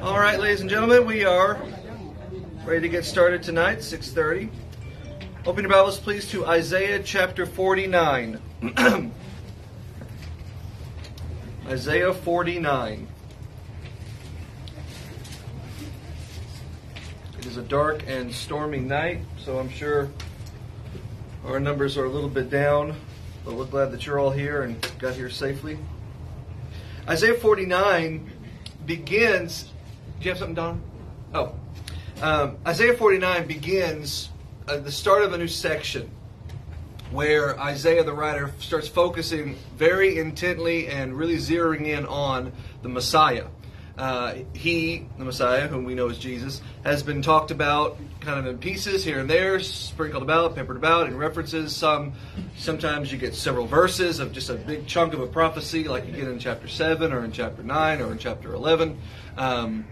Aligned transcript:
All 0.00 0.20
right, 0.20 0.38
ladies 0.38 0.60
and 0.60 0.70
gentlemen, 0.70 1.06
we 1.06 1.24
are 1.24 1.60
ready 2.64 2.82
to 2.82 2.88
get 2.88 3.04
started 3.04 3.42
tonight, 3.42 3.82
6:30. 3.82 4.48
Open 5.44 5.64
your 5.64 5.72
Bibles, 5.72 5.98
please, 5.98 6.30
to 6.30 6.46
Isaiah 6.46 7.02
chapter 7.02 7.44
49. 7.44 8.40
Isaiah 11.66 12.14
49. 12.14 13.08
It 17.38 17.46
is 17.46 17.56
a 17.56 17.62
dark 17.62 18.04
and 18.06 18.32
stormy 18.32 18.78
night, 18.78 19.22
so 19.36 19.58
I'm 19.58 19.68
sure 19.68 20.08
our 21.44 21.58
numbers 21.58 21.98
are 21.98 22.04
a 22.04 22.10
little 22.10 22.30
bit 22.30 22.50
down, 22.50 22.94
but 23.44 23.54
we're 23.54 23.64
glad 23.64 23.90
that 23.90 24.06
you're 24.06 24.20
all 24.20 24.30
here 24.30 24.62
and 24.62 24.80
got 25.00 25.14
here 25.14 25.28
safely. 25.28 25.76
Isaiah 27.08 27.34
49 27.34 28.30
begins. 28.86 29.72
Do 30.18 30.24
you 30.24 30.30
have 30.30 30.38
something, 30.38 30.56
Don? 30.56 30.82
Oh. 31.32 31.54
Um, 32.20 32.58
Isaiah 32.66 32.94
49 32.94 33.46
begins 33.46 34.30
uh, 34.66 34.78
the 34.78 34.90
start 34.90 35.22
of 35.22 35.32
a 35.32 35.38
new 35.38 35.46
section 35.46 36.10
where 37.12 37.58
Isaiah 37.60 38.02
the 38.02 38.12
writer 38.12 38.52
starts 38.58 38.88
focusing 38.88 39.56
very 39.76 40.18
intently 40.18 40.88
and 40.88 41.16
really 41.16 41.36
zeroing 41.36 41.86
in 41.86 42.04
on 42.04 42.52
the 42.82 42.88
Messiah. 42.88 43.46
Uh, 43.96 44.38
he, 44.54 45.06
the 45.18 45.24
Messiah, 45.24 45.68
whom 45.68 45.84
we 45.84 45.94
know 45.94 46.08
as 46.08 46.18
Jesus, 46.18 46.62
has 46.82 47.04
been 47.04 47.22
talked 47.22 47.52
about 47.52 47.96
kind 48.20 48.40
of 48.40 48.46
in 48.46 48.58
pieces 48.58 49.04
here 49.04 49.20
and 49.20 49.30
there, 49.30 49.60
sprinkled 49.60 50.24
about, 50.24 50.56
peppered 50.56 50.76
about 50.76 51.06
in 51.06 51.16
references. 51.16 51.74
Some, 51.74 52.12
sometimes 52.56 53.12
you 53.12 53.18
get 53.18 53.36
several 53.36 53.66
verses 53.66 54.18
of 54.18 54.32
just 54.32 54.50
a 54.50 54.54
big 54.54 54.86
chunk 54.88 55.14
of 55.14 55.20
a 55.20 55.26
prophecy, 55.26 55.86
like 55.86 56.06
you 56.06 56.12
get 56.12 56.26
in 56.26 56.40
chapter 56.40 56.66
seven 56.66 57.12
or 57.12 57.24
in 57.24 57.30
chapter 57.30 57.62
nine 57.62 58.00
or 58.00 58.10
in 58.10 58.18
chapter 58.18 58.52
eleven. 58.54 59.00
Um, 59.36 59.84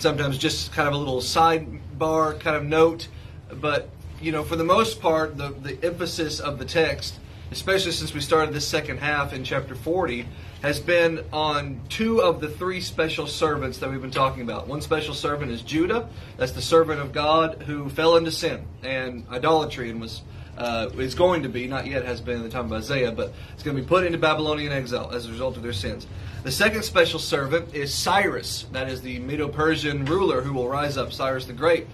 sometimes 0.00 0.38
just 0.38 0.72
kind 0.72 0.88
of 0.88 0.94
a 0.94 0.96
little 0.96 1.20
sidebar 1.20 2.38
kind 2.40 2.56
of 2.56 2.64
note, 2.64 3.08
but 3.52 3.88
you 4.20 4.32
know, 4.32 4.42
for 4.42 4.56
the 4.56 4.64
most 4.64 5.00
part, 5.00 5.36
the 5.36 5.50
the 5.50 5.78
emphasis 5.84 6.40
of 6.40 6.58
the 6.58 6.64
text, 6.64 7.18
especially 7.50 7.92
since 7.92 8.12
we 8.12 8.20
started 8.20 8.54
this 8.54 8.66
second 8.66 8.98
half 8.98 9.32
in 9.32 9.44
chapter 9.44 9.74
forty 9.74 10.26
has 10.62 10.78
been 10.78 11.24
on 11.32 11.80
two 11.88 12.20
of 12.20 12.40
the 12.40 12.48
three 12.48 12.82
special 12.82 13.26
servants 13.26 13.78
that 13.78 13.90
we've 13.90 14.02
been 14.02 14.10
talking 14.10 14.42
about. 14.42 14.68
One 14.68 14.82
special 14.82 15.14
servant 15.14 15.50
is 15.50 15.62
Judah. 15.62 16.08
That's 16.36 16.52
the 16.52 16.60
servant 16.60 17.00
of 17.00 17.12
God 17.12 17.62
who 17.62 17.88
fell 17.88 18.16
into 18.16 18.30
sin 18.30 18.66
and 18.82 19.24
idolatry 19.30 19.90
and 19.90 20.00
was 20.00 20.20
uh, 20.60 20.90
is 20.98 21.14
going 21.14 21.42
to 21.42 21.48
be, 21.48 21.66
not 21.66 21.86
yet 21.86 22.04
has 22.04 22.20
been 22.20 22.36
in 22.36 22.42
the 22.42 22.50
time 22.50 22.66
of 22.66 22.72
Isaiah, 22.72 23.10
but 23.10 23.32
it's 23.54 23.62
going 23.62 23.74
to 23.74 23.82
be 23.82 23.88
put 23.88 24.04
into 24.04 24.18
Babylonian 24.18 24.72
exile 24.72 25.10
as 25.10 25.26
a 25.26 25.30
result 25.30 25.56
of 25.56 25.62
their 25.62 25.72
sins. 25.72 26.06
The 26.42 26.52
second 26.52 26.82
special 26.84 27.18
servant 27.18 27.74
is 27.74 27.92
Cyrus. 27.92 28.66
That 28.72 28.88
is 28.88 29.00
the 29.00 29.18
Medo 29.20 29.48
Persian 29.48 30.04
ruler 30.04 30.42
who 30.42 30.52
will 30.52 30.68
rise 30.68 30.98
up, 30.98 31.12
Cyrus 31.12 31.46
the 31.46 31.54
Great, 31.54 31.86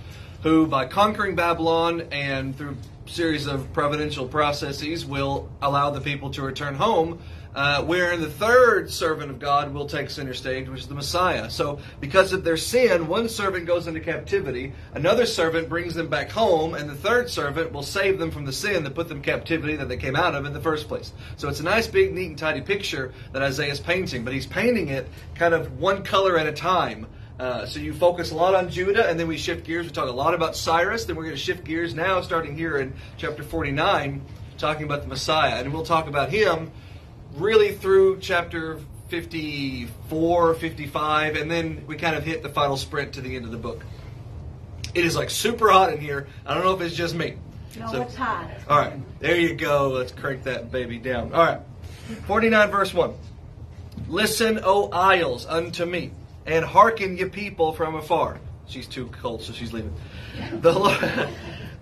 who 0.42 0.66
by 0.66 0.86
conquering 0.86 1.36
Babylon 1.36 2.08
and 2.10 2.56
through 2.56 2.76
series 3.06 3.46
of 3.46 3.72
providential 3.72 4.26
processes 4.26 5.06
will 5.06 5.48
allow 5.62 5.90
the 5.90 6.00
people 6.00 6.30
to 6.30 6.42
return 6.42 6.74
home 6.74 7.20
uh, 7.56 7.82
wherein 7.82 8.20
the 8.20 8.28
third 8.28 8.90
servant 8.90 9.30
of 9.30 9.38
God 9.38 9.72
will 9.72 9.86
take 9.86 10.10
center 10.10 10.34
stage, 10.34 10.68
which 10.68 10.80
is 10.80 10.88
the 10.88 10.94
Messiah. 10.94 11.48
So, 11.48 11.78
because 12.00 12.34
of 12.34 12.44
their 12.44 12.58
sin, 12.58 13.08
one 13.08 13.30
servant 13.30 13.64
goes 13.64 13.86
into 13.86 13.98
captivity, 14.00 14.74
another 14.92 15.24
servant 15.24 15.70
brings 15.70 15.94
them 15.94 16.08
back 16.08 16.30
home, 16.30 16.74
and 16.74 16.88
the 16.88 16.94
third 16.94 17.30
servant 17.30 17.72
will 17.72 17.82
save 17.82 18.18
them 18.18 18.30
from 18.30 18.44
the 18.44 18.52
sin 18.52 18.84
that 18.84 18.94
put 18.94 19.08
them 19.08 19.22
captivity 19.22 19.74
that 19.76 19.88
they 19.88 19.96
came 19.96 20.14
out 20.14 20.34
of 20.34 20.44
in 20.44 20.52
the 20.52 20.60
first 20.60 20.86
place. 20.86 21.12
So, 21.38 21.48
it's 21.48 21.60
a 21.60 21.64
nice, 21.64 21.86
big, 21.86 22.12
neat, 22.12 22.26
and 22.26 22.38
tidy 22.38 22.60
picture 22.60 23.14
that 23.32 23.40
Isaiah 23.40 23.72
is 23.72 23.80
painting, 23.80 24.22
but 24.22 24.34
he's 24.34 24.46
painting 24.46 24.88
it 24.88 25.08
kind 25.34 25.54
of 25.54 25.80
one 25.80 26.04
color 26.04 26.38
at 26.38 26.46
a 26.46 26.52
time. 26.52 27.06
Uh, 27.40 27.64
so 27.64 27.80
you 27.80 27.94
focus 27.94 28.32
a 28.32 28.34
lot 28.34 28.54
on 28.54 28.70
Judah, 28.70 29.08
and 29.08 29.18
then 29.18 29.28
we 29.28 29.38
shift 29.38 29.64
gears. 29.64 29.86
We 29.86 29.92
talk 29.92 30.08
a 30.08 30.12
lot 30.12 30.34
about 30.34 30.56
Cyrus. 30.56 31.06
Then 31.06 31.16
we're 31.16 31.24
going 31.24 31.36
to 31.36 31.40
shift 31.40 31.64
gears 31.64 31.94
now, 31.94 32.20
starting 32.20 32.54
here 32.54 32.78
in 32.78 32.94
chapter 33.16 33.42
49, 33.42 34.22
talking 34.58 34.84
about 34.84 35.02
the 35.02 35.08
Messiah, 35.08 35.60
and 35.60 35.72
we'll 35.72 35.84
talk 35.84 36.06
about 36.06 36.30
him 36.30 36.70
really 37.36 37.72
through 37.72 38.20
chapter 38.20 38.80
54, 39.08 40.54
55, 40.54 41.36
and 41.36 41.50
then 41.50 41.84
we 41.86 41.96
kind 41.96 42.16
of 42.16 42.24
hit 42.24 42.42
the 42.42 42.48
final 42.48 42.76
sprint 42.76 43.14
to 43.14 43.20
the 43.20 43.36
end 43.36 43.44
of 43.44 43.52
the 43.52 43.58
book. 43.58 43.84
It 44.94 45.04
is 45.04 45.16
like 45.16 45.30
super 45.30 45.70
hot 45.70 45.92
in 45.92 46.00
here. 46.00 46.26
I 46.44 46.54
don't 46.54 46.64
know 46.64 46.74
if 46.74 46.80
it's 46.80 46.94
just 46.94 47.14
me. 47.14 47.36
No, 47.78 47.92
so, 47.92 48.02
it's 48.02 48.14
hot. 48.14 48.48
All 48.68 48.78
right, 48.78 49.20
there 49.20 49.36
you 49.36 49.54
go. 49.54 49.90
Let's 49.90 50.12
crank 50.12 50.44
that 50.44 50.72
baby 50.72 50.98
down. 50.98 51.32
All 51.32 51.44
right, 51.44 51.60
49 52.26 52.70
verse 52.70 52.94
1. 52.94 53.14
Listen, 54.08 54.60
O 54.62 54.88
isles, 54.90 55.46
unto 55.46 55.84
me, 55.84 56.12
and 56.46 56.64
hearken, 56.64 57.16
ye 57.16 57.26
people 57.26 57.72
from 57.72 57.94
afar. 57.94 58.40
She's 58.66 58.86
too 58.86 59.06
cold, 59.08 59.42
so 59.42 59.52
she's 59.52 59.72
leaving. 59.72 59.94
The 60.60 60.72
Lord, 60.72 60.98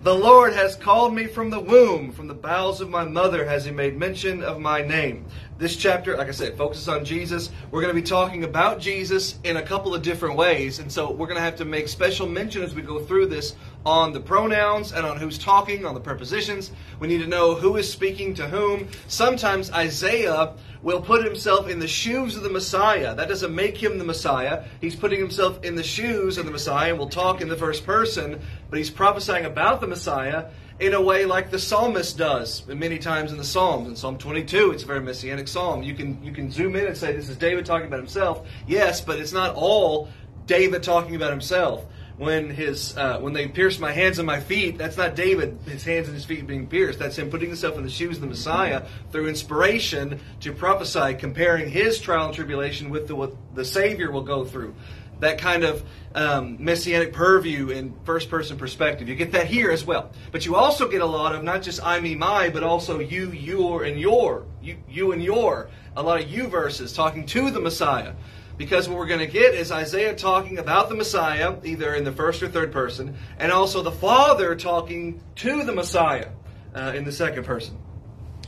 the 0.05 0.13
Lord 0.13 0.53
has 0.53 0.75
called 0.75 1.15
me 1.15 1.25
from 1.25 1.49
the 1.49 1.59
womb, 1.59 2.11
from 2.11 2.27
the 2.27 2.35
bowels 2.35 2.79
of 2.79 2.91
my 2.91 3.03
mother 3.03 3.43
has 3.43 3.65
He 3.65 3.71
made 3.71 3.97
mention 3.97 4.43
of 4.43 4.59
my 4.59 4.83
name. 4.83 5.25
This 5.57 5.75
chapter, 5.75 6.15
like 6.15 6.27
I 6.27 6.31
said, 6.31 6.55
focuses 6.55 6.87
on 6.87 7.03
Jesus. 7.03 7.49
We're 7.71 7.81
going 7.81 7.95
to 7.95 7.99
be 7.99 8.07
talking 8.07 8.43
about 8.43 8.79
Jesus 8.79 9.39
in 9.43 9.57
a 9.57 9.63
couple 9.63 9.95
of 9.95 10.03
different 10.03 10.35
ways, 10.35 10.77
and 10.77 10.91
so 10.91 11.09
we're 11.09 11.25
going 11.25 11.39
to 11.39 11.43
have 11.43 11.55
to 11.55 11.65
make 11.65 11.87
special 11.87 12.27
mention 12.27 12.61
as 12.61 12.75
we 12.75 12.83
go 12.83 12.99
through 12.99 13.25
this 13.25 13.55
on 13.85 14.13
the 14.13 14.19
pronouns 14.19 14.91
and 14.91 15.05
on 15.05 15.17
who's 15.17 15.37
talking, 15.37 15.85
on 15.85 15.93
the 15.93 15.99
prepositions. 15.99 16.71
We 16.99 17.07
need 17.07 17.19
to 17.19 17.27
know 17.27 17.53
who 17.53 17.77
is 17.77 17.91
speaking 17.91 18.33
to 18.35 18.47
whom. 18.47 18.87
Sometimes 19.07 19.71
Isaiah 19.71 20.53
will 20.81 21.01
put 21.01 21.23
himself 21.23 21.69
in 21.69 21.79
the 21.79 21.87
shoes 21.87 22.35
of 22.35 22.43
the 22.43 22.49
Messiah. 22.49 23.15
That 23.15 23.27
doesn't 23.27 23.53
make 23.53 23.77
him 23.77 23.97
the 23.99 24.03
Messiah. 24.03 24.63
He's 24.81 24.95
putting 24.95 25.19
himself 25.19 25.63
in 25.63 25.75
the 25.75 25.83
shoes 25.83 26.37
of 26.37 26.45
the 26.45 26.51
Messiah. 26.51 26.89
and 26.89 26.99
will 26.99 27.09
talk 27.09 27.41
in 27.41 27.47
the 27.47 27.55
first 27.55 27.85
person, 27.85 28.41
but 28.69 28.77
he's 28.77 28.89
prophesying 28.89 29.45
about 29.45 29.81
the 29.81 29.87
Messiah 29.87 30.45
in 30.79 30.93
a 30.93 31.01
way 31.01 31.25
like 31.25 31.51
the 31.51 31.59
psalmist 31.59 32.17
does 32.17 32.67
many 32.67 32.97
times 32.97 33.31
in 33.31 33.37
the 33.37 33.43
Psalms. 33.43 33.87
In 33.87 33.95
Psalm 33.95 34.17
22, 34.17 34.71
it's 34.71 34.83
a 34.83 34.85
very 34.85 34.99
messianic 34.99 35.47
psalm. 35.47 35.83
You 35.83 35.93
can 35.93 36.21
you 36.23 36.33
can 36.33 36.51
zoom 36.51 36.75
in 36.75 36.85
and 36.85 36.97
say 36.97 37.15
this 37.15 37.29
is 37.29 37.37
David 37.37 37.65
talking 37.65 37.87
about 37.87 37.99
himself. 37.99 38.45
Yes, 38.67 38.99
but 38.99 39.19
it's 39.19 39.31
not 39.31 39.55
all 39.55 40.09
David 40.47 40.83
talking 40.83 41.15
about 41.15 41.31
himself 41.31 41.85
when 42.17 42.49
his 42.49 42.97
uh, 42.97 43.19
when 43.19 43.33
they 43.33 43.47
pierced 43.47 43.79
my 43.79 43.91
hands 43.91 44.19
and 44.19 44.25
my 44.25 44.39
feet, 44.39 44.77
that's 44.77 44.97
not 44.97 45.15
David, 45.15 45.57
his 45.65 45.83
hands 45.83 46.07
and 46.07 46.15
his 46.15 46.25
feet 46.25 46.47
being 46.47 46.67
pierced. 46.67 46.97
That's 46.97 47.17
him 47.17 47.29
putting 47.29 47.49
himself 47.49 47.77
in 47.77 47.83
the 47.83 47.89
shoes 47.89 48.17
of 48.17 48.21
the 48.21 48.27
Messiah 48.27 48.85
through 49.11 49.27
inspiration 49.27 50.19
to 50.41 50.53
prophesy, 50.53 51.15
comparing 51.15 51.69
his 51.69 51.99
trial 51.99 52.27
and 52.27 52.33
tribulation 52.33 52.89
with 52.89 53.07
the, 53.07 53.15
what 53.15 53.33
the 53.53 53.65
Savior 53.65 54.11
will 54.11 54.23
go 54.23 54.45
through. 54.45 54.75
That 55.19 55.37
kind 55.37 55.63
of 55.63 55.83
um, 56.13 56.57
messianic 56.59 57.13
purview 57.13 57.69
in 57.69 57.95
first 58.03 58.29
person 58.29 58.57
perspective. 58.57 59.07
You 59.07 59.15
get 59.15 59.31
that 59.31 59.47
here 59.47 59.71
as 59.71 59.85
well. 59.85 60.11
But 60.31 60.45
you 60.45 60.55
also 60.55 60.89
get 60.89 61.01
a 61.01 61.05
lot 61.05 61.35
of 61.35 61.43
not 61.43 61.61
just 61.61 61.85
I, 61.85 61.99
me, 62.01 62.15
my, 62.15 62.49
but 62.49 62.63
also 62.63 62.99
you, 62.99 63.31
your, 63.31 63.83
and 63.83 63.99
your. 63.99 64.45
You, 64.61 64.77
you 64.89 65.11
and 65.13 65.23
your. 65.23 65.69
A 65.95 66.03
lot 66.03 66.19
of 66.19 66.29
you 66.29 66.47
verses 66.47 66.91
talking 66.91 67.25
to 67.27 67.49
the 67.49 67.61
Messiah. 67.61 68.13
Because 68.57 68.87
what 68.87 68.97
we're 68.97 69.07
going 69.07 69.19
to 69.19 69.27
get 69.27 69.53
is 69.53 69.71
Isaiah 69.71 70.15
talking 70.15 70.59
about 70.59 70.89
the 70.89 70.95
Messiah, 70.95 71.57
either 71.63 71.93
in 71.93 72.03
the 72.03 72.11
first 72.11 72.41
or 72.41 72.47
third 72.47 72.71
person, 72.71 73.17
and 73.37 73.51
also 73.51 73.81
the 73.81 73.91
Father 73.91 74.55
talking 74.55 75.21
to 75.35 75.63
the 75.63 75.73
Messiah 75.73 76.29
uh, 76.73 76.93
in 76.95 77.03
the 77.03 77.11
second 77.11 77.45
person. 77.45 77.77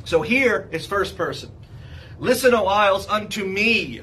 So 0.05 0.21
here 0.21 0.69
is 0.71 0.85
first 0.85 1.17
person. 1.17 1.51
Listen, 2.19 2.53
O 2.53 2.65
isles, 2.65 3.07
unto 3.07 3.43
me. 3.45 4.01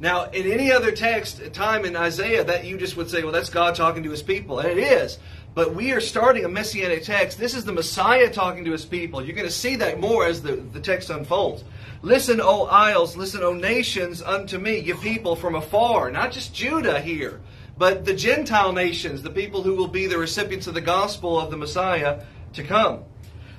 Now, 0.00 0.24
in 0.24 0.50
any 0.50 0.72
other 0.72 0.90
text, 0.90 1.52
time 1.54 1.84
in 1.84 1.94
Isaiah, 1.94 2.44
that 2.44 2.64
you 2.64 2.76
just 2.76 2.96
would 2.96 3.08
say, 3.08 3.22
well, 3.22 3.32
that's 3.32 3.50
God 3.50 3.76
talking 3.76 4.02
to 4.02 4.10
his 4.10 4.22
people. 4.22 4.58
And 4.58 4.68
it 4.68 4.78
is. 4.78 5.18
But 5.54 5.74
we 5.74 5.92
are 5.92 6.00
starting 6.00 6.44
a 6.44 6.48
messianic 6.48 7.04
text. 7.04 7.38
This 7.38 7.54
is 7.54 7.64
the 7.64 7.72
Messiah 7.72 8.28
talking 8.28 8.64
to 8.64 8.72
his 8.72 8.84
people. 8.84 9.24
You're 9.24 9.36
going 9.36 9.46
to 9.46 9.54
see 9.54 9.76
that 9.76 10.00
more 10.00 10.26
as 10.26 10.42
the, 10.42 10.56
the 10.56 10.80
text 10.80 11.10
unfolds. 11.10 11.62
Listen, 12.04 12.38
O 12.38 12.66
isles, 12.66 13.16
listen, 13.16 13.42
O 13.42 13.54
nations, 13.54 14.20
unto 14.20 14.58
me, 14.58 14.78
ye 14.78 14.92
people 14.92 15.34
from 15.34 15.54
afar. 15.54 16.10
Not 16.10 16.32
just 16.32 16.54
Judah 16.54 17.00
here, 17.00 17.40
but 17.78 18.04
the 18.04 18.12
Gentile 18.12 18.74
nations, 18.74 19.22
the 19.22 19.30
people 19.30 19.62
who 19.62 19.74
will 19.74 19.88
be 19.88 20.06
the 20.06 20.18
recipients 20.18 20.66
of 20.66 20.74
the 20.74 20.82
gospel 20.82 21.40
of 21.40 21.50
the 21.50 21.56
Messiah 21.56 22.22
to 22.52 22.62
come. 22.62 23.04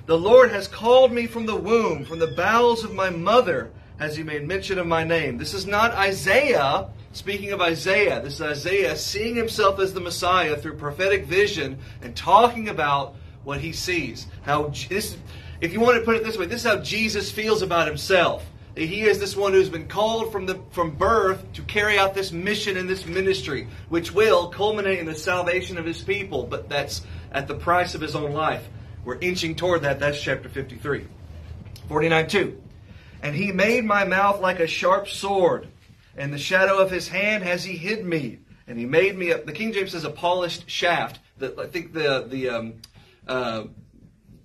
The 0.06 0.16
Lord 0.16 0.52
has 0.52 0.68
called 0.68 1.12
me 1.12 1.26
from 1.26 1.46
the 1.46 1.56
womb, 1.56 2.04
from 2.04 2.20
the 2.20 2.28
bowels 2.28 2.84
of 2.84 2.94
my 2.94 3.10
mother 3.10 3.72
has 3.98 4.14
he 4.14 4.22
made 4.22 4.46
mention 4.46 4.78
of 4.78 4.86
my 4.86 5.02
name. 5.02 5.38
This 5.38 5.52
is 5.52 5.66
not 5.66 5.90
Isaiah 5.94 6.86
speaking 7.10 7.50
of 7.50 7.60
Isaiah. 7.60 8.20
This 8.22 8.34
is 8.34 8.42
Isaiah 8.42 8.96
seeing 8.96 9.34
himself 9.34 9.80
as 9.80 9.92
the 9.92 10.00
Messiah 10.00 10.56
through 10.56 10.76
prophetic 10.76 11.26
vision 11.26 11.78
and 12.00 12.14
talking 12.14 12.68
about 12.68 13.16
what 13.42 13.60
he 13.60 13.72
sees. 13.72 14.28
How 14.42 14.68
this 14.88 15.16
if 15.60 15.72
you 15.72 15.80
want 15.80 15.98
to 15.98 16.04
put 16.04 16.16
it 16.16 16.24
this 16.24 16.36
way, 16.36 16.46
this 16.46 16.64
is 16.64 16.70
how 16.70 16.78
Jesus 16.78 17.30
feels 17.30 17.62
about 17.62 17.86
himself. 17.86 18.44
He 18.76 19.02
is 19.02 19.18
this 19.18 19.34
one 19.34 19.52
who's 19.52 19.70
been 19.70 19.88
called 19.88 20.30
from 20.30 20.44
the 20.44 20.60
from 20.70 20.90
birth 20.90 21.50
to 21.54 21.62
carry 21.62 21.98
out 21.98 22.14
this 22.14 22.30
mission 22.30 22.76
and 22.76 22.88
this 22.88 23.06
ministry, 23.06 23.68
which 23.88 24.12
will 24.12 24.48
culminate 24.48 24.98
in 24.98 25.06
the 25.06 25.14
salvation 25.14 25.78
of 25.78 25.86
his 25.86 26.02
people, 26.02 26.42
but 26.42 26.68
that's 26.68 27.00
at 27.32 27.48
the 27.48 27.54
price 27.54 27.94
of 27.94 28.02
his 28.02 28.14
own 28.14 28.32
life. 28.32 28.62
We're 29.04 29.18
inching 29.18 29.54
toward 29.54 29.82
that. 29.82 29.98
That's 29.98 30.20
chapter 30.20 30.50
53. 30.50 31.06
49 31.88 32.28
2. 32.28 32.62
And 33.22 33.34
he 33.34 33.50
made 33.50 33.84
my 33.84 34.04
mouth 34.04 34.40
like 34.40 34.60
a 34.60 34.66
sharp 34.66 35.08
sword, 35.08 35.68
and 36.16 36.32
the 36.32 36.38
shadow 36.38 36.78
of 36.78 36.90
his 36.90 37.08
hand 37.08 37.44
has 37.44 37.64
he 37.64 37.76
hid 37.76 38.04
me, 38.04 38.40
And 38.66 38.78
he 38.78 38.84
made 38.84 39.16
me, 39.16 39.30
a, 39.30 39.42
the 39.42 39.52
King 39.52 39.72
James 39.72 39.92
says 39.92 40.04
a 40.04 40.10
polished 40.10 40.68
shaft. 40.68 41.20
The, 41.38 41.54
I 41.58 41.66
think 41.66 41.92
the, 41.92 42.26
the, 42.28 42.48
um, 42.50 42.74
uh, 43.26 43.64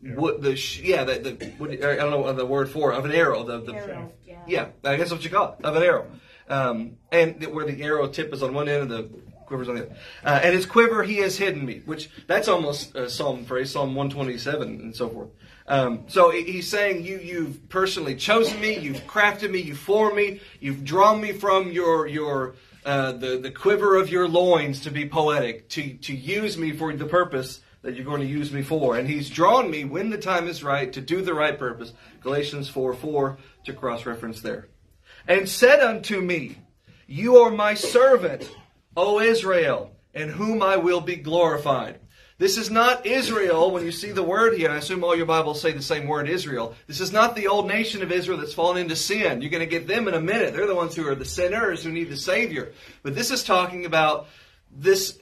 what 0.03 0.41
the 0.41 0.55
sh- 0.55 0.81
yeah 0.81 1.03
the, 1.03 1.19
the 1.19 1.45
what, 1.57 1.71
I 1.71 1.95
don't 1.95 2.11
know 2.11 2.33
the 2.33 2.45
word 2.45 2.69
for 2.69 2.91
it, 2.91 2.97
of 2.97 3.05
an 3.05 3.11
arrow 3.11 3.43
the, 3.43 3.59
the 3.59 3.73
Arrow, 3.73 4.11
yeah. 4.25 4.39
yeah 4.47 4.67
I 4.83 4.95
guess 4.95 5.11
what 5.11 5.23
you 5.23 5.29
call 5.29 5.55
it 5.59 5.65
of 5.65 5.75
an 5.75 5.83
arrow. 5.83 6.07
Um, 6.49 6.97
and 7.11 7.39
the, 7.39 7.47
where 7.47 7.65
the 7.65 7.81
arrow 7.83 8.07
tip 8.07 8.33
is 8.33 8.43
on 8.43 8.53
one 8.53 8.67
end 8.67 8.83
and 8.83 8.91
the 8.91 9.09
quiver's 9.45 9.69
on 9.69 9.75
the 9.75 9.81
other. 9.83 9.95
Uh, 10.23 10.39
and 10.43 10.55
his 10.55 10.65
quiver 10.65 11.03
he 11.03 11.17
has 11.17 11.37
hidden 11.37 11.65
me 11.65 11.81
which 11.85 12.09
that's 12.27 12.47
almost 12.47 12.95
a 12.95 13.09
psalm 13.09 13.45
phrase 13.45 13.71
Psalm 13.71 13.95
127 13.95 14.67
and 14.67 14.95
so 14.95 15.09
forth. 15.09 15.29
Um, 15.67 16.05
so 16.07 16.31
he's 16.31 16.67
saying 16.69 17.05
you 17.05 17.19
you've 17.19 17.69
personally 17.69 18.15
chosen 18.15 18.59
me 18.59 18.77
you've 18.77 19.05
crafted 19.05 19.51
me 19.51 19.59
you 19.59 19.75
formed 19.75 20.15
me 20.15 20.41
you've 20.59 20.83
drawn 20.83 21.21
me 21.21 21.31
from 21.31 21.71
your 21.71 22.07
your 22.07 22.55
uh, 22.83 23.11
the 23.11 23.37
the 23.37 23.51
quiver 23.51 23.95
of 23.95 24.09
your 24.09 24.27
loins 24.27 24.81
to 24.81 24.89
be 24.89 25.07
poetic 25.07 25.69
to 25.69 25.93
to 25.97 26.15
use 26.15 26.57
me 26.57 26.71
for 26.71 26.91
the 26.93 27.05
purpose 27.05 27.61
that 27.81 27.95
you're 27.95 28.05
going 28.05 28.21
to 28.21 28.27
use 28.27 28.51
me 28.51 28.61
for. 28.61 28.97
And 28.97 29.07
he's 29.07 29.29
drawn 29.29 29.69
me 29.69 29.85
when 29.85 30.09
the 30.09 30.17
time 30.17 30.47
is 30.47 30.63
right 30.63 30.91
to 30.93 31.01
do 31.01 31.21
the 31.21 31.33
right 31.33 31.57
purpose. 31.57 31.93
Galatians 32.21 32.69
4 32.69 32.93
4 32.93 33.37
to 33.65 33.73
cross 33.73 34.05
reference 34.05 34.41
there. 34.41 34.69
And 35.27 35.47
said 35.47 35.81
unto 35.81 36.21
me, 36.21 36.57
You 37.07 37.37
are 37.37 37.51
my 37.51 37.73
servant, 37.73 38.49
O 38.95 39.19
Israel, 39.19 39.91
in 40.13 40.29
whom 40.29 40.61
I 40.61 40.77
will 40.77 41.01
be 41.01 41.15
glorified. 41.15 41.99
This 42.41 42.57
is 42.57 42.71
not 42.71 43.05
Israel 43.05 43.69
when 43.69 43.85
you 43.85 43.91
see 43.91 44.11
the 44.11 44.23
word 44.23 44.57
here. 44.57 44.71
I 44.71 44.77
assume 44.77 45.03
all 45.03 45.15
your 45.15 45.27
Bibles 45.27 45.61
say 45.61 45.73
the 45.73 45.81
same 45.83 46.07
word, 46.07 46.27
Israel. 46.27 46.73
This 46.87 46.99
is 46.99 47.11
not 47.11 47.35
the 47.35 47.47
old 47.47 47.67
nation 47.67 48.01
of 48.01 48.11
Israel 48.11 48.39
that's 48.39 48.55
fallen 48.55 48.79
into 48.79 48.95
sin. 48.95 49.41
You're 49.41 49.51
going 49.51 49.59
to 49.59 49.67
get 49.67 49.87
them 49.87 50.07
in 50.07 50.15
a 50.15 50.19
minute. 50.19 50.51
They're 50.53 50.65
the 50.65 50.73
ones 50.73 50.95
who 50.95 51.07
are 51.07 51.13
the 51.13 51.23
sinners 51.23 51.83
who 51.83 51.91
need 51.91 52.09
the 52.09 52.17
Savior. 52.17 52.73
But 53.03 53.13
this 53.13 53.29
is 53.29 53.43
talking 53.43 53.85
about 53.85 54.27
this 54.73 55.19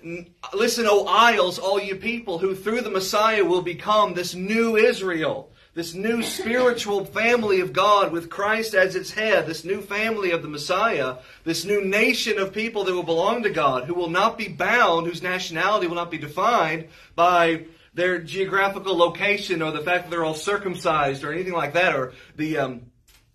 listen 0.53 0.85
o 0.87 1.05
isles 1.07 1.57
all 1.57 1.79
you 1.79 1.95
people 1.95 2.37
who 2.37 2.53
through 2.55 2.81
the 2.81 2.89
messiah 2.89 3.43
will 3.43 3.61
become 3.61 4.13
this 4.13 4.35
new 4.35 4.77
israel 4.77 5.49
this 5.73 5.93
new 5.93 6.21
spiritual 6.21 7.03
family 7.03 7.59
of 7.59 7.73
god 7.73 8.11
with 8.11 8.29
christ 8.29 8.75
as 8.75 8.95
its 8.95 9.11
head 9.11 9.47
this 9.47 9.65
new 9.65 9.81
family 9.81 10.31
of 10.31 10.43
the 10.43 10.47
messiah 10.47 11.15
this 11.45 11.65
new 11.65 11.83
nation 11.83 12.37
of 12.37 12.53
people 12.53 12.83
that 12.83 12.93
will 12.93 13.03
belong 13.03 13.41
to 13.41 13.49
god 13.49 13.85
who 13.85 13.95
will 13.95 14.09
not 14.09 14.37
be 14.37 14.47
bound 14.47 15.07
whose 15.07 15.23
nationality 15.23 15.87
will 15.87 15.95
not 15.95 16.11
be 16.11 16.17
defined 16.17 16.87
by 17.15 17.65
their 17.93 18.19
geographical 18.19 18.95
location 18.95 19.61
or 19.61 19.71
the 19.71 19.81
fact 19.81 20.03
that 20.03 20.11
they're 20.11 20.23
all 20.23 20.35
circumcised 20.35 21.23
or 21.23 21.33
anything 21.33 21.53
like 21.53 21.73
that 21.73 21.95
or 21.95 22.13
the 22.35 22.57
um, 22.57 22.81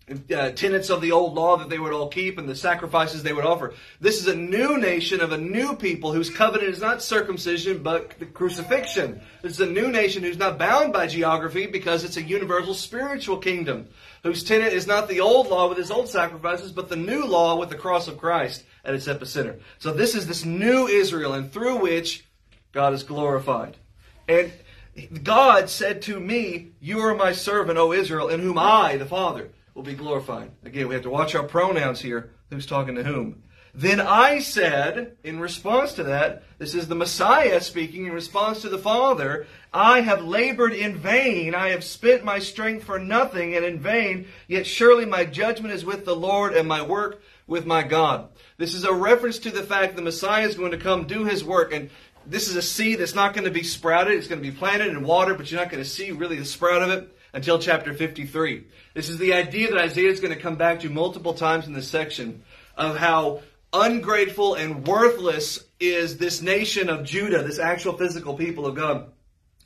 uh, 0.07 0.51
tenets 0.51 0.91
of 0.91 1.01
the 1.01 1.11
old 1.11 1.33
law 1.33 1.57
that 1.57 1.69
they 1.69 1.79
would 1.79 1.91
all 1.91 2.07
keep 2.07 2.37
and 2.37 2.47
the 2.47 2.55
sacrifices 2.55 3.23
they 3.23 3.33
would 3.33 3.45
offer. 3.45 3.73
This 3.99 4.21
is 4.21 4.27
a 4.27 4.35
new 4.35 4.77
nation 4.77 5.19
of 5.19 5.31
a 5.31 5.37
new 5.37 5.75
people 5.75 6.11
whose 6.11 6.29
covenant 6.29 6.69
is 6.69 6.79
not 6.79 7.01
circumcision 7.01 7.81
but 7.81 8.19
the 8.19 8.27
crucifixion. 8.27 9.19
This 9.41 9.53
is 9.53 9.61
a 9.61 9.65
new 9.65 9.87
nation 9.87 10.21
who's 10.21 10.37
not 10.37 10.59
bound 10.59 10.93
by 10.93 11.07
geography 11.07 11.65
because 11.65 12.03
it's 12.03 12.17
a 12.17 12.21
universal 12.21 12.75
spiritual 12.75 13.37
kingdom 13.37 13.87
whose 14.21 14.43
tenet 14.43 14.73
is 14.73 14.85
not 14.85 15.07
the 15.07 15.21
old 15.21 15.47
law 15.47 15.67
with 15.67 15.79
its 15.79 15.91
old 15.91 16.07
sacrifices 16.07 16.71
but 16.71 16.87
the 16.87 16.95
new 16.95 17.25
law 17.25 17.57
with 17.57 17.69
the 17.69 17.75
cross 17.75 18.07
of 18.07 18.19
Christ 18.19 18.63
at 18.83 18.93
its 18.93 19.07
epicenter. 19.07 19.59
So 19.79 19.91
this 19.91 20.13
is 20.13 20.27
this 20.27 20.45
new 20.45 20.87
Israel 20.87 21.33
and 21.33 21.51
through 21.51 21.77
which 21.77 22.25
God 22.73 22.93
is 22.93 23.01
glorified. 23.01 23.77
And 24.27 24.51
God 25.23 25.69
said 25.69 26.03
to 26.03 26.19
me, 26.19 26.73
You 26.79 26.99
are 26.99 27.15
my 27.15 27.31
servant, 27.31 27.79
O 27.79 27.91
Israel, 27.91 28.29
in 28.29 28.39
whom 28.39 28.57
I, 28.57 28.97
the 28.97 29.05
Father, 29.05 29.49
will 29.75 29.83
be 29.83 29.93
glorified. 29.93 30.51
Again, 30.63 30.87
we 30.87 30.95
have 30.95 31.03
to 31.03 31.09
watch 31.09 31.35
our 31.35 31.43
pronouns 31.43 32.01
here. 32.01 32.31
Who's 32.49 32.65
talking 32.65 32.95
to 32.95 33.03
whom? 33.03 33.43
Then 33.73 33.99
I 33.99 34.39
said, 34.39 35.17
in 35.21 35.37
response 35.41 35.93
to 35.93 36.03
that, 36.03 36.43
this 36.57 36.73
is 36.73 36.87
the 36.87 36.95
Messiah 36.95 37.59
speaking 37.59 38.05
in 38.05 38.13
response 38.13 38.61
to 38.61 38.69
the 38.69 38.77
Father, 38.77 39.47
I 39.73 39.99
have 39.99 40.23
labored 40.23 40.71
in 40.71 40.95
vain. 40.95 41.53
I 41.53 41.69
have 41.69 41.83
spent 41.83 42.23
my 42.23 42.39
strength 42.39 42.85
for 42.85 42.97
nothing 42.97 43.53
and 43.53 43.65
in 43.65 43.79
vain, 43.79 44.27
yet 44.47 44.65
surely 44.65 45.05
my 45.05 45.25
judgment 45.25 45.73
is 45.73 45.83
with 45.83 46.05
the 46.05 46.15
Lord 46.15 46.53
and 46.53 46.69
my 46.69 46.81
work 46.81 47.21
with 47.47 47.65
my 47.65 47.83
God. 47.83 48.29
This 48.57 48.73
is 48.73 48.85
a 48.85 48.93
reference 48.93 49.39
to 49.39 49.51
the 49.51 49.63
fact 49.63 49.97
the 49.97 50.01
Messiah 50.01 50.47
is 50.47 50.55
going 50.55 50.71
to 50.71 50.77
come 50.77 51.05
do 51.05 51.25
his 51.25 51.43
work. 51.43 51.73
And 51.73 51.89
this 52.25 52.47
is 52.47 52.55
a 52.55 52.61
seed 52.61 52.99
that's 52.99 53.13
not 53.13 53.33
going 53.33 53.43
to 53.43 53.51
be 53.51 53.63
sprouted. 53.63 54.13
It's 54.13 54.29
going 54.29 54.41
to 54.41 54.49
be 54.49 54.55
planted 54.55 54.87
in 54.87 55.03
water, 55.03 55.33
but 55.33 55.51
you're 55.51 55.59
not 55.59 55.69
going 55.69 55.83
to 55.83 55.89
see 55.89 56.11
really 56.11 56.37
the 56.37 56.45
sprout 56.45 56.81
of 56.81 56.91
it 56.91 57.14
until 57.35 57.59
chapter 57.59 57.93
53. 57.93 58.63
This 58.93 59.09
is 59.09 59.17
the 59.17 59.33
idea 59.33 59.69
that 59.69 59.77
Isaiah 59.77 60.09
is 60.09 60.21
going 60.21 60.33
to 60.33 60.39
come 60.39 60.55
back 60.55 60.79
to 60.79 60.89
multiple 60.89 61.33
times 61.33 61.67
in 61.67 61.73
this 61.73 61.89
section 61.89 62.43
of 62.77 62.95
how 62.95 63.41
ungrateful 63.73 64.55
and 64.55 64.87
worthless 64.87 65.59
is 65.77 66.17
this 66.17 66.41
nation 66.41 66.87
of 66.87 67.03
Judah, 67.03 67.43
this 67.43 67.59
actual 67.59 67.97
physical 67.97 68.35
people 68.35 68.65
of 68.65 68.75
God, 68.75 69.11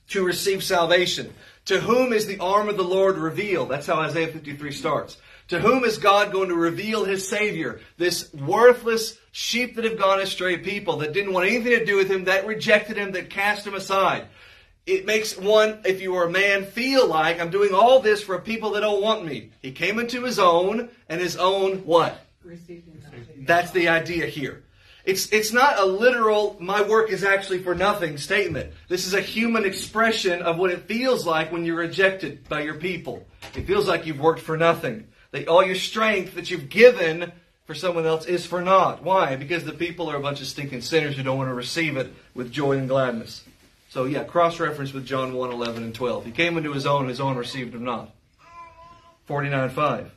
to 0.08 0.26
receive 0.26 0.64
salvation. 0.64 1.32
To 1.66 1.80
whom 1.80 2.12
is 2.12 2.26
the 2.26 2.40
arm 2.40 2.70
of 2.70 2.78
the 2.78 2.84
Lord 2.84 3.20
revealed? 3.20 3.70
That's 3.70 3.86
how 3.86 4.00
Isaiah 4.00 4.30
53 4.30 4.72
starts. 4.72 5.18
To 5.50 5.60
whom 5.60 5.84
is 5.84 6.00
God 6.00 6.32
going 6.32 6.50
to 6.50 6.56
reveal 6.56 7.06
his 7.06 7.28
Savior? 7.28 7.82
This 7.98 8.34
worthless 8.34 9.16
sheep 9.32 9.76
that 9.76 9.86
have 9.86 10.00
gone 10.00 10.20
astray 10.20 10.58
people 10.58 10.98
that 10.98 11.14
didn't 11.14 11.34
want 11.34 11.48
anything 11.48 11.78
to 11.78 11.86
do 11.86 11.98
with 11.98 12.10
him, 12.10 12.24
that 12.24 12.48
rejected 12.48 12.98
him, 12.98 13.12
that 13.12 13.30
cast 13.30 13.68
him 13.68 13.76
aside. 13.76 14.28
It 14.90 15.06
makes 15.06 15.38
one, 15.38 15.80
if 15.86 16.02
you 16.02 16.16
are 16.16 16.26
a 16.26 16.32
man, 16.32 16.66
feel 16.66 17.08
like 17.08 17.40
I'm 17.40 17.52
doing 17.52 17.76
all 17.76 18.00
this 18.00 18.24
for 18.24 18.40
people 18.40 18.72
that 18.72 18.82
don't 18.82 19.04
want 19.04 19.24
me. 19.24 19.52
He 19.62 19.72
came 19.72 20.00
into 20.00 20.24
his 20.24 20.40
own, 20.40 20.90
and 21.08 21.22
his 21.22 21.38
own 21.38 21.86
what? 21.86 22.20
That's 23.46 23.70
the 23.70 23.90
idea 23.90 24.26
here. 24.26 24.64
It's, 25.06 25.32
it's 25.32 25.54
not 25.54 25.78
a 25.78 25.86
literal, 25.86 26.58
my 26.60 26.82
work 26.82 27.12
is 27.12 27.24
actually 27.24 27.62
for 27.62 27.76
nothing 27.76 28.18
statement. 28.18 28.74
This 28.88 29.06
is 29.06 29.14
a 29.14 29.22
human 29.22 29.64
expression 29.64 30.42
of 30.42 30.58
what 30.58 30.72
it 30.72 30.88
feels 30.88 31.26
like 31.26 31.52
when 31.52 31.66
you're 31.66 31.78
rejected 31.78 32.50
by 32.50 32.62
your 32.62 32.76
people. 32.76 33.26
It 33.56 33.68
feels 33.68 33.88
like 33.88 34.08
you've 34.08 34.20
worked 34.20 34.42
for 34.42 34.58
nothing. 34.58 35.08
That 35.32 35.48
all 35.48 35.64
your 35.64 35.76
strength 35.76 36.34
that 36.34 36.50
you've 36.50 36.70
given 36.70 37.32
for 37.66 37.76
someone 37.76 38.08
else 38.08 38.26
is 38.26 38.46
for 38.46 38.62
naught. 38.64 39.04
Why? 39.04 39.36
Because 39.36 39.64
the 39.64 39.74
people 39.74 40.10
are 40.10 40.18
a 40.18 40.22
bunch 40.22 40.42
of 40.42 40.48
stinking 40.48 40.82
sinners 40.82 41.16
who 41.16 41.22
don't 41.22 41.38
want 41.38 41.50
to 41.50 41.54
receive 41.54 41.96
it 41.96 42.12
with 42.34 42.52
joy 42.52 42.78
and 42.78 42.90
gladness. 42.90 43.44
So 43.90 44.06
yeah, 44.06 44.24
cross-reference 44.24 44.94
with 44.94 45.06
John 45.06 45.34
1, 45.34 45.52
11 45.52 45.84
and 45.84 45.96
12. 45.96 46.26
He 46.26 46.32
came 46.32 46.58
into 46.58 46.74
his 46.74 46.86
own, 46.86 47.10
his 47.10 47.20
own 47.20 47.36
received 47.36 47.74
him 47.74 47.84
not. 47.84 48.16
49, 49.26 49.70
5. 49.72 50.16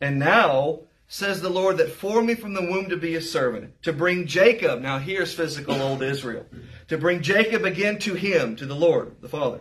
And 0.00 0.18
now, 0.18 0.80
says 1.06 1.40
the 1.40 1.48
Lord, 1.48 1.76
that 1.76 1.92
formed 1.92 2.26
me 2.26 2.34
from 2.34 2.54
the 2.54 2.62
womb 2.62 2.88
to 2.88 2.96
be 2.96 3.14
a 3.14 3.20
servant, 3.20 3.80
to 3.82 3.92
bring 3.92 4.26
Jacob, 4.26 4.80
now 4.80 4.98
here's 4.98 5.32
physical 5.32 5.80
old 5.80 6.02
Israel, 6.02 6.44
to 6.88 6.98
bring 6.98 7.22
Jacob 7.22 7.64
again 7.64 7.98
to 8.00 8.14
him, 8.14 8.56
to 8.56 8.66
the 8.66 8.74
Lord, 8.74 9.14
the 9.20 9.28
Father. 9.28 9.60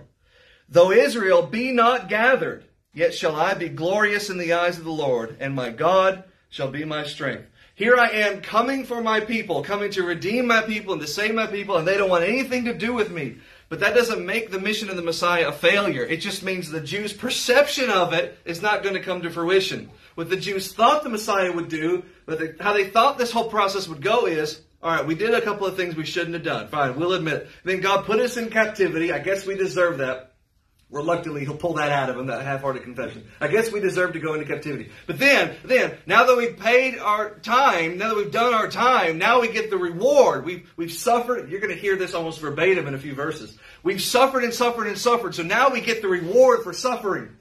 Though 0.67 0.91
Israel 0.91 1.43
be 1.43 1.71
not 1.71 2.09
gathered, 2.09 2.63
yet 2.93 3.13
shall 3.13 3.35
I 3.35 3.53
be 3.53 3.69
glorious 3.69 4.31
in 4.31 4.37
the 4.39 4.53
eyes 4.53 4.79
of 4.79 4.83
the 4.83 4.91
Lord, 4.91 5.37
and 5.39 5.53
my 5.53 5.69
God 5.69 6.23
shall 6.49 6.71
be 6.71 6.85
my 6.85 7.03
strength. 7.03 7.50
Here 7.81 7.97
I 7.97 8.09
am 8.09 8.41
coming 8.41 8.83
for 8.83 9.01
my 9.01 9.21
people, 9.21 9.63
coming 9.63 9.89
to 9.93 10.03
redeem 10.03 10.45
my 10.45 10.61
people 10.61 10.93
and 10.93 11.01
to 11.01 11.07
save 11.07 11.33
my 11.33 11.47
people, 11.47 11.77
and 11.77 11.87
they 11.87 11.97
don't 11.97 12.11
want 12.11 12.23
anything 12.23 12.65
to 12.65 12.77
do 12.77 12.93
with 12.93 13.09
me. 13.09 13.37
But 13.69 13.79
that 13.79 13.95
doesn't 13.95 14.23
make 14.23 14.51
the 14.51 14.59
mission 14.59 14.91
of 14.91 14.97
the 14.97 15.01
Messiah 15.01 15.47
a 15.47 15.51
failure. 15.51 16.05
It 16.05 16.17
just 16.17 16.43
means 16.43 16.69
the 16.69 16.79
Jews' 16.79 17.11
perception 17.11 17.89
of 17.89 18.13
it 18.13 18.37
is 18.45 18.61
not 18.61 18.83
going 18.83 18.93
to 18.93 19.01
come 19.01 19.23
to 19.23 19.31
fruition. 19.31 19.89
What 20.13 20.29
the 20.29 20.37
Jews 20.37 20.71
thought 20.71 21.01
the 21.01 21.09
Messiah 21.09 21.51
would 21.51 21.69
do, 21.69 22.03
but 22.27 22.39
how 22.59 22.73
they 22.73 22.87
thought 22.87 23.17
this 23.17 23.31
whole 23.31 23.49
process 23.49 23.87
would 23.87 24.03
go 24.03 24.27
is, 24.27 24.61
all 24.83 24.91
right, 24.91 25.07
we 25.07 25.15
did 25.15 25.33
a 25.33 25.41
couple 25.41 25.65
of 25.65 25.75
things 25.75 25.95
we 25.95 26.05
shouldn't 26.05 26.35
have 26.35 26.43
done. 26.43 26.67
Fine, 26.67 26.99
we'll 26.99 27.13
admit 27.13 27.33
it. 27.33 27.49
Then 27.63 27.81
God 27.81 28.05
put 28.05 28.19
us 28.19 28.37
in 28.37 28.51
captivity. 28.51 29.11
I 29.11 29.17
guess 29.17 29.47
we 29.47 29.55
deserve 29.55 29.97
that. 29.97 30.30
Reluctantly, 30.91 31.45
he'll 31.45 31.55
pull 31.55 31.75
that 31.75 31.89
out 31.89 32.09
of 32.09 32.17
him, 32.17 32.27
that 32.27 32.43
half-hearted 32.43 32.83
confession. 32.83 33.25
I 33.39 33.47
guess 33.47 33.71
we 33.71 33.79
deserve 33.79 34.11
to 34.13 34.19
go 34.19 34.33
into 34.33 34.45
captivity. 34.45 34.91
But 35.07 35.19
then, 35.19 35.55
then, 35.63 35.97
now 36.05 36.25
that 36.25 36.35
we've 36.35 36.57
paid 36.59 36.99
our 36.99 37.35
time, 37.39 37.97
now 37.97 38.09
that 38.09 38.17
we've 38.17 38.31
done 38.31 38.53
our 38.53 38.67
time, 38.67 39.17
now 39.17 39.39
we 39.39 39.47
get 39.47 39.69
the 39.69 39.77
reward. 39.77 40.43
We've, 40.43 40.69
we've 40.75 40.91
suffered. 40.91 41.49
You're 41.49 41.61
going 41.61 41.73
to 41.73 41.79
hear 41.79 41.95
this 41.95 42.13
almost 42.13 42.41
verbatim 42.41 42.87
in 42.87 42.93
a 42.93 42.99
few 42.99 43.15
verses. 43.15 43.57
We've 43.83 44.01
suffered 44.01 44.43
and 44.43 44.53
suffered 44.53 44.87
and 44.87 44.97
suffered, 44.97 45.33
so 45.33 45.43
now 45.43 45.69
we 45.69 45.79
get 45.79 46.01
the 46.01 46.09
reward 46.09 46.63
for 46.63 46.73
suffering. 46.73 47.37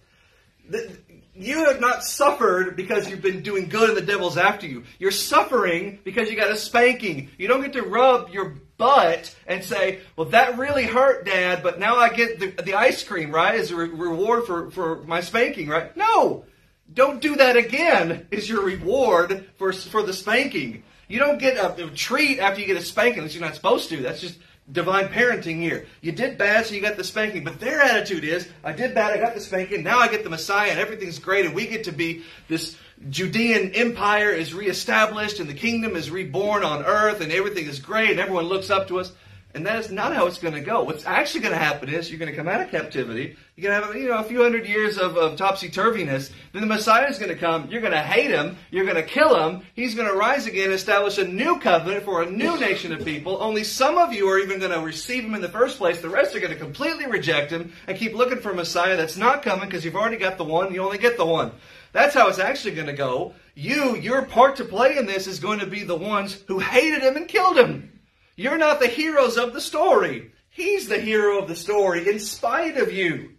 You 1.35 1.65
have 1.65 1.81
not 1.81 2.05
suffered 2.05 2.77
because 2.77 3.11
you've 3.11 3.23
been 3.23 3.43
doing 3.43 3.69
good 3.69 3.89
and 3.89 3.99
the 3.99 4.03
devil's 4.03 4.37
after 4.37 4.69
you. 4.69 4.85
You're 5.01 5.11
suffering 5.11 5.99
because 6.05 6.31
you 6.31 6.37
got 6.37 6.53
a 6.53 6.57
spanking. 6.57 7.31
You 7.37 7.49
don't 7.49 7.63
get 7.63 7.73
to 7.73 7.83
rub 7.83 8.29
your 8.29 8.59
butt 8.81 9.37
and 9.47 9.63
say, 9.63 10.01
well, 10.17 10.31
that 10.31 10.59
really 10.59 10.85
hurt, 10.85 11.27
Dad, 11.27 11.63
but 11.63 11.79
now 11.79 11.99
I 11.99 12.09
get 12.09 12.41
the, 12.41 12.63
the 12.63 12.75
ice 12.75 13.05
cream, 13.05 13.31
right, 13.31 13.55
as 13.55 13.71
a 13.71 13.77
re- 13.77 13.89
reward 13.89 14.47
for, 14.47 14.71
for 14.73 15.03
my 15.05 15.21
spanking, 15.21 15.69
right? 15.69 15.97
No! 15.97 16.45
Don't 16.93 17.21
do 17.21 17.37
that 17.37 17.57
again, 17.57 18.27
is 18.33 18.49
your 18.49 18.65
reward 18.65 19.49
for, 19.59 19.73
for 19.73 20.03
the 20.03 20.13
spanking. 20.13 20.83
You 21.07 21.21
don't 21.21 21.39
get 21.39 21.57
a, 21.57 21.85
a 21.85 21.91
treat 21.91 22.41
after 22.41 22.61
you 22.61 22.67
get 22.67 22.77
a 22.77 22.83
spanking, 22.83 23.19
unless 23.19 23.35
you're 23.35 23.45
not 23.45 23.55
supposed 23.55 23.91
to. 23.91 23.99
That's 23.99 24.21
just 24.21 24.39
divine 24.73 25.09
parenting 25.09 25.57
here. 25.57 25.87
You 26.01 26.13
did 26.13 26.39
bad, 26.39 26.67
so 26.67 26.75
you 26.75 26.81
got 26.81 26.97
the 26.97 27.05
spanking. 27.05 27.45
But 27.45 27.61
their 27.61 27.81
attitude 27.81 28.25
is, 28.25 28.49
I 28.65 28.73
did 28.73 28.95
bad, 28.95 29.13
I 29.13 29.19
got 29.21 29.35
the 29.35 29.41
spanking, 29.41 29.85
now 29.85 29.99
I 29.99 30.09
get 30.09 30.25
the 30.25 30.31
Messiah, 30.31 30.71
and 30.71 30.81
everything's 30.81 31.19
great, 31.19 31.47
and 31.47 31.55
we 31.55 31.67
get 31.67 31.85
to 31.85 31.93
be 31.93 32.25
this 32.49 32.77
Judean 33.09 33.73
empire 33.75 34.31
is 34.31 34.53
reestablished 34.53 35.41
and 35.41 35.49
the 35.49 35.55
kingdom 35.55 35.97
is 35.97 36.11
reborn 36.11 36.65
on 36.65 36.85
earth 36.85 37.23
and 37.23 37.33
everything 37.33 37.67
is 37.67 37.79
great 37.79 38.11
and 38.11 38.21
everyone 38.21 38.45
looks 38.45 38.69
up 38.69 38.89
to 38.89 39.01
us. 39.01 39.13
And 39.53 39.67
that 39.67 39.81
is 39.81 39.91
not 39.91 40.15
how 40.15 40.27
it's 40.27 40.39
going 40.39 40.55
to 40.55 40.61
go. 40.61 40.85
What's 40.85 41.05
actually 41.05 41.41
going 41.41 41.55
to 41.55 41.59
happen 41.59 41.89
is 41.89 42.09
you're 42.09 42.21
going 42.21 42.31
to 42.31 42.37
come 42.37 42.47
out 42.47 42.61
of 42.61 42.71
captivity. 42.71 43.37
You're 43.57 43.69
going 43.69 43.81
to 43.81 43.87
have 43.87 43.97
you 43.97 44.09
know 44.09 44.19
a 44.19 44.23
few 44.25 44.43
hundred 44.43 44.65
years 44.65 44.97
of, 44.97 45.17
of 45.17 45.37
topsy 45.37 45.69
turviness. 45.69 46.31
Then 46.53 46.61
the 46.63 46.69
Messiah 46.69 47.09
is 47.09 47.19
going 47.19 47.33
to 47.33 47.37
come. 47.37 47.69
You're 47.69 47.81
going 47.81 47.93
to 47.93 48.03
hate 48.03 48.31
him. 48.31 48.57
You're 48.71 48.85
going 48.85 48.97
to 48.97 49.03
kill 49.03 49.35
him. 49.45 49.63
He's 49.75 49.97
going 49.97 50.07
to 50.07 50.15
rise 50.15 50.47
again, 50.47 50.71
establish 50.71 51.19
a 51.19 51.27
new 51.27 51.59
covenant 51.59 52.05
for 52.05 52.23
a 52.23 52.31
new 52.31 52.61
nation 52.61 52.93
of 52.93 53.05
people. 53.05 53.43
Only 53.43 53.65
some 53.65 53.99
of 53.99 54.13
you 54.13 54.29
are 54.29 54.39
even 54.39 54.61
going 54.61 54.73
to 54.73 54.81
receive 54.81 55.25
him 55.25 55.35
in 55.35 55.41
the 55.41 55.49
first 55.49 55.79
place. 55.79 56.01
The 56.01 56.09
rest 56.09 56.37
are 56.37 56.41
going 56.41 56.53
to 56.53 56.59
completely 56.59 57.07
reject 57.07 57.51
him 57.51 57.73
and 57.89 57.99
keep 57.99 58.15
looking 58.15 58.39
for 58.39 58.51
a 58.51 58.55
Messiah 58.55 58.97
that's 58.97 59.17
not 59.17 59.43
coming 59.43 59.69
because 59.69 59.85
you've 59.85 59.97
already 59.97 60.17
got 60.17 60.39
the 60.39 60.45
one. 60.45 60.73
You 60.73 60.85
only 60.85 60.99
get 60.99 61.17
the 61.17 61.27
one. 61.27 61.51
That's 61.93 62.15
how 62.15 62.29
it's 62.29 62.39
actually 62.39 62.75
going 62.75 62.87
to 62.87 62.93
go. 62.93 63.35
You, 63.55 63.97
your 63.97 64.23
part 64.23 64.57
to 64.57 64.65
play 64.65 64.97
in 64.97 65.07
this 65.07 65.27
is 65.27 65.41
going 65.41 65.59
to 65.61 65.67
be 65.67 65.83
the 65.83 65.97
ones 65.97 66.41
who 66.47 66.59
hated 66.59 67.03
him 67.03 67.17
and 67.17 67.29
killed 67.29 67.59
him. 67.59 68.01
You're 68.37 68.59
not 68.59 68.81
the 68.81 68.87
heroes 68.87 69.37
of 69.37 69.53
the 69.53 69.61
story. 69.61 70.33
He's 70.51 70.89
the 70.89 71.01
hero 71.01 71.39
of 71.39 71.49
the 71.49 71.57
story 71.57 72.09
in 72.09 72.19
spite 72.21 72.77
of 72.77 72.93
you. 72.93 73.31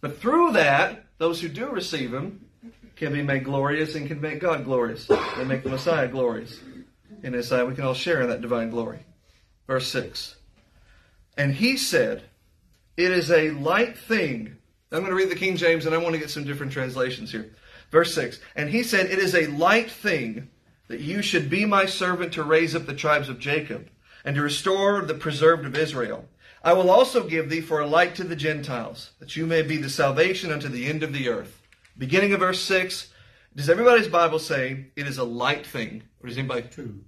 But 0.00 0.18
through 0.20 0.52
that, 0.52 1.04
those 1.18 1.40
who 1.40 1.48
do 1.48 1.68
receive 1.68 2.12
him 2.14 2.46
can 2.96 3.12
be 3.12 3.22
made 3.22 3.44
glorious 3.44 3.94
and 3.94 4.06
can 4.06 4.20
make 4.20 4.40
God 4.40 4.64
glorious. 4.64 5.06
They 5.06 5.44
make 5.44 5.62
the 5.62 5.70
Messiah 5.70 6.08
glorious. 6.08 6.58
In 7.22 7.32
his 7.32 7.48
sight, 7.48 7.66
we 7.66 7.74
can 7.74 7.84
all 7.84 7.94
share 7.94 8.22
in 8.22 8.28
that 8.28 8.40
divine 8.40 8.70
glory. 8.70 9.00
Verse 9.66 9.88
6. 9.88 10.36
And 11.36 11.54
he 11.54 11.76
said, 11.76 12.22
It 12.96 13.10
is 13.10 13.30
a 13.30 13.50
light 13.50 13.98
thing. 13.98 14.56
I'm 14.92 15.00
going 15.00 15.10
to 15.10 15.16
read 15.16 15.30
the 15.30 15.36
King 15.36 15.56
James 15.56 15.86
and 15.86 15.94
I 15.94 15.98
want 15.98 16.14
to 16.14 16.20
get 16.20 16.30
some 16.30 16.44
different 16.44 16.72
translations 16.72 17.30
here. 17.30 17.50
Verse 17.90 18.14
6. 18.14 18.40
And 18.56 18.70
he 18.70 18.82
said, 18.82 19.06
It 19.06 19.18
is 19.18 19.34
a 19.34 19.46
light 19.46 19.90
thing 19.90 20.48
that 20.88 21.00
you 21.00 21.22
should 21.22 21.48
be 21.48 21.64
my 21.64 21.86
servant 21.86 22.32
to 22.32 22.42
raise 22.42 22.74
up 22.74 22.86
the 22.86 22.94
tribes 22.94 23.28
of 23.28 23.38
Jacob 23.38 23.88
and 24.24 24.34
to 24.36 24.42
restore 24.42 25.02
the 25.02 25.14
preserved 25.14 25.64
of 25.64 25.76
Israel. 25.76 26.24
I 26.62 26.72
will 26.72 26.90
also 26.90 27.26
give 27.26 27.48
thee 27.48 27.60
for 27.60 27.80
a 27.80 27.86
light 27.86 28.14
to 28.16 28.24
the 28.24 28.36
Gentiles, 28.36 29.12
that 29.18 29.34
you 29.36 29.46
may 29.46 29.62
be 29.62 29.78
the 29.78 29.88
salvation 29.88 30.52
unto 30.52 30.68
the 30.68 30.86
end 30.86 31.02
of 31.02 31.12
the 31.12 31.28
earth. 31.28 31.62
Beginning 31.96 32.32
of 32.32 32.40
verse 32.40 32.60
6, 32.60 33.12
does 33.54 33.70
everybody's 33.70 34.08
Bible 34.08 34.38
say 34.38 34.86
it 34.96 35.06
is 35.06 35.18
a 35.18 35.24
light 35.24 35.66
thing? 35.66 36.02
Or 36.22 36.28
does 36.28 36.36
anybody? 36.36 36.62
Two. 36.70 37.04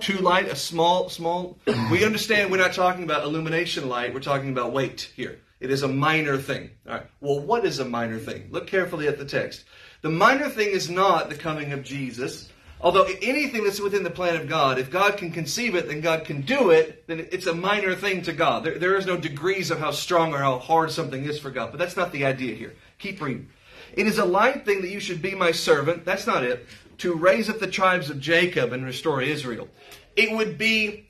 Too 0.00 0.18
light, 0.18 0.46
a 0.48 0.56
small, 0.56 1.08
small. 1.08 1.58
We 1.90 2.04
understand 2.04 2.50
we're 2.50 2.58
not 2.58 2.74
talking 2.74 3.04
about 3.04 3.24
illumination 3.24 3.88
light, 3.88 4.14
we're 4.14 4.20
talking 4.20 4.50
about 4.50 4.72
weight 4.72 5.10
here. 5.16 5.40
It 5.60 5.70
is 5.70 5.82
a 5.82 5.88
minor 5.88 6.38
thing. 6.38 6.70
All 6.88 6.94
right. 6.94 7.06
Well, 7.20 7.40
what 7.40 7.64
is 7.64 7.78
a 7.78 7.84
minor 7.84 8.18
thing? 8.18 8.48
Look 8.50 8.66
carefully 8.66 9.06
at 9.06 9.18
the 9.18 9.24
text. 9.24 9.64
The 10.02 10.10
minor 10.10 10.48
thing 10.48 10.68
is 10.68 10.90
not 10.90 11.28
the 11.28 11.36
coming 11.36 11.72
of 11.72 11.84
Jesus. 11.84 12.48
Although 12.80 13.06
anything 13.22 13.62
that's 13.62 13.78
within 13.78 14.02
the 14.02 14.10
plan 14.10 14.34
of 14.34 14.48
God, 14.48 14.80
if 14.80 14.90
God 14.90 15.16
can 15.16 15.30
conceive 15.30 15.76
it, 15.76 15.86
then 15.86 16.00
God 16.00 16.24
can 16.24 16.40
do 16.40 16.70
it, 16.70 17.06
then 17.06 17.28
it's 17.30 17.46
a 17.46 17.54
minor 17.54 17.94
thing 17.94 18.22
to 18.22 18.32
God. 18.32 18.64
There, 18.64 18.76
there 18.76 18.96
is 18.96 19.06
no 19.06 19.16
degrees 19.16 19.70
of 19.70 19.78
how 19.78 19.92
strong 19.92 20.34
or 20.34 20.38
how 20.38 20.58
hard 20.58 20.90
something 20.90 21.24
is 21.24 21.38
for 21.38 21.50
God. 21.50 21.70
But 21.70 21.78
that's 21.78 21.96
not 21.96 22.10
the 22.10 22.24
idea 22.24 22.56
here. 22.56 22.74
Keep 22.98 23.20
reading. 23.20 23.48
It 23.92 24.08
is 24.08 24.18
a 24.18 24.24
light 24.24 24.64
thing 24.64 24.82
that 24.82 24.90
you 24.90 24.98
should 24.98 25.22
be 25.22 25.36
my 25.36 25.52
servant. 25.52 26.04
That's 26.04 26.26
not 26.26 26.42
it. 26.42 26.66
To 27.02 27.14
raise 27.14 27.50
up 27.50 27.58
the 27.58 27.66
tribes 27.66 28.10
of 28.10 28.20
Jacob 28.20 28.72
and 28.72 28.84
restore 28.84 29.20
Israel. 29.20 29.66
It 30.14 30.30
would 30.30 30.56
be 30.56 31.08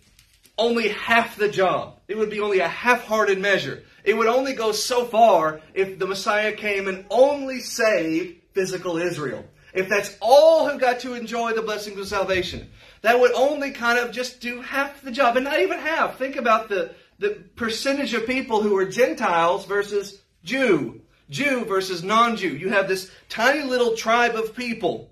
only 0.56 0.88
half 0.88 1.36
the 1.36 1.50
job. 1.50 1.98
It 2.08 2.16
would 2.16 2.30
be 2.30 2.40
only 2.40 2.60
a 2.60 2.68
half-hearted 2.68 3.38
measure. 3.38 3.82
It 4.02 4.16
would 4.16 4.26
only 4.26 4.54
go 4.54 4.72
so 4.72 5.04
far 5.04 5.60
if 5.74 5.98
the 5.98 6.06
Messiah 6.06 6.52
came 6.52 6.88
and 6.88 7.04
only 7.10 7.60
saved 7.60 8.38
physical 8.54 8.96
Israel. 8.96 9.44
If 9.74 9.90
that's 9.90 10.16
all 10.22 10.66
who 10.66 10.78
got 10.78 11.00
to 11.00 11.12
enjoy 11.12 11.52
the 11.52 11.60
blessings 11.60 11.98
of 11.98 12.08
salvation, 12.08 12.70
that 13.02 13.20
would 13.20 13.32
only 13.32 13.72
kind 13.72 13.98
of 13.98 14.12
just 14.12 14.40
do 14.40 14.62
half 14.62 15.02
the 15.02 15.10
job, 15.10 15.36
and 15.36 15.44
not 15.44 15.60
even 15.60 15.78
half. 15.78 16.16
Think 16.16 16.36
about 16.36 16.70
the, 16.70 16.94
the 17.18 17.44
percentage 17.54 18.14
of 18.14 18.26
people 18.26 18.62
who 18.62 18.78
are 18.78 18.86
Gentiles 18.86 19.66
versus 19.66 20.22
Jew, 20.42 21.02
Jew 21.28 21.66
versus 21.66 22.02
non 22.02 22.36
Jew. 22.36 22.56
You 22.56 22.70
have 22.70 22.88
this 22.88 23.10
tiny 23.28 23.62
little 23.62 23.94
tribe 23.94 24.36
of 24.36 24.56
people, 24.56 25.11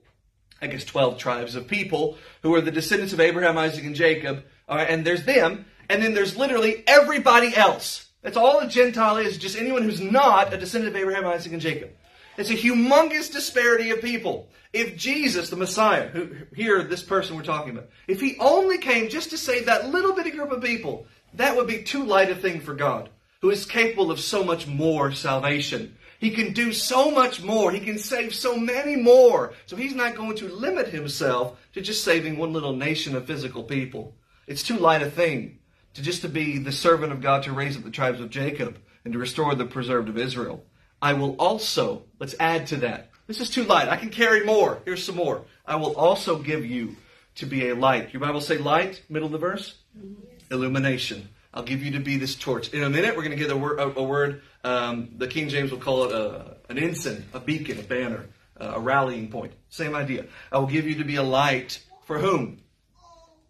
I 0.62 0.66
guess 0.66 0.84
12 0.84 1.18
tribes 1.18 1.54
of 1.54 1.68
people, 1.68 2.18
who 2.42 2.54
are 2.54 2.60
the 2.60 2.70
descendants 2.70 3.12
of 3.12 3.20
Abraham, 3.20 3.56
Isaac, 3.56 3.84
and 3.84 3.94
Jacob, 3.94 4.44
and 4.68 5.04
there's 5.04 5.24
them, 5.24 5.64
and 5.88 6.02
then 6.02 6.14
there's 6.14 6.36
literally 6.36 6.84
everybody 6.86 7.56
else. 7.56 8.06
That's 8.22 8.36
all 8.36 8.60
a 8.60 8.68
Gentile 8.68 9.16
is, 9.16 9.38
just 9.38 9.56
anyone 9.56 9.82
who's 9.82 10.00
not 10.00 10.52
a 10.52 10.58
descendant 10.58 10.94
of 10.94 11.00
Abraham, 11.00 11.26
Isaac, 11.26 11.52
and 11.52 11.62
Jacob. 11.62 11.90
It's 12.36 12.50
a 12.50 12.54
humongous 12.54 13.32
disparity 13.32 13.90
of 13.90 14.00
people. 14.00 14.48
If 14.72 14.96
Jesus, 14.96 15.50
the 15.50 15.56
Messiah, 15.56 16.08
who 16.08 16.30
here, 16.54 16.82
this 16.84 17.02
person 17.02 17.34
we're 17.34 17.42
talking 17.42 17.70
about, 17.70 17.88
if 18.06 18.20
he 18.20 18.36
only 18.38 18.78
came 18.78 19.08
just 19.08 19.30
to 19.30 19.38
save 19.38 19.66
that 19.66 19.88
little 19.88 20.14
bitty 20.14 20.30
group 20.30 20.52
of 20.52 20.62
people, 20.62 21.06
that 21.34 21.56
would 21.56 21.66
be 21.66 21.82
too 21.82 22.04
light 22.04 22.30
a 22.30 22.36
thing 22.36 22.60
for 22.60 22.74
God, 22.74 23.08
who 23.40 23.50
is 23.50 23.66
capable 23.66 24.10
of 24.10 24.20
so 24.20 24.44
much 24.44 24.66
more 24.66 25.10
salvation. 25.12 25.96
He 26.20 26.30
can 26.30 26.52
do 26.52 26.70
so 26.74 27.10
much 27.10 27.42
more. 27.42 27.72
He 27.72 27.80
can 27.80 27.98
save 27.98 28.34
so 28.34 28.54
many 28.54 28.94
more. 28.94 29.54
So 29.64 29.74
he's 29.74 29.94
not 29.94 30.14
going 30.14 30.36
to 30.36 30.48
limit 30.48 30.88
himself 30.88 31.58
to 31.72 31.80
just 31.80 32.04
saving 32.04 32.36
one 32.36 32.52
little 32.52 32.76
nation 32.76 33.16
of 33.16 33.26
physical 33.26 33.64
people. 33.64 34.14
It's 34.46 34.62
too 34.62 34.76
light 34.76 35.00
a 35.00 35.10
thing 35.10 35.60
to 35.94 36.02
just 36.02 36.20
to 36.20 36.28
be 36.28 36.58
the 36.58 36.72
servant 36.72 37.12
of 37.12 37.22
God 37.22 37.44
to 37.44 37.52
raise 37.52 37.74
up 37.74 37.84
the 37.84 37.90
tribes 37.90 38.20
of 38.20 38.28
Jacob 38.28 38.78
and 39.02 39.14
to 39.14 39.18
restore 39.18 39.54
the 39.54 39.64
preserved 39.64 40.10
of 40.10 40.18
Israel. 40.18 40.62
I 41.00 41.14
will 41.14 41.36
also, 41.38 42.02
let's 42.18 42.34
add 42.38 42.66
to 42.66 42.76
that. 42.76 43.08
This 43.26 43.40
is 43.40 43.48
too 43.48 43.64
light. 43.64 43.88
I 43.88 43.96
can 43.96 44.10
carry 44.10 44.44
more. 44.44 44.82
Here's 44.84 45.02
some 45.02 45.16
more. 45.16 45.42
I 45.64 45.76
will 45.76 45.96
also 45.96 46.38
give 46.38 46.66
you 46.66 46.96
to 47.36 47.46
be 47.46 47.70
a 47.70 47.74
light. 47.74 48.12
Your 48.12 48.20
Bible 48.20 48.42
say 48.42 48.58
light, 48.58 49.02
middle 49.08 49.26
of 49.26 49.32
the 49.32 49.38
verse? 49.38 49.76
Mm-hmm. 49.98 50.52
Illumination. 50.52 51.30
I'll 51.52 51.62
give 51.64 51.82
you 51.82 51.92
to 51.92 52.00
be 52.00 52.16
this 52.16 52.34
torch. 52.34 52.72
In 52.72 52.82
a 52.82 52.90
minute, 52.90 53.16
we're 53.16 53.24
going 53.24 53.36
to 53.36 53.42
get 53.42 53.50
a 53.50 53.54
a 53.54 54.02
word 54.02 54.42
um, 54.62 55.10
the 55.16 55.26
King 55.26 55.48
James 55.48 55.70
will 55.70 55.78
call 55.78 56.04
it 56.04 56.12
a, 56.12 56.56
an 56.68 56.78
ensign, 56.78 57.24
a 57.32 57.40
beacon, 57.40 57.78
a 57.78 57.82
banner, 57.82 58.26
uh, 58.60 58.72
a 58.76 58.80
rallying 58.80 59.30
point. 59.30 59.52
Same 59.70 59.94
idea. 59.94 60.26
I 60.52 60.58
will 60.58 60.66
give 60.66 60.86
you 60.86 60.96
to 60.96 61.04
be 61.04 61.16
a 61.16 61.22
light 61.22 61.82
for 62.04 62.18
whom? 62.18 62.60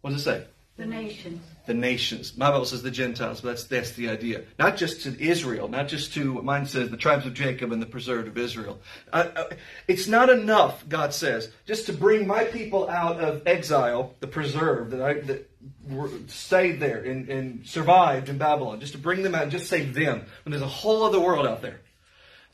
What 0.01 0.11
does 0.11 0.21
it 0.21 0.25
say? 0.25 0.47
The 0.77 0.87
nations 0.87 1.43
the 1.71 1.75
nations. 1.75 2.37
My 2.37 2.51
Bible 2.51 2.65
says 2.65 2.83
the 2.83 2.91
Gentiles, 2.91 3.43
but 3.43 3.51
that's, 3.51 3.65
that's 3.65 3.93
the 3.93 4.09
idea. 4.09 4.43
Not 4.59 4.77
just 4.77 5.03
to 5.03 5.23
Israel, 5.23 5.69
not 5.69 5.87
just 5.87 6.13
to, 6.15 6.43
mine 6.43 6.67
says 6.67 6.91
the 6.91 6.97
tribes 6.97 7.27
of 7.27 7.33
Jacob 7.33 7.71
and 7.71 7.81
the 7.81 7.87
preserved 7.87 8.27
of 8.27 8.37
Israel. 8.37 8.81
Uh, 9.13 9.29
uh, 9.37 9.45
it's 9.87 10.09
not 10.09 10.31
enough, 10.31 10.89
God 10.89 11.15
says, 11.15 11.53
just 11.67 11.87
to 11.87 11.93
bring 11.93 12.27
my 12.27 12.43
people 12.43 12.91
out 12.91 13.21
of 13.21 13.47
exile, 13.47 14.17
the 14.19 14.27
preserved, 14.27 14.91
that, 14.91 15.01
I, 15.01 15.21
that 15.21 15.49
were, 15.89 16.11
stayed 16.27 16.81
there 16.81 17.05
and, 17.05 17.29
and 17.29 17.65
survived 17.65 18.29
in 18.29 18.37
Babylon, 18.37 18.81
just 18.81 18.95
to 18.95 18.99
bring 18.99 19.23
them 19.23 19.37
out 19.37 19.45
and 19.45 19.53
just 19.53 19.69
save 19.69 19.95
them, 19.95 20.25
when 20.45 20.51
there's 20.51 20.63
a 20.63 20.67
whole 20.67 21.05
other 21.05 21.21
world 21.21 21.47
out 21.47 21.63
there. 21.63 21.81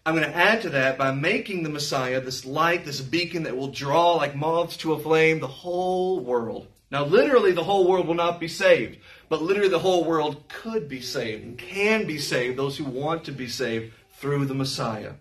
I'm 0.04 0.14
going 0.14 0.30
to 0.30 0.36
add 0.36 0.60
to 0.62 0.70
that 0.70 0.98
by 0.98 1.12
making 1.12 1.62
the 1.62 1.70
Messiah 1.70 2.20
this 2.20 2.44
light, 2.44 2.84
this 2.84 3.00
beacon 3.00 3.44
that 3.44 3.56
will 3.56 3.68
draw 3.68 4.16
like 4.16 4.36
moths 4.36 4.76
to 4.78 4.92
a 4.92 4.98
flame 4.98 5.40
the 5.40 5.46
whole 5.46 6.20
world. 6.20 6.68
Now, 6.90 7.04
literally, 7.04 7.52
the 7.52 7.64
whole 7.64 7.88
world 7.88 8.06
will 8.06 8.14
not 8.14 8.38
be 8.38 8.48
saved, 8.48 8.98
but 9.28 9.42
literally, 9.42 9.68
the 9.68 9.78
whole 9.78 10.04
world 10.04 10.44
could 10.48 10.88
be 10.88 11.00
saved 11.00 11.44
and 11.44 11.58
can 11.58 12.06
be 12.06 12.18
saved, 12.18 12.56
those 12.56 12.76
who 12.76 12.84
want 12.84 13.24
to 13.24 13.32
be 13.32 13.48
saved 13.48 13.92
through 14.12 14.46
the 14.46 14.54
Messiah. 14.54 15.12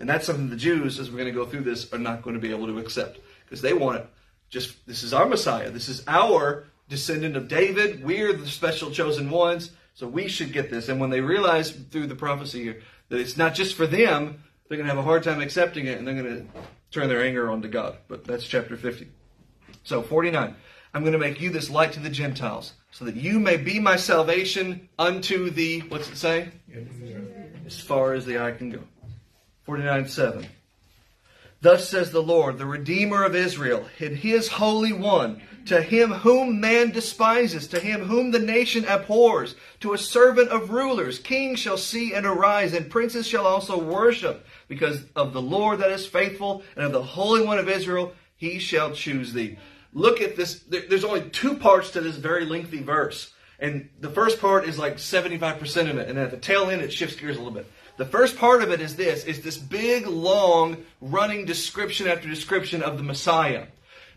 And 0.00 0.08
that's 0.08 0.26
something 0.26 0.50
the 0.50 0.56
Jews, 0.56 0.98
as 0.98 1.10
we're 1.10 1.18
going 1.18 1.32
to 1.32 1.32
go 1.32 1.46
through 1.46 1.62
this, 1.62 1.92
are 1.92 1.98
not 1.98 2.22
going 2.22 2.34
to 2.34 2.40
be 2.40 2.50
able 2.50 2.66
to 2.66 2.78
accept 2.78 3.18
because 3.44 3.62
they 3.62 3.72
want 3.72 3.98
it. 3.98 4.06
Just 4.50 4.86
this 4.86 5.02
is 5.02 5.12
our 5.12 5.26
Messiah. 5.26 5.70
This 5.70 5.88
is 5.88 6.02
our 6.06 6.66
descendant 6.88 7.36
of 7.36 7.48
David. 7.48 8.04
We're 8.04 8.32
the 8.32 8.46
special 8.46 8.90
chosen 8.90 9.30
ones, 9.30 9.70
so 9.94 10.06
we 10.06 10.28
should 10.28 10.52
get 10.52 10.70
this. 10.70 10.88
And 10.88 11.00
when 11.00 11.10
they 11.10 11.20
realize 11.20 11.70
through 11.70 12.06
the 12.06 12.14
prophecy 12.14 12.62
here 12.62 12.80
that 13.08 13.20
it's 13.20 13.36
not 13.36 13.54
just 13.54 13.74
for 13.74 13.86
them, 13.86 14.42
they're 14.68 14.76
going 14.76 14.88
to 14.88 14.94
have 14.94 15.02
a 15.02 15.06
hard 15.06 15.22
time 15.22 15.40
accepting 15.40 15.86
it, 15.86 15.98
and 15.98 16.06
they're 16.06 16.20
going 16.22 16.46
to 16.46 16.46
turn 16.90 17.08
their 17.08 17.22
anger 17.22 17.50
onto 17.50 17.68
God. 17.68 17.96
But 18.08 18.24
that's 18.24 18.44
chapter 18.44 18.76
50. 18.76 19.08
So 19.84 20.02
49. 20.02 20.54
I'm 20.94 21.02
going 21.02 21.12
to 21.12 21.18
make 21.18 21.40
you 21.40 21.50
this 21.50 21.70
light 21.70 21.92
to 21.92 22.00
the 22.00 22.08
Gentiles, 22.08 22.72
so 22.90 23.04
that 23.04 23.16
you 23.16 23.38
may 23.38 23.56
be 23.56 23.78
my 23.78 23.96
salvation 23.96 24.88
unto 24.98 25.50
the, 25.50 25.80
what's 25.80 26.08
it 26.08 26.16
say? 26.16 26.48
As 27.66 27.78
far 27.78 28.14
as 28.14 28.24
the 28.24 28.38
eye 28.38 28.52
can 28.52 28.70
go. 28.70 28.80
49 29.64 30.08
7. 30.08 30.46
Thus 31.60 31.88
says 31.88 32.10
the 32.10 32.22
Lord, 32.22 32.56
the 32.56 32.66
Redeemer 32.66 33.24
of 33.24 33.34
Israel, 33.34 33.86
and 33.98 34.16
his 34.16 34.48
Holy 34.48 34.92
One, 34.92 35.42
to 35.66 35.82
him 35.82 36.10
whom 36.10 36.60
man 36.60 36.92
despises, 36.92 37.66
to 37.68 37.80
him 37.80 38.02
whom 38.02 38.30
the 38.30 38.38
nation 38.38 38.86
abhors, 38.86 39.56
to 39.80 39.92
a 39.92 39.98
servant 39.98 40.48
of 40.48 40.70
rulers, 40.70 41.18
kings 41.18 41.58
shall 41.58 41.76
see 41.76 42.14
and 42.14 42.24
arise, 42.24 42.72
and 42.72 42.90
princes 42.90 43.26
shall 43.26 43.46
also 43.46 43.76
worship, 43.76 44.46
because 44.68 45.04
of 45.14 45.32
the 45.32 45.42
Lord 45.42 45.80
that 45.80 45.90
is 45.90 46.06
faithful, 46.06 46.62
and 46.76 46.86
of 46.86 46.92
the 46.92 47.02
Holy 47.02 47.44
One 47.44 47.58
of 47.58 47.68
Israel, 47.68 48.12
he 48.36 48.58
shall 48.58 48.92
choose 48.92 49.32
thee 49.32 49.58
look 49.92 50.20
at 50.20 50.36
this. 50.36 50.60
There's 50.68 51.04
only 51.04 51.28
two 51.30 51.56
parts 51.56 51.90
to 51.92 52.00
this 52.00 52.16
very 52.16 52.44
lengthy 52.44 52.82
verse. 52.82 53.32
And 53.60 53.88
the 54.00 54.10
first 54.10 54.40
part 54.40 54.68
is 54.68 54.78
like 54.78 54.96
75% 54.96 55.90
of 55.90 55.98
it. 55.98 56.08
And 56.08 56.18
at 56.18 56.30
the 56.30 56.36
tail 56.36 56.70
end, 56.70 56.82
it 56.82 56.92
shifts 56.92 57.16
gears 57.16 57.36
a 57.36 57.40
little 57.40 57.52
bit. 57.52 57.66
The 57.96 58.04
first 58.04 58.38
part 58.38 58.62
of 58.62 58.70
it 58.70 58.80
is 58.80 58.94
this, 58.94 59.24
is 59.24 59.42
this 59.42 59.58
big, 59.58 60.06
long, 60.06 60.84
running 61.00 61.44
description 61.44 62.06
after 62.06 62.28
description 62.28 62.82
of 62.82 62.96
the 62.96 63.02
Messiah. 63.02 63.66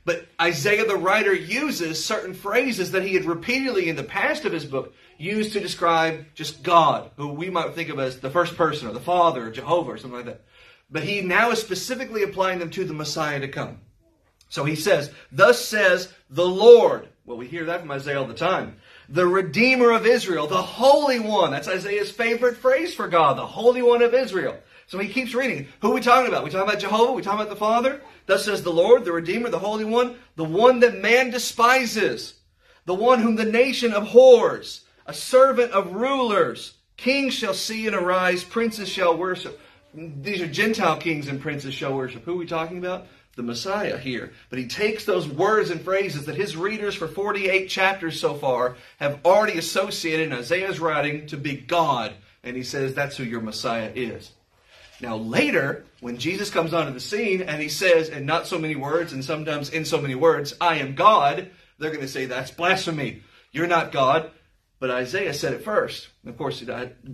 But 0.05 0.27
Isaiah 0.39 0.85
the 0.85 0.95
writer 0.95 1.33
uses 1.33 2.03
certain 2.03 2.33
phrases 2.33 2.91
that 2.91 3.03
he 3.03 3.15
had 3.15 3.25
repeatedly 3.25 3.89
in 3.89 3.95
the 3.95 4.03
past 4.03 4.45
of 4.45 4.53
his 4.53 4.65
book 4.65 4.93
used 5.17 5.53
to 5.53 5.59
describe 5.59 6.25
just 6.35 6.63
God, 6.63 7.11
who 7.17 7.29
we 7.29 7.49
might 7.49 7.73
think 7.73 7.89
of 7.89 7.99
as 7.99 8.19
the 8.19 8.29
first 8.29 8.55
person 8.55 8.87
or 8.87 8.93
the 8.93 8.99
Father 8.99 9.47
or 9.47 9.51
Jehovah 9.51 9.91
or 9.91 9.97
something 9.97 10.17
like 10.17 10.25
that. 10.25 10.41
But 10.89 11.03
he 11.03 11.21
now 11.21 11.51
is 11.51 11.61
specifically 11.61 12.23
applying 12.23 12.59
them 12.59 12.71
to 12.71 12.83
the 12.83 12.93
Messiah 12.93 13.39
to 13.39 13.47
come. 13.47 13.79
So 14.51 14.65
he 14.65 14.75
says, 14.75 15.09
Thus 15.31 15.65
says 15.65 16.13
the 16.29 16.45
Lord. 16.45 17.07
Well, 17.25 17.37
we 17.37 17.47
hear 17.47 17.65
that 17.65 17.79
from 17.79 17.91
Isaiah 17.91 18.19
all 18.19 18.27
the 18.27 18.33
time. 18.33 18.75
The 19.07 19.25
Redeemer 19.25 19.91
of 19.91 20.05
Israel, 20.05 20.45
the 20.45 20.61
Holy 20.61 21.19
One. 21.19 21.51
That's 21.51 21.69
Isaiah's 21.69 22.11
favorite 22.11 22.57
phrase 22.57 22.93
for 22.93 23.07
God, 23.07 23.37
the 23.37 23.47
Holy 23.47 23.81
One 23.81 24.01
of 24.01 24.13
Israel. 24.13 24.57
So 24.87 24.99
he 24.99 25.07
keeps 25.07 25.33
reading. 25.33 25.69
Who 25.79 25.91
are 25.91 25.93
we 25.95 26.01
talking 26.01 26.27
about? 26.27 26.43
We 26.43 26.49
talking 26.49 26.67
about 26.67 26.81
Jehovah? 26.81 27.13
We 27.13 27.21
talking 27.21 27.39
about 27.39 27.49
the 27.49 27.55
Father? 27.55 28.01
Thus 28.25 28.43
says 28.43 28.61
the 28.61 28.73
Lord, 28.73 29.05
the 29.05 29.13
Redeemer, 29.13 29.47
the 29.47 29.57
Holy 29.57 29.85
One, 29.85 30.17
the 30.35 30.43
one 30.43 30.81
that 30.81 30.99
man 30.99 31.29
despises, 31.29 32.33
the 32.85 32.93
one 32.93 33.21
whom 33.21 33.37
the 33.37 33.45
nation 33.45 33.93
abhors, 33.93 34.83
a 35.05 35.13
servant 35.13 35.71
of 35.71 35.93
rulers. 35.93 36.73
Kings 36.97 37.33
shall 37.33 37.53
see 37.53 37.87
and 37.87 37.95
arise, 37.95 38.43
princes 38.43 38.89
shall 38.89 39.15
worship. 39.15 39.57
These 39.93 40.41
are 40.41 40.47
Gentile 40.47 40.97
kings 40.97 41.29
and 41.29 41.39
princes 41.39 41.73
shall 41.73 41.93
worship. 41.93 42.25
Who 42.25 42.33
are 42.33 42.37
we 42.37 42.45
talking 42.45 42.77
about? 42.77 43.07
The 43.35 43.43
Messiah 43.43 43.97
here. 43.97 44.33
But 44.49 44.59
he 44.59 44.67
takes 44.67 45.05
those 45.05 45.27
words 45.27 45.69
and 45.69 45.81
phrases 45.81 46.25
that 46.25 46.35
his 46.35 46.57
readers 46.57 46.95
for 46.95 47.07
48 47.07 47.67
chapters 47.69 48.19
so 48.19 48.33
far 48.33 48.75
have 48.99 49.19
already 49.25 49.57
associated 49.57 50.27
in 50.27 50.37
Isaiah's 50.37 50.79
writing 50.79 51.27
to 51.27 51.37
be 51.37 51.55
God. 51.55 52.13
And 52.43 52.57
he 52.57 52.63
says 52.63 52.93
that's 52.93 53.15
who 53.15 53.23
your 53.23 53.41
Messiah 53.41 53.91
is. 53.95 54.31
Now, 54.99 55.15
later, 55.15 55.85
when 55.99 56.17
Jesus 56.17 56.49
comes 56.49 56.73
onto 56.73 56.93
the 56.93 56.99
scene 56.99 57.41
and 57.41 57.61
he 57.61 57.69
says, 57.69 58.09
in 58.09 58.25
not 58.25 58.47
so 58.47 58.59
many 58.59 58.75
words 58.75 59.13
and 59.13 59.25
sometimes 59.25 59.69
in 59.69 59.85
so 59.85 59.99
many 59.99 60.13
words, 60.13 60.53
I 60.61 60.75
am 60.75 60.93
God, 60.93 61.49
they're 61.79 61.89
going 61.89 62.01
to 62.01 62.07
say, 62.07 62.25
that's 62.25 62.51
blasphemy. 62.51 63.23
You're 63.51 63.67
not 63.67 63.91
God. 63.91 64.29
But 64.79 64.89
Isaiah 64.89 65.33
said 65.33 65.53
it 65.53 65.63
first. 65.63 66.07
And 66.23 66.31
Of 66.31 66.37
course, 66.37 66.63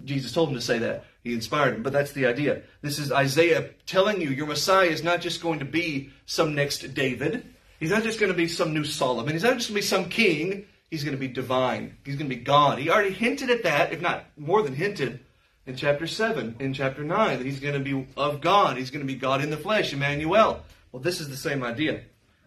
Jesus 0.05 0.31
told 0.31 0.49
him 0.49 0.55
to 0.55 0.61
say 0.61 0.79
that. 0.79 1.03
He 1.27 1.33
inspired 1.33 1.75
him. 1.75 1.83
But 1.83 1.91
that's 1.91 2.13
the 2.13 2.25
idea. 2.25 2.61
This 2.81 2.99
is 2.99 3.11
Isaiah 3.11 3.69
telling 3.85 4.21
you 4.21 4.29
your 4.29 4.47
Messiah 4.47 4.87
is 4.87 5.03
not 5.03 5.19
just 5.19 5.41
going 5.41 5.59
to 5.59 5.65
be 5.65 6.11
some 6.25 6.55
next 6.55 6.93
David. 6.93 7.45
He's 7.81 7.91
not 7.91 8.03
just 8.03 8.19
going 8.19 8.31
to 8.31 8.37
be 8.37 8.47
some 8.47 8.73
new 8.73 8.85
Solomon. 8.85 9.33
He's 9.33 9.43
not 9.43 9.55
just 9.55 9.67
going 9.67 9.75
to 9.75 9.81
be 9.81 9.87
some 9.87 10.09
king. 10.09 10.65
He's 10.89 11.03
going 11.03 11.15
to 11.15 11.19
be 11.19 11.27
divine. 11.27 11.97
He's 12.05 12.15
going 12.15 12.29
to 12.29 12.35
be 12.35 12.41
God. 12.41 12.79
He 12.79 12.89
already 12.89 13.11
hinted 13.11 13.49
at 13.49 13.63
that, 13.63 13.91
if 13.91 13.99
not 13.99 14.23
more 14.37 14.63
than 14.63 14.73
hinted, 14.73 15.19
in 15.65 15.75
chapter 15.75 16.07
7, 16.07 16.55
in 16.59 16.73
chapter 16.73 17.03
9, 17.03 17.39
that 17.39 17.45
he's 17.45 17.59
going 17.59 17.73
to 17.73 17.79
be 17.81 18.07
of 18.15 18.39
God. 18.39 18.77
He's 18.77 18.89
going 18.89 19.05
to 19.05 19.13
be 19.13 19.19
God 19.19 19.43
in 19.43 19.49
the 19.49 19.57
flesh, 19.57 19.91
Emmanuel. 19.91 20.63
Well, 20.93 21.03
this 21.03 21.19
is 21.19 21.27
the 21.27 21.35
same 21.35 21.61
idea 21.61 22.03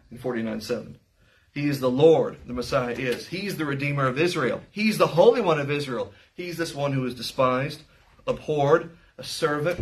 in 0.09 0.17
49 0.17 0.59
7. 0.59 0.97
He 1.53 1.67
is 1.67 1.79
the 1.79 1.91
Lord, 1.91 2.37
the 2.47 2.53
Messiah 2.53 2.93
is. 2.93 3.27
He's 3.27 3.57
the 3.57 3.65
Redeemer 3.65 4.07
of 4.07 4.17
Israel. 4.17 4.61
He's 4.71 4.97
the 4.97 5.05
Holy 5.05 5.41
One 5.41 5.59
of 5.59 5.69
Israel. 5.69 6.13
He's 6.33 6.57
this 6.57 6.73
one 6.73 6.93
who 6.93 7.05
is 7.05 7.13
despised, 7.13 7.83
abhorred, 8.27 8.91
a 9.17 9.23
servant, 9.23 9.79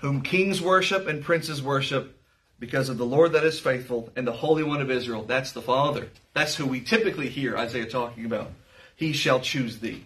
whom 0.00 0.22
kings 0.22 0.60
worship 0.60 1.06
and 1.06 1.22
princes 1.22 1.62
worship 1.62 2.16
because 2.58 2.88
of 2.88 2.98
the 2.98 3.06
Lord 3.06 3.32
that 3.32 3.44
is 3.44 3.58
faithful 3.58 4.10
and 4.16 4.26
the 4.26 4.32
Holy 4.32 4.62
One 4.62 4.80
of 4.80 4.90
Israel. 4.90 5.24
That's 5.24 5.52
the 5.52 5.62
Father. 5.62 6.08
That's 6.34 6.54
who 6.54 6.66
we 6.66 6.80
typically 6.80 7.28
hear 7.28 7.56
Isaiah 7.56 7.86
talking 7.86 8.26
about. 8.26 8.52
He 8.94 9.12
shall 9.12 9.40
choose 9.40 9.78
thee. 9.78 10.04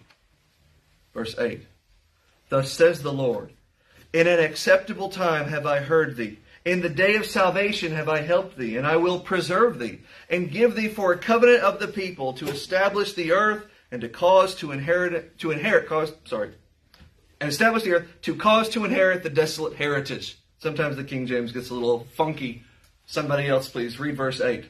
Verse 1.13 1.37
8. 1.37 1.61
Thus 2.49 2.71
says 2.71 3.01
the 3.01 3.13
Lord 3.13 3.51
In 4.13 4.27
an 4.27 4.39
acceptable 4.39 5.09
time 5.09 5.47
have 5.49 5.65
I 5.65 5.79
heard 5.79 6.15
thee. 6.15 6.39
In 6.63 6.81
the 6.81 6.89
day 6.89 7.15
of 7.15 7.27
salvation 7.27 7.91
have 7.91 8.09
I 8.09 8.21
helped 8.21 8.57
thee, 8.57 8.75
and 8.75 8.87
I 8.87 8.95
will 8.95 9.19
preserve 9.19 9.77
thee, 9.77 9.99
and 10.29 10.49
give 10.49 10.75
thee 10.75 10.87
for 10.87 11.13
a 11.13 11.17
covenant 11.17 11.61
of 11.61 11.79
the 11.79 11.87
people 11.87 12.33
to 12.33 12.47
establish 12.47 13.13
the 13.13 13.33
earth 13.33 13.67
and 13.91 14.01
to 14.01 14.09
cause 14.09 14.55
to 14.55 14.71
inherit 14.71 15.37
to 15.39 15.51
inherit 15.51 15.87
cause 15.87 16.11
sorry 16.25 16.51
and 17.39 17.49
establish 17.49 17.83
the 17.83 17.93
earth 17.93 18.07
to 18.23 18.35
cause 18.35 18.69
to 18.69 18.85
inherit 18.85 19.23
the 19.23 19.29
desolate 19.29 19.75
heritage. 19.75 20.37
Sometimes 20.59 20.95
the 20.95 21.03
King 21.03 21.27
James 21.27 21.51
gets 21.51 21.69
a 21.69 21.73
little 21.73 22.07
funky. 22.13 22.63
Somebody 23.05 23.47
else, 23.47 23.69
please 23.69 23.99
read 23.99 24.17
verse 24.17 24.41
eight. 24.41 24.65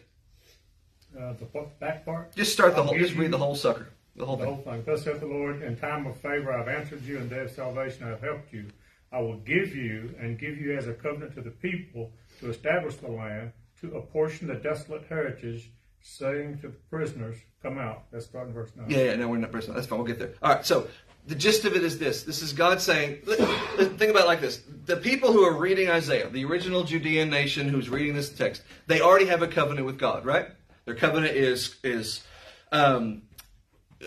Uh, 1.17 1.33
the 1.33 1.45
back 1.79 2.03
part. 2.03 2.35
Just 2.35 2.51
start 2.51 2.75
the 2.75 2.83
whole. 2.83 2.97
Just 2.97 3.15
read 3.15 3.31
the 3.31 3.37
whole 3.37 3.55
sucker. 3.55 3.87
The 4.15 4.25
whole 4.25 4.35
the 4.35 4.45
thing. 4.45 4.53
Whole 4.55 4.63
thing. 4.63 4.83
Thus 4.85 5.03
saith 5.03 5.19
the 5.19 5.27
Lord, 5.27 5.61
in 5.61 5.77
time 5.77 6.05
of 6.07 6.17
favor 6.17 6.53
I 6.53 6.57
have 6.57 6.67
answered 6.67 7.03
you, 7.03 7.17
in 7.17 7.29
day 7.29 7.41
of 7.41 7.51
salvation 7.51 8.05
I 8.05 8.09
have 8.09 8.21
helped 8.21 8.51
you. 8.51 8.65
I 9.11 9.19
will 9.19 9.37
give 9.37 9.73
you 9.73 10.13
and 10.19 10.37
give 10.37 10.57
you 10.57 10.75
as 10.77 10.87
a 10.87 10.93
covenant 10.93 11.35
to 11.35 11.41
the 11.41 11.51
people 11.51 12.11
to 12.39 12.49
establish 12.49 12.95
the 12.95 13.07
land, 13.07 13.53
to 13.79 13.95
apportion 13.95 14.47
the 14.47 14.55
desolate 14.55 15.05
heritage, 15.07 15.71
saying 16.01 16.59
to 16.59 16.67
the 16.67 16.77
prisoners, 16.89 17.37
Come 17.65 17.79
out. 17.79 18.03
That's 18.11 18.25
starting 18.25 18.53
verse 18.53 18.71
9. 18.75 18.91
Yeah, 18.91 19.05
yeah, 19.05 19.15
no, 19.15 19.27
we're 19.27 19.37
not 19.37 19.51
verse 19.51 19.67
9. 19.67 19.73
That's 19.73 19.87
fine. 19.87 19.97
We'll 19.97 20.07
get 20.07 20.19
there. 20.19 20.33
All 20.43 20.53
right, 20.53 20.63
so 20.63 20.87
the 21.27 21.35
gist 21.35 21.65
of 21.65 21.75
it 21.75 21.83
is 21.83 21.97
this. 21.97 22.23
This 22.23 22.41
is 22.41 22.53
God 22.53 22.81
saying, 22.81 23.21
think 23.25 24.11
about 24.11 24.23
it 24.23 24.27
like 24.27 24.41
this. 24.41 24.61
The 24.85 24.97
people 24.97 25.31
who 25.31 25.43
are 25.43 25.57
reading 25.57 25.89
Isaiah, 25.89 26.29
the 26.29 26.45
original 26.45 26.83
Judean 26.83 27.29
nation 27.29 27.67
who's 27.67 27.89
reading 27.89 28.13
this 28.15 28.29
text, 28.29 28.61
they 28.87 29.01
already 29.01 29.25
have 29.25 29.41
a 29.41 29.47
covenant 29.47 29.85
with 29.85 29.97
God, 29.97 30.25
right? 30.25 30.47
Their 30.85 30.95
covenant 30.95 31.35
is, 31.35 31.75
is, 31.83 32.23
um, 32.71 33.23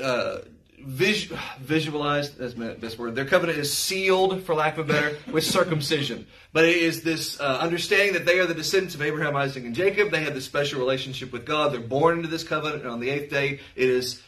uh, 0.00 0.38
vis- 0.81 1.33
visualized, 1.61 2.38
that's 2.38 2.57
my 2.57 2.74
best 2.74 2.98
word. 2.98 3.16
Their 3.16 3.24
covenant 3.24 3.59
is 3.59 3.72
sealed, 3.72 4.44
for 4.44 4.54
lack 4.54 4.78
of 4.78 4.88
a 4.88 4.92
better, 4.92 5.16
with 5.33 5.42
circumcision. 5.44 6.24
But 6.52 6.66
it 6.66 6.76
is 6.76 7.02
this 7.02 7.40
uh, 7.40 7.59
understanding 7.61 8.12
that 8.12 8.26
they 8.26 8.38
are 8.38 8.46
the 8.46 8.54
descendants 8.54 8.94
of 8.94 9.02
Abraham, 9.02 9.35
Isaac, 9.35 9.64
and 9.64 9.74
Jacob. 9.74 10.12
They 10.12 10.22
have 10.22 10.35
this 10.35 10.44
special 10.44 10.78
relationship 10.78 11.33
with 11.33 11.44
God. 11.44 11.72
They're 11.72 11.81
born 11.81 12.18
into 12.18 12.28
this 12.28 12.44
covenant, 12.44 12.83
and 12.83 12.92
on 12.92 13.00
the 13.00 13.11
eighth 13.11 13.31
day, 13.31 13.59
it 13.74 13.88
is 13.88 14.22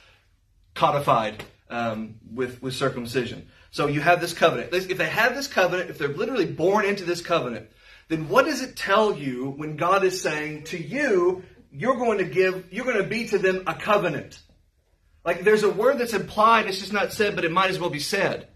codified 0.74 1.44
um, 1.70 2.16
with 2.32 2.60
with 2.62 2.74
circumcision. 2.74 3.48
So 3.70 3.86
you 3.86 4.00
have 4.00 4.20
this 4.20 4.34
covenant. 4.34 4.72
If 4.72 4.98
they 4.98 5.08
have 5.08 5.34
this 5.34 5.46
covenant, 5.46 5.90
if 5.90 5.98
they're 5.98 6.08
literally 6.08 6.46
born 6.46 6.84
into 6.84 7.04
this 7.04 7.20
covenant, 7.20 7.70
then 8.08 8.28
what 8.28 8.44
does 8.44 8.60
it 8.62 8.76
tell 8.76 9.16
you 9.16 9.50
when 9.50 9.76
God 9.76 10.04
is 10.04 10.20
saying 10.20 10.64
to 10.64 10.78
you, 10.78 11.44
you're 11.70 11.96
going 11.96 12.18
to 12.18 12.24
give, 12.24 12.72
you're 12.72 12.84
going 12.84 12.96
to 12.96 13.08
be 13.08 13.26
to 13.28 13.38
them 13.38 13.62
a 13.68 13.74
covenant? 13.74 14.40
Like 15.24 15.44
there's 15.44 15.62
a 15.62 15.70
word 15.70 15.98
that's 15.98 16.12
implied, 16.12 16.66
it's 16.66 16.80
just 16.80 16.92
not 16.92 17.12
said, 17.12 17.36
but 17.36 17.44
it 17.44 17.52
might 17.52 17.70
as 17.70 17.78
well 17.78 17.90
be 17.90 18.00
said. 18.00 18.48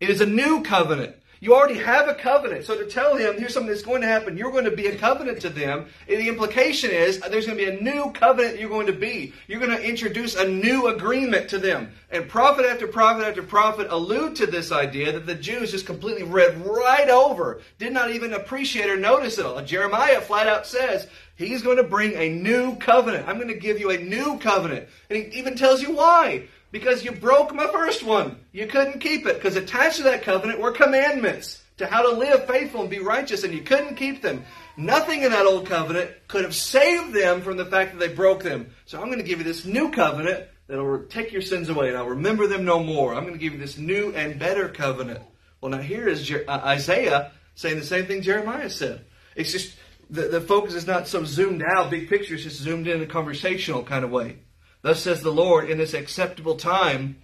It 0.00 0.08
is 0.08 0.20
a 0.20 0.26
new 0.26 0.62
covenant. 0.62 1.16
You 1.42 1.56
already 1.56 1.80
have 1.80 2.06
a 2.06 2.14
covenant. 2.14 2.66
So 2.66 2.78
to 2.78 2.86
tell 2.86 3.16
him, 3.16 3.36
here's 3.36 3.52
something 3.52 3.68
that's 3.68 3.82
going 3.82 4.02
to 4.02 4.06
happen, 4.06 4.36
you're 4.36 4.52
going 4.52 4.64
to 4.64 4.70
be 4.70 4.86
a 4.86 4.96
covenant 4.96 5.40
to 5.40 5.48
them, 5.48 5.86
the 6.06 6.28
implication 6.28 6.92
is 6.92 7.20
uh, 7.20 7.28
there's 7.28 7.46
going 7.46 7.58
to 7.58 7.64
be 7.64 7.68
a 7.68 7.82
new 7.82 8.12
covenant 8.12 8.60
you're 8.60 8.68
going 8.68 8.86
to 8.86 8.92
be. 8.92 9.32
You're 9.48 9.58
going 9.58 9.76
to 9.76 9.82
introduce 9.82 10.36
a 10.36 10.46
new 10.48 10.86
agreement 10.86 11.50
to 11.50 11.58
them. 11.58 11.90
And 12.12 12.28
prophet 12.28 12.64
after 12.64 12.86
prophet 12.86 13.26
after 13.26 13.42
prophet 13.42 13.88
allude 13.90 14.36
to 14.36 14.46
this 14.46 14.70
idea 14.70 15.10
that 15.10 15.26
the 15.26 15.34
Jews 15.34 15.72
just 15.72 15.84
completely 15.84 16.22
read 16.22 16.64
right 16.64 17.10
over, 17.10 17.60
did 17.80 17.92
not 17.92 18.12
even 18.12 18.34
appreciate 18.34 18.88
or 18.88 18.96
notice 18.96 19.36
it 19.36 19.44
all. 19.44 19.60
Jeremiah 19.64 20.20
flat 20.20 20.46
out 20.46 20.64
says, 20.64 21.08
He's 21.34 21.62
going 21.62 21.78
to 21.78 21.82
bring 21.82 22.14
a 22.14 22.28
new 22.28 22.76
covenant. 22.76 23.26
I'm 23.26 23.38
going 23.38 23.48
to 23.48 23.58
give 23.58 23.80
you 23.80 23.90
a 23.90 23.98
new 23.98 24.38
covenant. 24.38 24.86
And 25.10 25.18
he 25.18 25.40
even 25.40 25.56
tells 25.56 25.82
you 25.82 25.90
why. 25.90 26.44
Because 26.72 27.04
you 27.04 27.12
broke 27.12 27.54
my 27.54 27.68
first 27.68 28.02
one. 28.02 28.40
You 28.50 28.66
couldn't 28.66 28.98
keep 28.98 29.26
it. 29.26 29.36
Because 29.36 29.56
attached 29.56 29.98
to 29.98 30.02
that 30.04 30.22
covenant 30.22 30.58
were 30.58 30.72
commandments 30.72 31.62
to 31.76 31.86
how 31.86 32.02
to 32.02 32.16
live 32.18 32.46
faithful 32.46 32.80
and 32.80 32.90
be 32.90 32.98
righteous, 32.98 33.44
and 33.44 33.54
you 33.54 33.62
couldn't 33.62 33.96
keep 33.96 34.22
them. 34.22 34.44
Nothing 34.76 35.22
in 35.22 35.32
that 35.32 35.46
old 35.46 35.66
covenant 35.66 36.10
could 36.28 36.44
have 36.44 36.54
saved 36.54 37.12
them 37.12 37.42
from 37.42 37.56
the 37.56 37.66
fact 37.66 37.92
that 37.92 37.98
they 37.98 38.12
broke 38.12 38.42
them. 38.42 38.70
So 38.86 39.00
I'm 39.00 39.06
going 39.06 39.18
to 39.18 39.24
give 39.24 39.38
you 39.38 39.44
this 39.44 39.64
new 39.64 39.90
covenant 39.90 40.46
that'll 40.66 41.04
take 41.04 41.32
your 41.32 41.42
sins 41.42 41.68
away, 41.68 41.88
and 41.88 41.96
I'll 41.96 42.08
remember 42.08 42.46
them 42.46 42.64
no 42.64 42.82
more. 42.82 43.14
I'm 43.14 43.22
going 43.22 43.34
to 43.34 43.38
give 43.38 43.52
you 43.52 43.58
this 43.58 43.78
new 43.78 44.12
and 44.14 44.38
better 44.38 44.68
covenant. 44.68 45.20
Well, 45.60 45.70
now 45.70 45.78
here 45.78 46.08
is 46.08 46.30
uh, 46.30 46.42
Isaiah 46.48 47.32
saying 47.54 47.78
the 47.78 47.84
same 47.84 48.06
thing 48.06 48.22
Jeremiah 48.22 48.70
said. 48.70 49.04
It's 49.36 49.52
just 49.52 49.76
the, 50.10 50.22
the 50.22 50.40
focus 50.40 50.74
is 50.74 50.86
not 50.86 51.08
so 51.08 51.24
zoomed 51.24 51.62
out, 51.62 51.90
big 51.90 52.08
picture, 52.08 52.34
it's 52.34 52.44
just 52.44 52.60
zoomed 52.60 52.86
in 52.86 53.02
a 53.02 53.06
conversational 53.06 53.82
kind 53.82 54.04
of 54.04 54.10
way. 54.10 54.38
Thus 54.82 55.02
says 55.02 55.22
the 55.22 55.32
Lord, 55.32 55.70
in 55.70 55.78
this 55.78 55.94
acceptable 55.94 56.56
time 56.56 57.16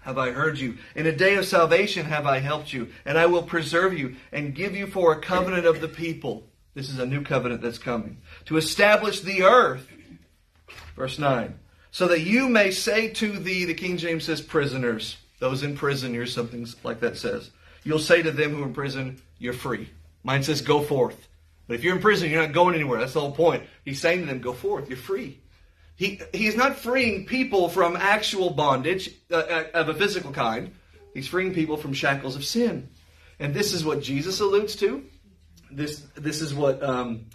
have 0.00 0.18
I 0.18 0.32
heard 0.32 0.58
you. 0.58 0.76
In 0.94 1.06
a 1.06 1.16
day 1.16 1.36
of 1.36 1.46
salvation 1.46 2.06
have 2.06 2.26
I 2.26 2.40
helped 2.40 2.72
you, 2.72 2.88
and 3.06 3.16
I 3.16 3.26
will 3.26 3.42
preserve 3.42 3.98
you 3.98 4.16
and 4.32 4.54
give 4.54 4.76
you 4.76 4.86
for 4.86 5.12
a 5.12 5.20
covenant 5.20 5.66
of 5.66 5.80
the 5.80 5.88
people. 5.88 6.44
This 6.74 6.90
is 6.90 6.98
a 6.98 7.06
new 7.06 7.22
covenant 7.22 7.62
that's 7.62 7.78
coming. 7.78 8.18
To 8.46 8.56
establish 8.56 9.20
the 9.20 9.44
earth. 9.44 9.88
Verse 10.96 11.18
9. 11.18 11.58
So 11.90 12.08
that 12.08 12.20
you 12.20 12.48
may 12.48 12.70
say 12.70 13.08
to 13.10 13.38
thee, 13.38 13.64
the 13.64 13.74
King 13.74 13.96
James 13.96 14.24
says 14.24 14.40
prisoners, 14.40 15.16
those 15.38 15.62
in 15.62 15.76
prison, 15.76 16.16
or 16.16 16.26
something 16.26 16.66
like 16.82 17.00
that 17.00 17.16
says. 17.16 17.50
You'll 17.84 17.98
say 17.98 18.22
to 18.22 18.32
them 18.32 18.54
who 18.54 18.62
are 18.62 18.66
in 18.66 18.74
prison, 18.74 19.22
you're 19.38 19.52
free. 19.52 19.88
Mine 20.24 20.42
says 20.42 20.60
go 20.60 20.82
forth. 20.82 21.28
But 21.66 21.74
if 21.74 21.84
you're 21.84 21.94
in 21.94 22.02
prison, 22.02 22.30
you're 22.30 22.42
not 22.42 22.52
going 22.52 22.74
anywhere. 22.74 22.98
That's 22.98 23.14
the 23.14 23.20
whole 23.20 23.32
point. 23.32 23.62
He's 23.84 24.00
saying 24.00 24.20
to 24.20 24.26
them, 24.26 24.40
go 24.40 24.52
forth. 24.52 24.88
You're 24.88 24.98
free. 24.98 25.40
He, 25.96 26.20
he's 26.32 26.56
not 26.56 26.76
freeing 26.76 27.26
people 27.26 27.68
from 27.68 27.96
actual 27.96 28.50
bondage 28.50 29.10
uh, 29.30 29.36
uh, 29.36 29.64
of 29.74 29.88
a 29.88 29.94
physical 29.94 30.32
kind. 30.32 30.74
He's 31.12 31.28
freeing 31.28 31.54
people 31.54 31.76
from 31.76 31.92
shackles 31.92 32.34
of 32.34 32.44
sin. 32.44 32.88
And 33.38 33.54
this 33.54 33.72
is 33.72 33.84
what 33.84 34.02
Jesus 34.02 34.40
alludes 34.40 34.76
to. 34.76 35.04
This 35.70 36.02
this 36.14 36.40
is 36.40 36.54
what 36.54 36.82
um, 36.82 37.26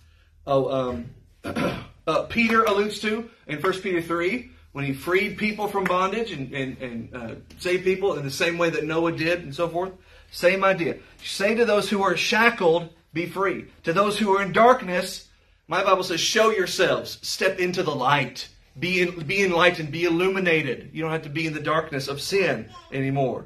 oh 0.45 0.69
um, 0.71 1.09
uh, 2.07 2.23
Peter 2.23 2.63
alludes 2.63 2.99
to 2.99 3.29
in 3.47 3.59
1 3.59 3.73
Peter 3.81 4.01
3 4.01 4.49
when 4.71 4.85
he 4.85 4.93
freed 4.93 5.37
people 5.37 5.67
from 5.67 5.83
bondage 5.83 6.31
and, 6.31 6.53
and, 6.53 6.77
and 6.77 7.15
uh, 7.15 7.35
saved 7.57 7.83
people 7.83 8.15
in 8.15 8.23
the 8.23 8.31
same 8.31 8.57
way 8.57 8.69
that 8.69 8.85
Noah 8.85 9.13
did 9.13 9.43
and 9.43 9.53
so 9.53 9.67
forth. 9.67 9.91
Same 10.31 10.63
idea. 10.63 10.97
Say 11.23 11.55
to 11.55 11.65
those 11.65 11.89
who 11.89 12.03
are 12.03 12.15
shackled, 12.15 12.89
be 13.13 13.25
free. 13.25 13.65
To 13.83 13.93
those 13.93 14.19
who 14.19 14.35
are 14.35 14.43
in 14.43 14.51
darkness, 14.51 15.27
my 15.69 15.83
Bible 15.83 16.03
says, 16.03 16.19
show 16.19 16.49
yourselves. 16.49 17.19
Step 17.21 17.59
into 17.59 17.83
the 17.83 17.93
light. 17.93 18.49
Be, 18.79 19.03
in, 19.03 19.19
be 19.19 19.43
enlightened. 19.43 19.91
Be 19.91 20.03
illuminated. 20.05 20.89
You 20.91 21.03
don't 21.03 21.11
have 21.11 21.21
to 21.21 21.29
be 21.29 21.45
in 21.45 21.53
the 21.53 21.59
darkness 21.59 22.07
of 22.07 22.19
sin 22.19 22.69
anymore. 22.91 23.45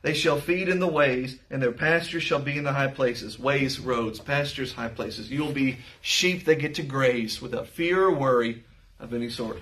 They 0.00 0.14
shall 0.14 0.40
feed 0.40 0.70
in 0.70 0.78
the 0.78 0.88
ways, 0.88 1.38
and 1.50 1.62
their 1.62 1.72
pastures 1.72 2.22
shall 2.22 2.38
be 2.38 2.56
in 2.56 2.64
the 2.64 2.72
high 2.72 2.88
places. 2.88 3.38
Ways, 3.38 3.78
roads, 3.78 4.18
pastures, 4.18 4.72
high 4.72 4.88
places. 4.88 5.30
You'll 5.30 5.52
be 5.52 5.76
sheep 6.00 6.46
that 6.46 6.60
get 6.60 6.76
to 6.76 6.82
graze 6.82 7.42
without 7.42 7.66
fear 7.66 8.04
or 8.04 8.14
worry 8.14 8.64
of 8.98 9.12
any 9.12 9.28
sort. 9.28 9.60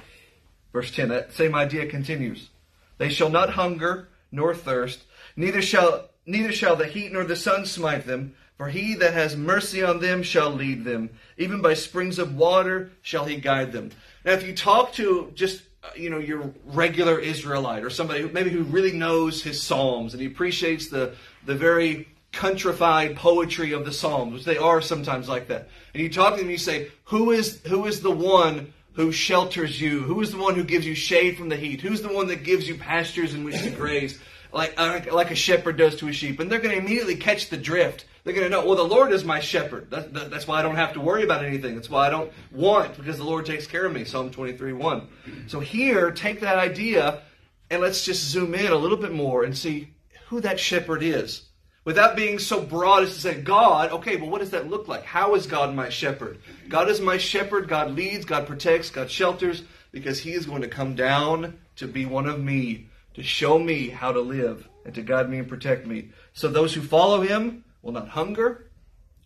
Verse 0.72 0.92
10, 0.92 1.08
that 1.08 1.32
same 1.32 1.56
idea 1.56 1.86
continues. 1.86 2.50
They 2.98 3.08
shall 3.08 3.30
not 3.30 3.50
hunger 3.50 4.08
nor 4.30 4.54
thirst, 4.54 5.02
neither 5.36 5.62
shall 5.62 6.10
neither 6.26 6.52
shall 6.52 6.76
the 6.76 6.86
heat 6.86 7.10
nor 7.10 7.24
the 7.24 7.34
sun 7.34 7.64
smite 7.64 8.06
them, 8.06 8.34
for 8.58 8.68
he 8.68 8.94
that 8.96 9.14
has 9.14 9.36
mercy 9.36 9.82
on 9.84 10.00
them 10.00 10.22
shall 10.22 10.50
lead 10.50 10.84
them. 10.84 11.10
Even 11.38 11.62
by 11.62 11.74
springs 11.74 12.18
of 12.18 12.34
water 12.34 12.90
shall 13.02 13.24
he 13.24 13.36
guide 13.36 13.72
them. 13.72 13.90
Now, 14.24 14.32
if 14.32 14.44
you 14.44 14.54
talk 14.54 14.92
to 14.94 15.32
just 15.34 15.62
uh, 15.84 15.90
you 15.96 16.10
know 16.10 16.18
your 16.18 16.52
regular 16.66 17.20
Israelite 17.20 17.84
or 17.84 17.90
somebody 17.90 18.20
who, 18.20 18.28
maybe 18.30 18.50
who 18.50 18.64
really 18.64 18.92
knows 18.92 19.42
his 19.42 19.62
psalms 19.62 20.12
and 20.12 20.20
he 20.20 20.26
appreciates 20.26 20.88
the 20.88 21.14
the 21.46 21.54
very 21.54 22.08
countrified 22.32 23.16
poetry 23.16 23.72
of 23.72 23.84
the 23.84 23.92
psalms, 23.92 24.34
which 24.34 24.44
they 24.44 24.58
are 24.58 24.82
sometimes 24.82 25.28
like 25.28 25.48
that, 25.48 25.68
and 25.94 26.02
you 26.02 26.10
talk 26.10 26.32
to 26.32 26.36
them, 26.38 26.46
and 26.46 26.50
you 26.50 26.58
say, 26.58 26.88
"Who 27.04 27.30
is 27.30 27.60
who 27.66 27.86
is 27.86 28.02
the 28.02 28.10
one?" 28.10 28.74
Who 28.94 29.12
shelters 29.12 29.80
you? 29.80 30.00
Who 30.00 30.20
is 30.22 30.32
the 30.32 30.38
one 30.38 30.56
who 30.56 30.64
gives 30.64 30.84
you 30.84 30.96
shade 30.96 31.36
from 31.36 31.48
the 31.48 31.56
heat? 31.56 31.80
Who's 31.80 32.02
the 32.02 32.12
one 32.12 32.26
that 32.26 32.42
gives 32.42 32.68
you 32.68 32.74
pastures 32.74 33.32
in 33.32 33.44
which 33.44 33.62
to 33.62 33.70
graze? 33.70 34.18
like 34.52 34.76
like 35.12 35.30
a 35.30 35.34
shepherd 35.34 35.76
does 35.76 35.96
to 35.96 36.08
a 36.08 36.12
sheep, 36.12 36.40
and 36.40 36.50
they're 36.50 36.58
going 36.60 36.74
to 36.74 36.82
immediately 36.82 37.16
catch 37.16 37.50
the 37.50 37.56
drift. 37.56 38.04
They're 38.28 38.36
going 38.36 38.50
to 38.50 38.54
know, 38.54 38.66
well, 38.66 38.76
the 38.76 38.82
Lord 38.82 39.10
is 39.10 39.24
my 39.24 39.40
shepherd. 39.40 39.90
That, 39.90 40.12
that, 40.12 40.30
that's 40.30 40.46
why 40.46 40.58
I 40.58 40.62
don't 40.62 40.76
have 40.76 40.92
to 40.92 41.00
worry 41.00 41.24
about 41.24 41.42
anything. 41.42 41.76
That's 41.76 41.88
why 41.88 42.06
I 42.06 42.10
don't 42.10 42.30
want 42.52 42.94
because 42.94 43.16
the 43.16 43.24
Lord 43.24 43.46
takes 43.46 43.66
care 43.66 43.86
of 43.86 43.92
me. 43.94 44.04
Psalm 44.04 44.30
twenty 44.30 44.52
three 44.52 44.74
one. 44.74 45.08
So 45.46 45.60
here, 45.60 46.10
take 46.10 46.40
that 46.40 46.58
idea 46.58 47.22
and 47.70 47.80
let's 47.80 48.04
just 48.04 48.22
zoom 48.22 48.54
in 48.54 48.70
a 48.70 48.76
little 48.76 48.98
bit 48.98 49.12
more 49.12 49.44
and 49.44 49.56
see 49.56 49.94
who 50.26 50.42
that 50.42 50.60
shepherd 50.60 51.02
is. 51.02 51.46
Without 51.86 52.16
being 52.16 52.38
so 52.38 52.60
broad 52.60 53.04
as 53.04 53.14
to 53.14 53.20
say, 53.22 53.40
God, 53.40 53.92
okay, 53.92 54.16
but 54.16 54.28
what 54.28 54.42
does 54.42 54.50
that 54.50 54.68
look 54.68 54.88
like? 54.88 55.04
How 55.04 55.34
is 55.34 55.46
God 55.46 55.74
my 55.74 55.88
shepherd? 55.88 56.36
God 56.68 56.90
is 56.90 57.00
my 57.00 57.16
shepherd. 57.16 57.66
God 57.66 57.92
leads, 57.92 58.26
God 58.26 58.46
protects, 58.46 58.90
God 58.90 59.10
shelters, 59.10 59.62
because 59.90 60.20
He 60.20 60.32
is 60.32 60.44
going 60.44 60.60
to 60.60 60.68
come 60.68 60.94
down 60.94 61.58
to 61.76 61.88
be 61.88 62.04
one 62.04 62.26
of 62.26 62.38
me 62.38 62.88
to 63.14 63.22
show 63.22 63.58
me 63.58 63.88
how 63.88 64.12
to 64.12 64.20
live 64.20 64.68
and 64.84 64.94
to 64.96 65.02
guide 65.02 65.30
me 65.30 65.38
and 65.38 65.48
protect 65.48 65.86
me. 65.86 66.10
So 66.34 66.48
those 66.48 66.74
who 66.74 66.82
follow 66.82 67.22
him 67.22 67.64
will 67.82 67.92
not 67.92 68.08
hunger, 68.08 68.70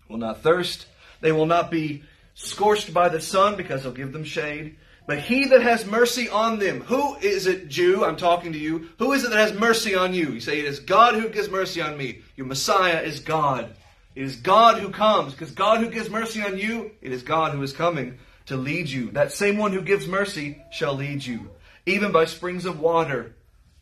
will 0.09 0.19
not 0.19 0.43
thirst, 0.43 0.87
they 1.21 1.33
will 1.33 1.47
not 1.47 1.71
be 1.71 2.03
scorched 2.35 2.93
by 2.93 3.09
the 3.09 3.21
sun 3.21 3.57
because 3.57 3.83
he'll 3.83 3.93
give 3.93 4.13
them 4.13 4.25
shade. 4.25 4.77
But 5.07 5.19
he 5.19 5.47
that 5.47 5.63
has 5.63 5.85
mercy 5.85 6.29
on 6.29 6.59
them, 6.59 6.81
who 6.81 7.17
is 7.17 7.47
it, 7.47 7.69
Jew? 7.69 8.05
I'm 8.05 8.17
talking 8.17 8.53
to 8.53 8.59
you. 8.59 8.89
Who 8.99 9.13
is 9.13 9.25
it 9.25 9.31
that 9.31 9.39
has 9.39 9.59
mercy 9.59 9.95
on 9.97 10.15
you? 10.15 10.31
You 10.31 10.41
say, 10.41 10.61
It 10.61 10.67
is 10.67 10.79
God 10.79 11.15
who 11.15 11.29
gives 11.29 11.51
mercy 11.51 11.81
on 11.81 11.97
me. 11.97 12.23
Your 12.37 12.47
Messiah 12.47 13.01
is 13.01 13.21
God. 13.21 13.75
It 14.15 14.23
is 14.23 14.37
God 14.37 14.79
who 14.79 14.91
comes, 14.91 15.33
because 15.33 15.53
God 15.53 15.81
who 15.81 15.91
gives 15.91 16.11
mercy 16.11 16.43
on 16.43 16.59
you, 16.59 16.93
it 17.01 17.13
is 17.13 17.23
God 17.23 17.53
who 17.53 17.63
is 17.63 17.73
coming 17.73 18.19
to 18.47 18.57
lead 18.57 18.89
you. 18.89 19.11
That 19.13 19.33
same 19.33 19.57
one 19.57 19.73
who 19.73 19.83
gives 19.83 20.07
mercy 20.07 20.63
shall 20.71 20.95
lead 20.95 21.25
you, 21.25 21.51
even 21.87 22.13
by 22.13 22.27
springs 22.27 22.65
of 22.65 22.79
water 22.79 23.35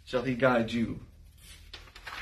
shall 0.05 0.23
he 0.23 0.35
guide 0.35 0.73
you. 0.73 1.01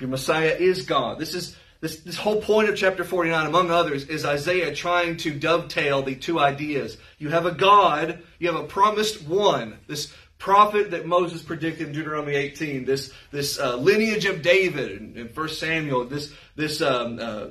Your 0.01 0.09
Messiah 0.09 0.57
is 0.59 0.83
God. 0.83 1.19
This 1.19 1.35
is 1.35 1.57
this, 1.81 1.99
this 1.99 2.17
whole 2.17 2.41
point 2.41 2.69
of 2.69 2.77
chapter 2.77 3.05
49, 3.05 3.47
among 3.47 3.71
others, 3.71 4.07
is 4.07 4.25
Isaiah 4.25 4.75
trying 4.75 5.17
to 5.19 5.33
dovetail 5.33 6.03
the 6.03 6.17
two 6.17 6.41
ideas. 6.41 6.97
You 7.19 7.29
have 7.29 7.47
a 7.47 7.53
God, 7.53 8.23
you 8.39 8.51
have 8.51 8.61
a 8.61 8.67
promised 8.67 9.27
one, 9.27 9.79
this 9.87 10.13
prophet 10.39 10.91
that 10.91 11.07
Moses 11.07 11.43
predicted 11.43 11.89
in 11.89 11.93
Deuteronomy 11.93 12.35
18, 12.35 12.85
this, 12.85 13.13
this 13.31 13.59
uh, 13.59 13.77
lineage 13.77 14.25
of 14.25 14.43
David 14.43 14.91
in, 14.91 15.17
in 15.17 15.29
1 15.29 15.49
Samuel, 15.51 16.05
this, 16.07 16.33
this 16.57 16.81
um, 16.81 17.19
uh, 17.21 17.47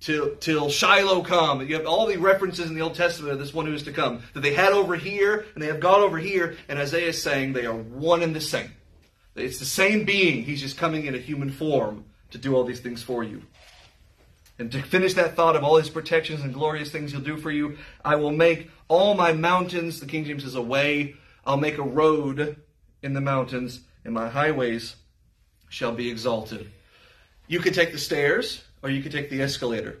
till, 0.00 0.36
till 0.36 0.70
Shiloh 0.70 1.22
come. 1.22 1.66
You 1.66 1.74
have 1.76 1.86
all 1.86 2.06
the 2.06 2.16
references 2.16 2.68
in 2.68 2.74
the 2.74 2.82
Old 2.82 2.94
Testament 2.94 3.32
of 3.32 3.38
this 3.38 3.52
one 3.52 3.66
who 3.66 3.74
is 3.74 3.82
to 3.84 3.92
come 3.92 4.22
that 4.34 4.40
they 4.40 4.54
had 4.54 4.72
over 4.72 4.96
here 4.96 5.46
and 5.54 5.62
they 5.62 5.66
have 5.66 5.80
God 5.80 6.00
over 6.00 6.18
here, 6.18 6.56
and 6.68 6.78
Isaiah 6.78 7.08
is 7.08 7.22
saying 7.22 7.52
they 7.52 7.66
are 7.66 7.76
one 7.76 8.22
and 8.22 8.34
the 8.34 8.40
same. 8.40 8.72
It's 9.34 9.58
the 9.58 9.66
same 9.66 10.04
being. 10.04 10.44
He's 10.44 10.62
just 10.62 10.78
coming 10.78 11.04
in 11.04 11.14
a 11.14 11.18
human 11.18 11.50
form 11.50 12.06
to 12.30 12.38
do 12.38 12.54
all 12.54 12.64
these 12.64 12.80
things 12.80 13.02
for 13.02 13.22
you. 13.22 13.42
And 14.58 14.72
to 14.72 14.82
finish 14.82 15.14
that 15.14 15.36
thought 15.36 15.56
of 15.56 15.64
all 15.64 15.76
his 15.76 15.90
protections 15.90 16.40
and 16.40 16.54
glorious 16.54 16.90
things 16.90 17.12
he'll 17.12 17.20
do 17.20 17.36
for 17.36 17.50
you, 17.50 17.76
I 18.04 18.16
will 18.16 18.32
make 18.32 18.70
all 18.88 19.14
my 19.14 19.32
mountains, 19.32 20.00
the 20.00 20.06
King 20.06 20.24
James 20.24 20.44
says, 20.44 20.54
a 20.54 20.62
way. 20.62 21.16
I'll 21.44 21.58
make 21.58 21.78
a 21.78 21.82
road 21.82 22.56
in 23.02 23.12
the 23.12 23.20
mountains, 23.20 23.80
and 24.04 24.14
my 24.14 24.28
highways 24.28 24.96
shall 25.68 25.92
be 25.92 26.10
exalted. 26.10 26.70
You 27.48 27.60
could 27.60 27.74
take 27.74 27.92
the 27.92 27.98
stairs, 27.98 28.64
or 28.82 28.90
you 28.90 29.02
could 29.02 29.12
take 29.12 29.30
the 29.30 29.42
escalator. 29.42 30.00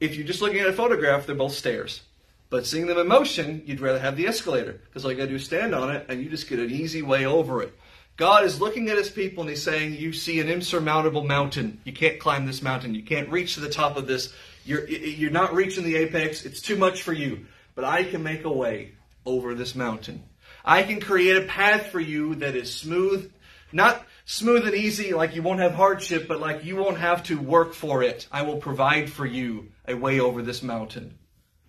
If 0.00 0.16
you're 0.16 0.26
just 0.26 0.40
looking 0.40 0.60
at 0.60 0.68
a 0.68 0.72
photograph, 0.72 1.26
they're 1.26 1.36
both 1.36 1.52
stairs. 1.52 2.02
But 2.48 2.66
seeing 2.66 2.86
them 2.86 2.98
in 2.98 3.06
motion, 3.06 3.62
you'd 3.66 3.80
rather 3.80 4.00
have 4.00 4.16
the 4.16 4.26
escalator, 4.26 4.80
because 4.86 5.04
all 5.04 5.12
you 5.12 5.16
gotta 5.16 5.28
do 5.28 5.36
is 5.36 5.44
stand 5.44 5.74
on 5.74 5.94
it, 5.94 6.06
and 6.08 6.22
you 6.22 6.28
just 6.28 6.48
get 6.48 6.58
an 6.58 6.70
easy 6.70 7.02
way 7.02 7.26
over 7.26 7.62
it. 7.62 7.72
God 8.20 8.44
is 8.44 8.60
looking 8.60 8.90
at 8.90 8.98
his 8.98 9.08
people 9.08 9.40
and 9.40 9.48
he's 9.48 9.62
saying, 9.62 9.94
You 9.94 10.12
see 10.12 10.40
an 10.40 10.50
insurmountable 10.50 11.24
mountain. 11.24 11.80
You 11.84 11.94
can't 11.94 12.20
climb 12.20 12.44
this 12.44 12.60
mountain. 12.60 12.94
You 12.94 13.02
can't 13.02 13.30
reach 13.30 13.54
to 13.54 13.60
the 13.60 13.70
top 13.70 13.96
of 13.96 14.06
this. 14.06 14.30
You're, 14.66 14.86
you're 14.86 15.30
not 15.30 15.54
reaching 15.54 15.84
the 15.84 15.96
apex. 15.96 16.44
It's 16.44 16.60
too 16.60 16.76
much 16.76 17.02
for 17.02 17.14
you. 17.14 17.46
But 17.74 17.86
I 17.86 18.04
can 18.04 18.22
make 18.22 18.44
a 18.44 18.52
way 18.52 18.92
over 19.24 19.54
this 19.54 19.74
mountain. 19.74 20.22
I 20.62 20.82
can 20.82 21.00
create 21.00 21.38
a 21.38 21.46
path 21.46 21.86
for 21.86 21.98
you 21.98 22.34
that 22.34 22.54
is 22.54 22.74
smooth, 22.74 23.32
not 23.72 24.04
smooth 24.26 24.66
and 24.66 24.74
easy 24.74 25.14
like 25.14 25.34
you 25.34 25.42
won't 25.42 25.60
have 25.60 25.72
hardship, 25.72 26.28
but 26.28 26.40
like 26.40 26.62
you 26.62 26.76
won't 26.76 26.98
have 26.98 27.22
to 27.22 27.40
work 27.40 27.72
for 27.72 28.02
it. 28.02 28.28
I 28.30 28.42
will 28.42 28.58
provide 28.58 29.08
for 29.08 29.24
you 29.24 29.72
a 29.88 29.94
way 29.94 30.20
over 30.20 30.42
this 30.42 30.62
mountain. 30.62 31.16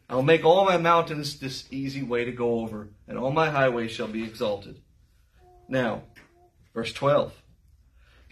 I'll 0.09 0.21
make 0.21 0.43
all 0.43 0.65
my 0.65 0.75
mountains 0.75 1.39
this 1.39 1.63
easy 1.71 2.03
way 2.03 2.25
to 2.25 2.33
go 2.33 2.59
over, 2.59 2.89
and 3.07 3.17
all 3.17 3.31
my 3.31 3.49
highways 3.49 3.91
shall 3.91 4.09
be 4.09 4.25
exalted. 4.25 4.81
Now, 5.71 6.01
Verse 6.73 6.93
12 6.93 7.33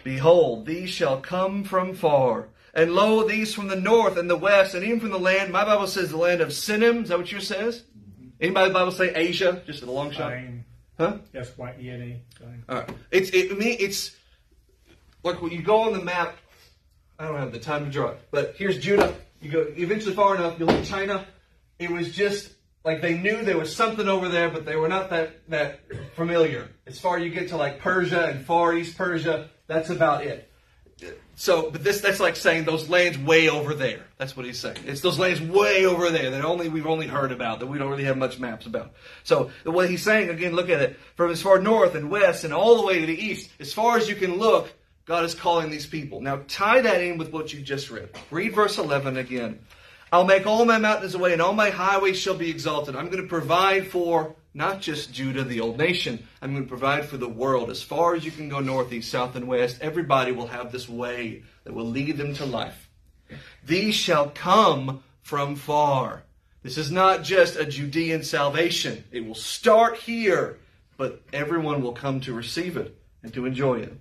Behold, 0.04 0.66
these 0.66 0.90
shall 0.90 1.20
come 1.20 1.64
from 1.64 1.94
far, 1.94 2.48
and 2.74 2.94
lo, 2.94 3.28
these 3.28 3.54
from 3.54 3.68
the 3.68 3.76
north 3.76 4.18
and 4.18 4.30
the 4.30 4.36
west, 4.36 4.74
and 4.74 4.84
even 4.84 5.00
from 5.00 5.12
the 5.12 5.20
land. 5.20 5.52
My 5.52 5.66
Bible 5.66 5.88
says 5.88 6.12
the 6.12 6.18
land 6.18 6.42
of 6.42 6.50
Sinim. 6.50 7.04
Is 7.04 7.10
that 7.10 7.18
what 7.18 7.32
yours 7.32 7.48
says? 7.48 7.84
Mm-hmm. 7.98 8.30
Anybody 8.40 8.72
Bible 8.72 8.92
say 8.92 9.14
Asia? 9.14 9.62
Just 9.66 9.84
in 9.84 9.90
a 9.90 9.92
long 9.92 10.12
shot. 10.12 10.34
Huh? 10.98 11.18
That's 11.32 11.58
why 11.58 11.76
E 11.80 11.90
N 11.90 12.02
E. 12.02 12.22
All 12.68 12.76
right. 12.76 12.90
It's 13.12 13.30
it, 13.32 13.58
me. 13.58 13.72
It's 13.72 14.16
like 15.24 15.42
when 15.42 15.52
you 15.52 15.62
go 15.62 15.82
on 15.82 15.94
the 15.94 16.04
map. 16.04 16.38
I 17.18 17.28
don't 17.28 17.38
have 17.38 17.52
the 17.52 17.60
time 17.60 17.84
to 17.84 17.92
draw 17.92 18.12
it, 18.12 18.22
but 18.32 18.56
here's 18.58 18.80
Judah. 18.80 19.14
You 19.42 19.52
go 19.52 19.66
eventually 19.76 20.16
far 20.16 20.36
enough, 20.36 20.58
you'll 20.58 20.72
hit 20.72 20.86
China. 20.86 21.26
It 21.78 21.90
was 21.90 22.16
just 22.16 22.50
like 22.84 23.02
they 23.02 23.18
knew 23.18 23.44
there 23.44 23.58
was 23.58 23.76
something 23.76 24.08
over 24.08 24.30
there, 24.30 24.50
but 24.50 24.66
they 24.66 24.76
were 24.76 24.88
not 24.88 25.10
that 25.10 25.48
that 25.50 25.82
familiar. 26.16 26.70
As 26.88 27.00
far 27.00 27.20
you 27.20 27.30
get 27.30 27.50
to 27.50 27.58
like 27.58 27.80
Persia 27.80 28.26
and 28.26 28.46
Far 28.46 28.74
East 28.74 28.98
Persia, 28.98 29.50
that's 29.68 29.90
about 29.90 30.26
it. 30.26 30.50
So, 31.36 31.72
but 31.72 31.84
this 31.84 32.02
that's 32.02 32.20
like 32.20 32.36
saying 32.36 32.66
those 32.66 32.90
lands 32.90 33.18
way 33.18 33.48
over 33.48 33.74
there. 33.74 34.06
That's 34.18 34.36
what 34.36 34.46
he's 34.46 34.60
saying. 34.60 34.78
It's 34.86 35.00
those 35.00 35.18
lands 35.18 35.40
way 35.40 35.86
over 35.86 36.10
there 36.10 36.32
that 36.32 36.44
only 36.44 36.68
we've 36.68 36.88
only 36.88 37.08
heard 37.08 37.32
about 37.32 37.60
that 37.60 37.68
we 37.68 37.78
don't 37.78 37.90
really 37.90 38.04
have 38.04 38.18
much 38.18 38.40
maps 38.40 38.66
about. 38.66 38.92
So 39.24 39.52
the 39.64 39.72
way 39.72 39.88
he's 39.88 40.04
saying 40.04 40.30
again, 40.30 40.54
look 40.54 40.70
at 40.70 40.82
it 40.82 41.00
from 41.16 41.32
as 41.32 41.42
far 41.42 41.60
north 41.60 41.96
and 41.96 42.12
west 42.12 42.44
and 42.44 42.54
all 42.54 42.76
the 42.78 42.86
way 42.86 43.00
to 43.00 43.06
the 43.06 43.18
east, 43.18 43.50
as 43.60 43.72
far 43.72 43.98
as 43.98 44.10
you 44.10 44.16
can 44.16 44.38
look. 44.38 44.74
God 45.06 45.26
is 45.26 45.34
calling 45.34 45.72
these 45.72 45.88
people. 45.88 46.22
Now 46.22 46.42
tie 46.48 46.82
that 46.82 47.02
in 47.02 47.18
with 47.18 47.32
what 47.32 47.52
you 47.52 47.62
just 47.62 47.90
read. 47.90 48.10
Read 48.30 48.54
verse 48.54 48.78
11 48.78 49.18
again. 49.18 49.60
I'll 50.12 50.26
make 50.26 50.48
all 50.48 50.66
my 50.66 50.78
mountains 50.78 51.14
away, 51.14 51.34
and 51.34 51.42
all 51.42 51.54
my 51.54 51.70
highways 51.70 52.18
shall 52.18 52.36
be 52.36 52.50
exalted. 52.50 52.96
I'm 52.96 53.10
going 53.10 53.22
to 53.22 53.28
provide 53.28 53.88
for 53.88 54.36
not 54.54 54.82
just 54.82 55.14
Judah, 55.14 55.44
the 55.44 55.60
old 55.60 55.78
nation. 55.78 56.28
I'm 56.42 56.52
going 56.54 56.64
to 56.64 56.70
provide 56.70 57.06
for 57.06 57.18
the 57.18 57.30
world. 57.30 57.70
As 57.70 57.84
far 57.84 58.16
as 58.16 58.26
you 58.26 58.32
can 58.32 58.50
go 58.50 58.60
north, 58.60 58.92
east, 58.92 59.12
south, 59.12 59.36
and 59.36 59.48
west, 59.48 59.78
everybody 59.82 60.32
will 60.32 60.48
have 60.48 60.72
this 60.72 60.90
way 60.90 61.44
that 61.64 61.74
will 61.74 61.86
lead 61.86 62.18
them 62.18 62.34
to 62.36 62.46
life. 62.46 62.90
These 63.66 63.96
shall 63.96 64.32
come 64.32 65.04
from 65.22 65.56
far. 65.56 66.24
This 66.64 66.78
is 66.78 66.92
not 66.92 67.24
just 67.24 67.56
a 67.56 67.66
Judean 67.66 68.24
salvation. 68.24 69.04
It 69.12 69.26
will 69.26 69.36
start 69.36 69.98
here, 69.98 70.58
but 70.98 71.22
everyone 71.32 71.84
will 71.84 71.94
come 71.94 72.20
to 72.22 72.34
receive 72.34 72.76
it 72.76 73.00
and 73.22 73.34
to 73.36 73.46
enjoy 73.46 73.82
it. 73.82 73.94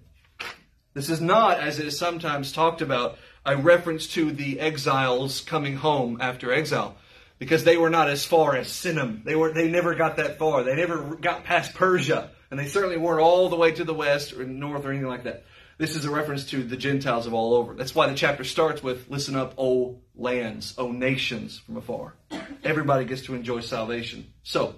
This 0.95 1.11
is 1.11 1.21
not, 1.21 1.61
as 1.61 1.79
it 1.79 1.87
is 1.87 1.99
sometimes 1.99 2.51
talked 2.51 2.81
about, 2.81 3.19
a 3.49 3.57
reference 3.57 4.09
to 4.09 4.31
the 4.31 4.61
exiles 4.61 5.41
coming 5.41 5.75
home 5.75 6.19
after 6.21 6.53
exile 6.53 6.97
because 7.39 7.65
they 7.65 7.79
were 7.79 7.89
not 7.89 8.11
as 8.11 8.25
far 8.25 8.55
as 8.55 8.69
Sinim. 8.69 9.25
They 9.25 9.35
were 9.35 9.53
they 9.55 9.71
never 9.71 9.95
got 9.95 10.19
that 10.19 10.39
far. 10.39 10.63
They 10.63 10.77
never 10.77 11.17
got 11.17 11.45
past 11.45 11.75
Persia, 11.75 12.31
and 12.51 12.61
they 12.61 12.67
certainly 12.67 12.99
weren't 12.99 13.23
all 13.23 13.49
the 13.49 13.57
way 13.57 13.73
to 13.73 13.85
the 13.85 13.95
west 13.95 14.35
or 14.35 14.45
north 14.45 14.85
or 14.85 14.91
anything 14.91 15.09
like 15.09 15.25
that. 15.25 15.45
This 15.79 15.97
is 15.97 16.05
a 16.05 16.11
reference 16.11 16.45
to 16.47 16.63
the 16.63 16.77
Gentiles 16.77 17.27
of 17.27 17.33
all 17.33 17.55
over. 17.55 17.73
That's 17.73 17.95
why 17.95 18.09
the 18.09 18.15
chapter 18.15 18.45
starts 18.45 18.83
with 18.83 19.09
"Listen 19.09 19.35
up, 19.35 19.55
O 19.57 20.01
lands, 20.15 20.75
O 20.77 20.93
nations 20.93 21.59
from 21.59 21.79
afar." 21.79 22.15
Everybody 22.63 23.07
gets 23.07 23.23
to 23.23 23.35
enjoy 23.35 23.61
salvation. 23.61 24.27
So, 24.43 24.75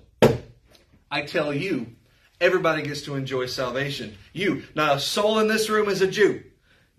I 1.11 1.23
tell 1.23 1.53
you, 1.53 1.97
everybody 2.41 2.83
gets 2.83 3.03
to 3.03 3.17
enjoy 3.17 3.47
salvation. 3.47 4.17
You, 4.33 4.63
not 4.77 4.97
a 4.97 5.01
soul 5.01 5.41
in 5.41 5.49
this 5.49 5.69
room 5.69 5.89
is 5.89 6.03
a 6.03 6.07
Jew. 6.07 6.45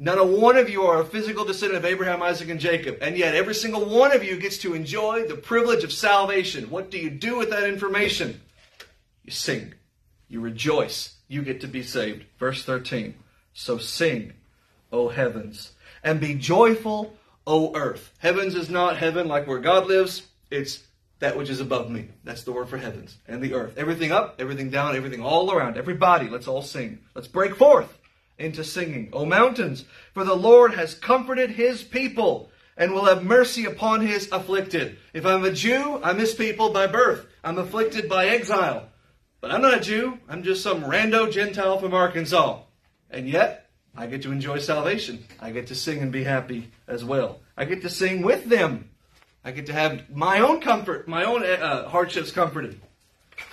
Not 0.04 0.18
a 0.18 0.24
one 0.24 0.58
of 0.58 0.68
you 0.68 0.82
are 0.82 1.00
a 1.00 1.06
physical 1.06 1.46
descendant 1.46 1.78
of 1.78 1.86
Abraham, 1.86 2.24
Isaac, 2.24 2.50
and 2.50 2.60
Jacob, 2.60 2.98
and 3.02 3.16
yet 3.16 3.36
every 3.36 3.54
single 3.54 3.86
one 3.86 4.12
of 4.12 4.24
you 4.24 4.36
gets 4.36 4.58
to 4.58 4.74
enjoy 4.74 5.28
the 5.28 5.36
privilege 5.36 5.84
of 5.84 5.94
salvation. 5.94 6.72
What 6.72 6.90
do 6.90 6.98
you 6.98 7.12
do 7.12 7.38
with 7.38 7.52
that 7.52 7.70
information? 7.70 8.42
You 9.24 9.32
sing. 9.32 9.76
You 10.28 10.40
rejoice. 10.42 11.18
You 11.28 11.44
get 11.44 11.62
to 11.62 11.68
be 11.68 11.84
saved. 11.84 12.26
Verse 12.40 12.66
13. 12.66 13.14
So 13.54 13.78
sing, 13.78 14.34
O 14.92 15.10
heavens, 15.10 15.74
and 16.04 16.20
be 16.20 16.34
joyful, 16.34 17.16
O 17.46 17.72
earth. 17.76 18.12
Heavens 18.18 18.56
is 18.56 18.72
not 18.72 18.98
heaven 18.98 19.28
like 19.28 19.46
where 19.46 19.60
God 19.60 19.86
lives. 19.86 20.24
It's 20.50 20.82
that 21.20 21.38
which 21.38 21.52
is 21.52 21.60
above 21.60 21.92
me. 21.92 22.08
That's 22.24 22.44
the 22.44 22.54
word 22.54 22.70
for 22.70 22.80
heavens 22.80 23.18
and 23.28 23.40
the 23.40 23.54
earth. 23.54 23.78
Everything 23.78 24.12
up, 24.12 24.38
everything 24.40 24.72
down, 24.72 24.96
everything 24.96 25.22
all 25.22 25.52
around. 25.52 25.78
Everybody, 25.78 26.28
let's 26.28 26.48
all 26.48 26.64
sing. 26.64 26.98
Let's 27.14 27.28
break 27.28 27.56
forth 27.56 28.00
into 28.41 28.63
singing. 28.63 29.10
O 29.13 29.25
mountains, 29.25 29.86
for 30.13 30.23
the 30.23 30.36
Lord 30.36 30.73
has 30.73 30.95
comforted 30.95 31.51
his 31.51 31.84
people 31.84 32.49
and 32.75 32.93
will 32.93 33.06
have 33.06 33.23
mercy 33.23 33.65
upon 33.65 34.01
his 34.01 34.30
afflicted. 34.32 34.97
If 35.13 35.25
I'm 35.25 35.45
a 35.45 35.51
Jew, 35.51 35.99
I'm 36.04 36.17
his 36.17 36.34
people 36.34 36.71
by 36.71 36.88
birth. 36.88 37.27
I'm 37.43 37.58
afflicted 37.58 38.10
by 38.10 38.27
exile. 38.27 38.88
But 39.39 39.51
I'm 39.51 39.62
not 39.62 39.77
a 39.77 39.80
Jew. 39.80 40.19
I'm 40.27 40.43
just 40.43 40.63
some 40.63 40.84
rando 40.84 41.32
Gentile 41.32 41.80
from 41.80 41.93
Arkansas. 41.93 42.62
And 43.10 43.27
yet, 43.27 43.69
I 43.95 44.08
get 44.08 44.23
to 44.23 44.32
enjoy 44.32 44.60
salvation. 44.60 45.25
I 45.39 45.51
get 45.51 45.67
to 45.67 45.75
sing 45.75 45.99
and 45.99 46.12
be 46.12 46.23
happy 46.23 46.71
as 46.88 47.04
well. 47.04 47.39
I 47.58 47.65
get 47.65 47.82
to 47.82 47.89
sing 47.89 48.21
with 48.21 48.45
them. 48.45 48.89
I 49.43 49.51
get 49.51 49.65
to 49.67 49.73
have 49.73 50.10
my 50.10 50.39
own 50.39 50.62
comfort, 50.62 51.08
my 51.08 51.23
own 51.23 51.43
uh, 51.43 51.89
hardships 51.89 52.32
comforted. 52.32 52.80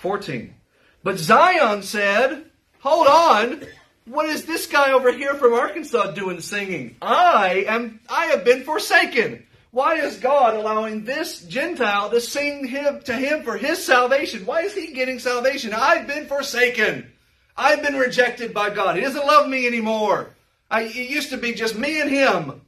14. 0.01 0.55
But 1.03 1.19
Zion 1.19 1.83
said, 1.83 2.45
Hold 2.81 3.09
on. 3.09 3.67
What 4.09 4.27
is 4.27 4.47
this 4.47 4.67
guy 4.67 4.93
over 4.93 5.13
here 5.13 5.35
from 5.35 5.53
Arkansas 5.53 6.13
doing 6.13 6.41
singing? 6.41 6.97
I 7.03 7.65
am 7.69 8.01
I 8.09 8.27
have 8.27 8.43
been 8.43 8.65
forsaken. 8.65 9.45
Why 9.71 9.97
is 9.97 10.17
God 10.17 10.55
allowing 10.55 11.05
this 11.05 11.43
Gentile 11.43 12.09
to 12.11 12.21
sing 12.21 12.67
him 12.67 13.01
to 13.03 13.13
him 13.13 13.43
for 13.43 13.59
his 13.59 13.85
salvation? 13.85 14.47
Why 14.47 14.63
is 14.63 14.75
he 14.75 14.95
getting 14.95 15.19
salvation? 15.19 15.75
I've 15.75 16.07
been 16.07 16.27
forsaken. 16.27 17.13
I've 17.55 17.83
been 17.83 17.97
rejected 17.97 18.55
by 18.55 18.71
God. 18.71 18.97
He 18.97 19.03
doesn't 19.03 19.27
love 19.27 19.47
me 19.47 19.67
anymore. 19.67 20.31
I, 20.71 20.85
it 20.85 21.11
used 21.11 21.31
to 21.31 21.37
be 21.37 21.53
just 21.53 21.77
me 21.77 22.01
and 22.01 22.09
him. 22.09 22.63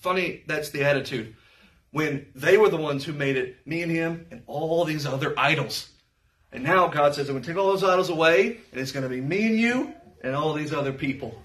Funny, 0.00 0.42
that's 0.46 0.68
the 0.68 0.84
attitude. 0.84 1.34
When 1.92 2.26
they 2.34 2.58
were 2.58 2.68
the 2.68 2.76
ones 2.76 3.04
who 3.04 3.14
made 3.14 3.38
it, 3.38 3.66
me 3.66 3.80
and 3.80 3.90
him 3.90 4.26
and 4.30 4.42
all 4.46 4.84
these 4.84 5.06
other 5.06 5.32
idols. 5.38 5.88
And 6.52 6.62
now 6.62 6.88
God 6.88 7.14
says, 7.14 7.28
I'm 7.28 7.34
going 7.34 7.42
to 7.42 7.48
take 7.48 7.56
all 7.56 7.68
those 7.68 7.84
idols 7.84 8.10
away, 8.10 8.58
and 8.70 8.80
it's 8.80 8.92
going 8.92 9.04
to 9.04 9.08
be 9.08 9.20
me 9.20 9.46
and 9.46 9.58
you 9.58 9.94
and 10.22 10.34
all 10.34 10.54
these 10.54 10.72
other 10.72 10.92
people. 10.92 11.40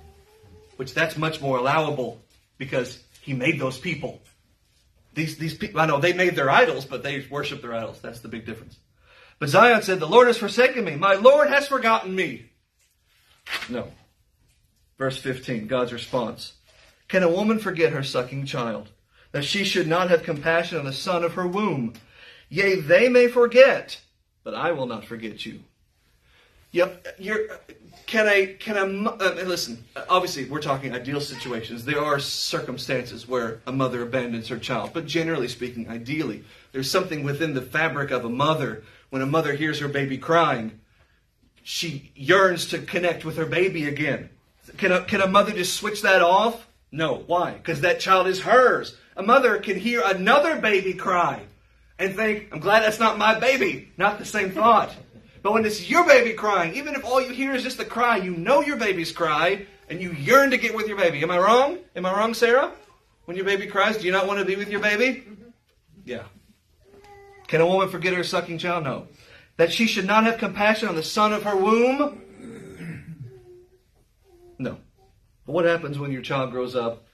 Which 0.78 0.94
that's 0.94 1.18
much 1.18 1.42
more 1.42 1.58
allowable 1.58 2.22
because 2.58 3.04
he 3.22 3.34
made 3.34 3.60
those 3.60 3.78
people. 3.78 4.22
These, 5.14 5.38
these 5.38 5.56
people, 5.56 5.82
I 5.82 5.88
know 5.88 6.00
they 6.00 6.14
made 6.14 6.36
their 6.36 6.50
idols, 6.50 6.86
but 6.86 7.02
they 7.02 7.26
worship 7.30 7.62
their 7.62 7.74
idols. 7.74 8.00
That's 8.02 8.20
the 8.20 8.28
big 8.28 8.46
difference. 8.46 8.78
But 9.40 9.50
Zion 9.50 9.82
said, 9.82 10.00
The 10.00 10.08
Lord 10.08 10.28
has 10.28 10.38
forsaken 10.38 10.86
me. 10.86 10.96
My 10.96 11.16
Lord 11.16 11.50
has 11.50 11.68
forgotten 11.68 12.16
me. 12.16 12.52
No. 13.70 13.92
Verse 14.98 15.18
15, 15.18 15.68
God's 15.68 15.94
response. 15.94 16.54
Can 17.08 17.24
a 17.24 17.30
woman 17.30 17.60
forget 17.60 17.94
her 17.94 18.04
sucking 18.04 18.46
child, 18.46 18.90
that 19.32 19.46
she 19.46 19.64
should 19.64 19.88
not 19.88 20.10
have 20.10 20.24
compassion 20.24 20.78
on 20.78 20.86
the 20.86 20.94
son 20.94 21.24
of 21.24 21.34
her 21.34 21.48
womb? 21.48 21.94
Yea, 22.50 22.76
they 22.76 23.08
may 23.08 23.28
forget, 23.28 24.00
but 24.44 24.54
I 24.54 24.72
will 24.72 24.88
not 24.88 25.06
forget 25.06 25.46
you. 25.46 25.62
Yep, 26.72 27.08
you're, 27.18 27.48
can 28.06 28.28
I, 28.28 28.56
can 28.60 28.78
I, 28.78 29.10
uh, 29.10 29.44
listen, 29.46 29.84
obviously 30.10 30.46
we're 30.46 30.62
talking 30.62 30.94
ideal 30.94 31.22
situations. 31.22 31.86
There 31.86 32.02
are 32.04 32.20
circumstances 32.20 33.28
where 33.28 33.62
a 33.66 33.72
mother 33.72 34.02
abandons 34.02 34.50
her 34.50 34.60
child, 34.60 34.92
but 34.94 35.06
generally 35.06 35.48
speaking, 35.48 35.90
ideally, 35.90 36.44
there's 36.72 36.92
something 36.92 37.24
within 37.24 37.54
the 37.54 37.62
fabric 37.62 38.12
of 38.12 38.26
a 38.26 38.30
mother. 38.30 38.84
When 39.10 39.22
a 39.22 39.26
mother 39.26 39.54
hears 39.54 39.80
her 39.80 39.88
baby 39.88 40.18
crying, 40.18 40.80
she 41.64 42.12
yearns 42.16 42.68
to 42.68 42.80
connect 42.80 43.26
with 43.26 43.38
her 43.38 43.46
baby 43.46 43.86
again. 43.86 44.30
Can 44.78 44.92
a, 44.92 45.04
can 45.04 45.22
a 45.22 45.28
mother 45.28 45.52
just 45.52 45.76
switch 45.76 46.02
that 46.02 46.22
off? 46.22 46.68
No. 46.92 47.24
Why? 47.28 47.54
Because 47.54 47.82
that 47.82 48.00
child 48.00 48.28
is 48.28 48.42
hers. 48.42 48.96
A 49.16 49.24
mother 49.24 49.58
can 49.60 49.80
hear 49.80 50.02
another 50.06 50.60
baby 50.62 50.94
cry 50.94 51.42
and 52.00 52.16
think, 52.16 52.50
I'm 52.52 52.60
glad 52.60 52.84
that's 52.84 53.00
not 53.00 53.18
my 53.18 53.40
baby. 53.40 53.92
Not 53.98 54.20
the 54.20 54.26
same 54.26 54.52
thought. 54.52 54.94
But 55.42 55.54
when 55.54 55.66
it's 55.66 55.90
your 55.90 56.06
baby 56.06 56.34
crying, 56.34 56.76
even 56.76 56.96
if 56.96 57.06
all 57.06 57.22
you 57.22 57.30
hear 57.30 57.54
is 57.54 57.64
just 57.64 57.78
the 57.78 57.86
cry, 57.86 58.18
you 58.18 58.32
know 58.32 58.62
your 58.62 58.78
baby's 58.78 59.12
cry, 59.12 59.66
and 59.90 60.02
you 60.02 60.12
yearn 60.12 60.52
to 60.52 60.58
get 60.58 60.76
with 60.76 60.88
your 60.88 60.98
baby. 60.98 61.22
Am 61.24 61.32
I 61.32 61.38
wrong? 61.38 61.78
Am 61.96 62.06
I 62.06 62.12
wrong, 62.12 62.34
Sarah? 62.34 62.72
When 63.26 63.38
your 63.38 63.46
baby 63.46 63.68
cries, 63.68 63.98
do 63.98 64.06
you 64.06 64.12
not 64.12 64.28
want 64.28 64.40
to 64.40 64.46
be 64.46 64.56
with 64.56 64.70
your 64.70 64.80
baby? 64.80 65.22
Mm-hmm. 65.22 65.50
Yeah. 66.06 66.24
Can 67.48 67.62
a 67.62 67.66
woman 67.66 67.90
forget 67.90 68.14
her 68.14 68.24
sucking 68.24 68.58
child? 68.58 68.84
No. 68.84 69.08
That 69.58 69.72
she 69.72 69.88
should 69.88 70.06
not 70.06 70.26
have 70.26 70.38
compassion 70.38 70.90
on 70.90 70.96
the 70.96 71.04
son 71.04 71.34
of 71.34 71.44
her 71.44 71.56
womb? 71.56 72.22
No. 74.60 74.78
But 75.46 75.54
what 75.54 75.66
happens 75.66 75.98
when 75.98 76.12
your 76.12 76.22
child 76.22 76.52
grows 76.52 76.76
up 76.76 77.06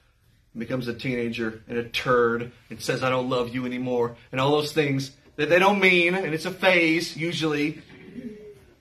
and 0.54 0.60
becomes 0.60 0.88
a 0.88 0.94
teenager 0.94 1.64
and 1.68 1.78
a 1.78 1.84
turd 1.84 2.52
and 2.70 2.82
says, 2.82 3.04
I 3.04 3.10
don't 3.10 3.30
love 3.30 3.54
you 3.54 3.66
anymore, 3.66 4.16
and 4.32 4.42
all 4.42 4.52
those 4.52 4.72
things 4.72 5.12
that 5.36 5.50
they 5.50 5.60
don't 5.60 5.80
mean, 5.80 6.16
and 6.16 6.34
it's 6.34 6.46
a 6.46 6.52
phase, 6.52 7.18
usually, 7.18 7.82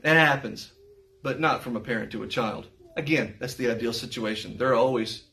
that 0.03 0.17
happens, 0.17 0.73
but 1.23 1.41
not 1.41 1.63
from 1.63 1.77
a 1.77 1.81
parent 1.81 2.13
to 2.13 2.23
a 2.23 2.29
child. 2.29 2.67
Again, 2.97 3.37
that's 3.39 3.55
the 3.55 3.71
ideal 3.71 3.93
situation. 3.93 4.59
There 4.59 4.71
are 4.71 4.75
always 4.75 5.25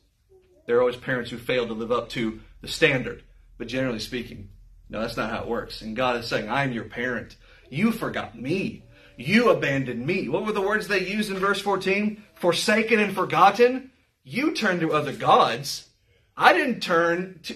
there 0.66 0.78
are 0.78 0.82
always 0.82 0.96
parents 0.96 1.32
who 1.32 1.38
fail 1.38 1.66
to 1.68 1.74
live 1.74 1.92
up 1.92 2.10
to 2.10 2.40
the 2.62 2.68
standard, 2.68 3.24
but 3.58 3.68
generally 3.68 4.00
speaking, 4.00 4.50
no, 4.88 5.02
that's 5.02 5.18
not 5.18 5.32
how 5.32 5.42
it 5.42 5.48
works. 5.48 5.82
And 5.82 5.96
God 5.96 6.18
is 6.18 6.28
saying, 6.28 6.50
"I 6.50 6.64
am 6.64 6.72
your 6.72 6.86
parent. 6.86 7.36
You 7.70 7.92
forgot 7.92 8.40
me. 8.40 8.84
You 9.18 9.50
abandoned 9.50 10.06
me." 10.06 10.30
What 10.30 10.46
were 10.46 10.52
the 10.52 10.62
words 10.62 10.88
they 10.88 11.08
used 11.08 11.32
in 11.32 11.38
verse 11.38 11.60
14? 11.62 12.24
Forsaken 12.36 13.00
and 13.00 13.14
forgotten. 13.16 13.92
You 14.24 14.54
turned 14.54 14.82
to 14.82 14.94
other 14.94 15.14
gods. 15.14 15.90
I 16.38 16.54
didn't 16.54 16.82
turn 16.82 17.40
to 17.44 17.56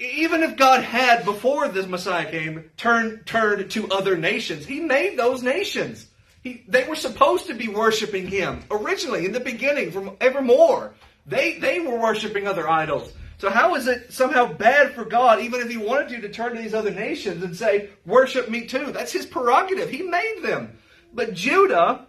even 0.00 0.42
if 0.42 0.56
God 0.56 0.82
had 0.82 1.24
before 1.24 1.68
this 1.68 1.86
Messiah 1.86 2.30
came 2.30 2.70
turned 2.76 3.26
turned 3.26 3.70
to 3.72 3.90
other 3.90 4.16
nations, 4.16 4.66
He 4.66 4.80
made 4.80 5.18
those 5.18 5.42
nations. 5.42 6.06
He, 6.42 6.64
they 6.68 6.84
were 6.84 6.96
supposed 6.96 7.46
to 7.48 7.54
be 7.54 7.68
worshiping 7.68 8.26
him 8.26 8.62
originally 8.70 9.26
in 9.26 9.32
the 9.32 9.40
beginning 9.40 9.92
from 9.92 10.16
evermore. 10.20 10.94
They, 11.26 11.58
they 11.58 11.80
were 11.80 11.98
worshiping 11.98 12.46
other 12.46 12.68
idols. 12.68 13.12
So 13.38 13.50
how 13.50 13.74
is 13.74 13.86
it 13.86 14.12
somehow 14.12 14.52
bad 14.52 14.92
for 14.92 15.04
God, 15.04 15.40
even 15.40 15.60
if 15.60 15.70
he 15.70 15.76
wanted 15.76 16.10
you 16.10 16.20
to 16.22 16.28
turn 16.28 16.54
to 16.54 16.60
these 16.60 16.74
other 16.74 16.90
nations 16.90 17.42
and 17.42 17.56
say, 17.56 17.90
worship 18.04 18.50
me 18.50 18.66
too? 18.66 18.92
That's 18.92 19.12
his 19.12 19.26
prerogative. 19.26 19.90
He 19.90 20.02
made 20.02 20.40
them. 20.42 20.78
But 21.12 21.34
Judah, 21.34 22.06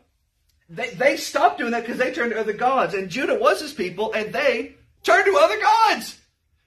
they, 0.70 0.90
they 0.92 1.18
stopped 1.18 1.58
doing 1.58 1.72
that 1.72 1.84
because 1.84 1.98
they 1.98 2.12
turned 2.12 2.32
to 2.32 2.40
other 2.40 2.54
gods. 2.54 2.94
And 2.94 3.10
Judah 3.10 3.40
was 3.40 3.62
his 3.62 3.74
people, 3.74 4.14
and 4.14 4.34
they 4.34 4.76
turned 5.04 5.26
to 5.26 5.40
other 5.40 5.60
gods. 5.60 6.20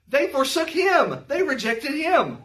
They 0.07 0.27
forsook 0.27 0.69
him. 0.69 1.25
They 1.27 1.43
rejected 1.43 1.93
him. 1.93 2.39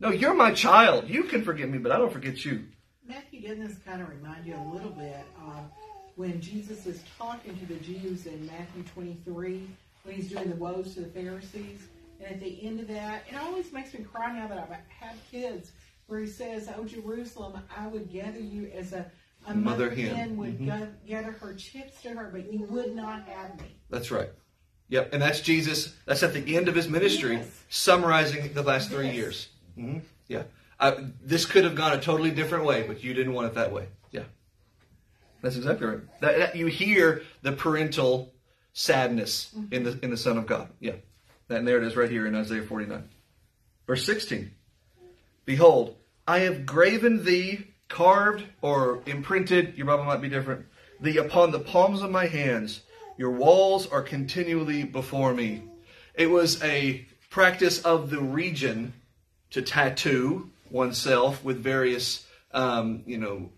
No, 0.00 0.10
you're 0.10 0.34
my 0.34 0.52
child. 0.52 1.08
You 1.08 1.24
can 1.24 1.42
forgive 1.42 1.68
me, 1.68 1.78
but 1.78 1.92
I 1.92 1.98
don't 1.98 2.12
forget 2.12 2.44
you. 2.44 2.64
Matthew, 3.06 3.42
doesn't 3.42 3.66
this 3.66 3.76
kind 3.84 4.00
of 4.00 4.08
remind 4.08 4.46
you 4.46 4.54
a 4.54 4.66
little 4.72 4.90
bit 4.90 5.24
of 5.46 5.70
when 6.16 6.40
Jesus 6.40 6.86
is 6.86 7.02
talking 7.18 7.56
to 7.58 7.66
the 7.66 7.78
Jews 7.80 8.26
in 8.26 8.46
Matthew 8.46 8.82
23, 8.94 9.68
when 10.04 10.14
he's 10.14 10.30
doing 10.30 10.48
the 10.48 10.56
woes 10.56 10.94
to 10.94 11.00
the 11.00 11.08
Pharisees? 11.08 11.80
And 12.20 12.32
at 12.32 12.40
the 12.40 12.66
end 12.66 12.80
of 12.80 12.88
that, 12.88 13.24
it 13.28 13.36
always 13.36 13.72
makes 13.72 13.92
me 13.92 14.04
cry 14.04 14.32
now 14.32 14.46
that 14.48 14.58
I've 14.58 14.68
had 14.88 15.16
kids, 15.30 15.72
where 16.06 16.20
he 16.20 16.26
says, 16.26 16.70
Oh, 16.74 16.84
Jerusalem, 16.84 17.60
I 17.76 17.86
would 17.88 18.10
gather 18.10 18.40
you 18.40 18.70
as 18.74 18.92
a, 18.92 19.10
a 19.46 19.54
mother, 19.54 19.86
mother 19.86 19.90
hen, 19.90 20.14
hen 20.14 20.36
would 20.38 20.58
mm-hmm. 20.58 20.84
gather 21.06 21.32
her 21.32 21.54
chips 21.54 22.00
to 22.02 22.10
her, 22.10 22.30
but 22.32 22.50
you 22.50 22.60
would 22.70 22.94
not 22.96 23.26
have 23.28 23.60
me. 23.60 23.66
That's 23.90 24.10
right. 24.10 24.30
Yep, 24.88 25.12
and 25.12 25.20
that's 25.20 25.40
Jesus. 25.40 25.94
That's 26.06 26.22
at 26.22 26.32
the 26.32 26.56
end 26.56 26.68
of 26.68 26.74
his 26.74 26.88
ministry, 26.88 27.36
yes. 27.36 27.64
summarizing 27.68 28.52
the 28.52 28.62
last 28.62 28.90
three 28.90 29.06
yes. 29.06 29.14
years. 29.14 29.48
Mm-hmm. 29.78 29.98
Yeah. 30.28 30.42
Uh, 30.78 30.94
this 31.22 31.46
could 31.46 31.64
have 31.64 31.74
gone 31.74 31.92
a 31.92 32.00
totally 32.00 32.30
different 32.30 32.64
way, 32.64 32.82
but 32.86 33.02
you 33.02 33.14
didn't 33.14 33.32
want 33.32 33.46
it 33.48 33.54
that 33.54 33.72
way. 33.72 33.86
Yeah. 34.10 34.24
That's 35.42 35.56
exactly 35.56 35.86
right. 35.86 36.20
That, 36.20 36.38
that, 36.38 36.56
you 36.56 36.66
hear 36.66 37.22
the 37.42 37.52
parental 37.52 38.32
sadness 38.72 39.54
in 39.70 39.84
the 39.84 39.98
in 40.02 40.10
the 40.10 40.16
Son 40.16 40.36
of 40.36 40.46
God. 40.46 40.68
Yeah. 40.80 40.96
And 41.48 41.66
there 41.66 41.78
it 41.78 41.84
is 41.84 41.96
right 41.96 42.10
here 42.10 42.26
in 42.26 42.34
Isaiah 42.34 42.62
49. 42.62 43.08
Verse 43.86 44.04
16. 44.04 44.50
Behold, 45.44 45.96
I 46.26 46.40
have 46.40 46.64
graven 46.64 47.24
thee, 47.24 47.66
carved 47.88 48.44
or 48.62 49.02
imprinted, 49.06 49.76
your 49.76 49.86
Bible 49.86 50.04
might 50.04 50.22
be 50.22 50.28
different, 50.28 50.66
thee 51.00 51.18
upon 51.18 51.50
the 51.50 51.60
palms 51.60 52.02
of 52.02 52.10
my 52.10 52.26
hands. 52.26 52.80
Your 53.18 53.30
walls 53.30 53.86
are 53.86 54.02
continually 54.02 54.82
before 54.82 55.34
me. 55.34 55.62
It 56.14 56.30
was 56.30 56.62
a 56.62 57.06
practice 57.28 57.82
of 57.82 58.10
the 58.10 58.20
region 58.20 58.94
to 59.50 59.60
tattoo 59.60 60.50
oneself 60.74 61.42
with 61.44 61.62
various, 61.62 62.26
um, 62.52 63.04
you 63.06 63.16
know, 63.16 63.48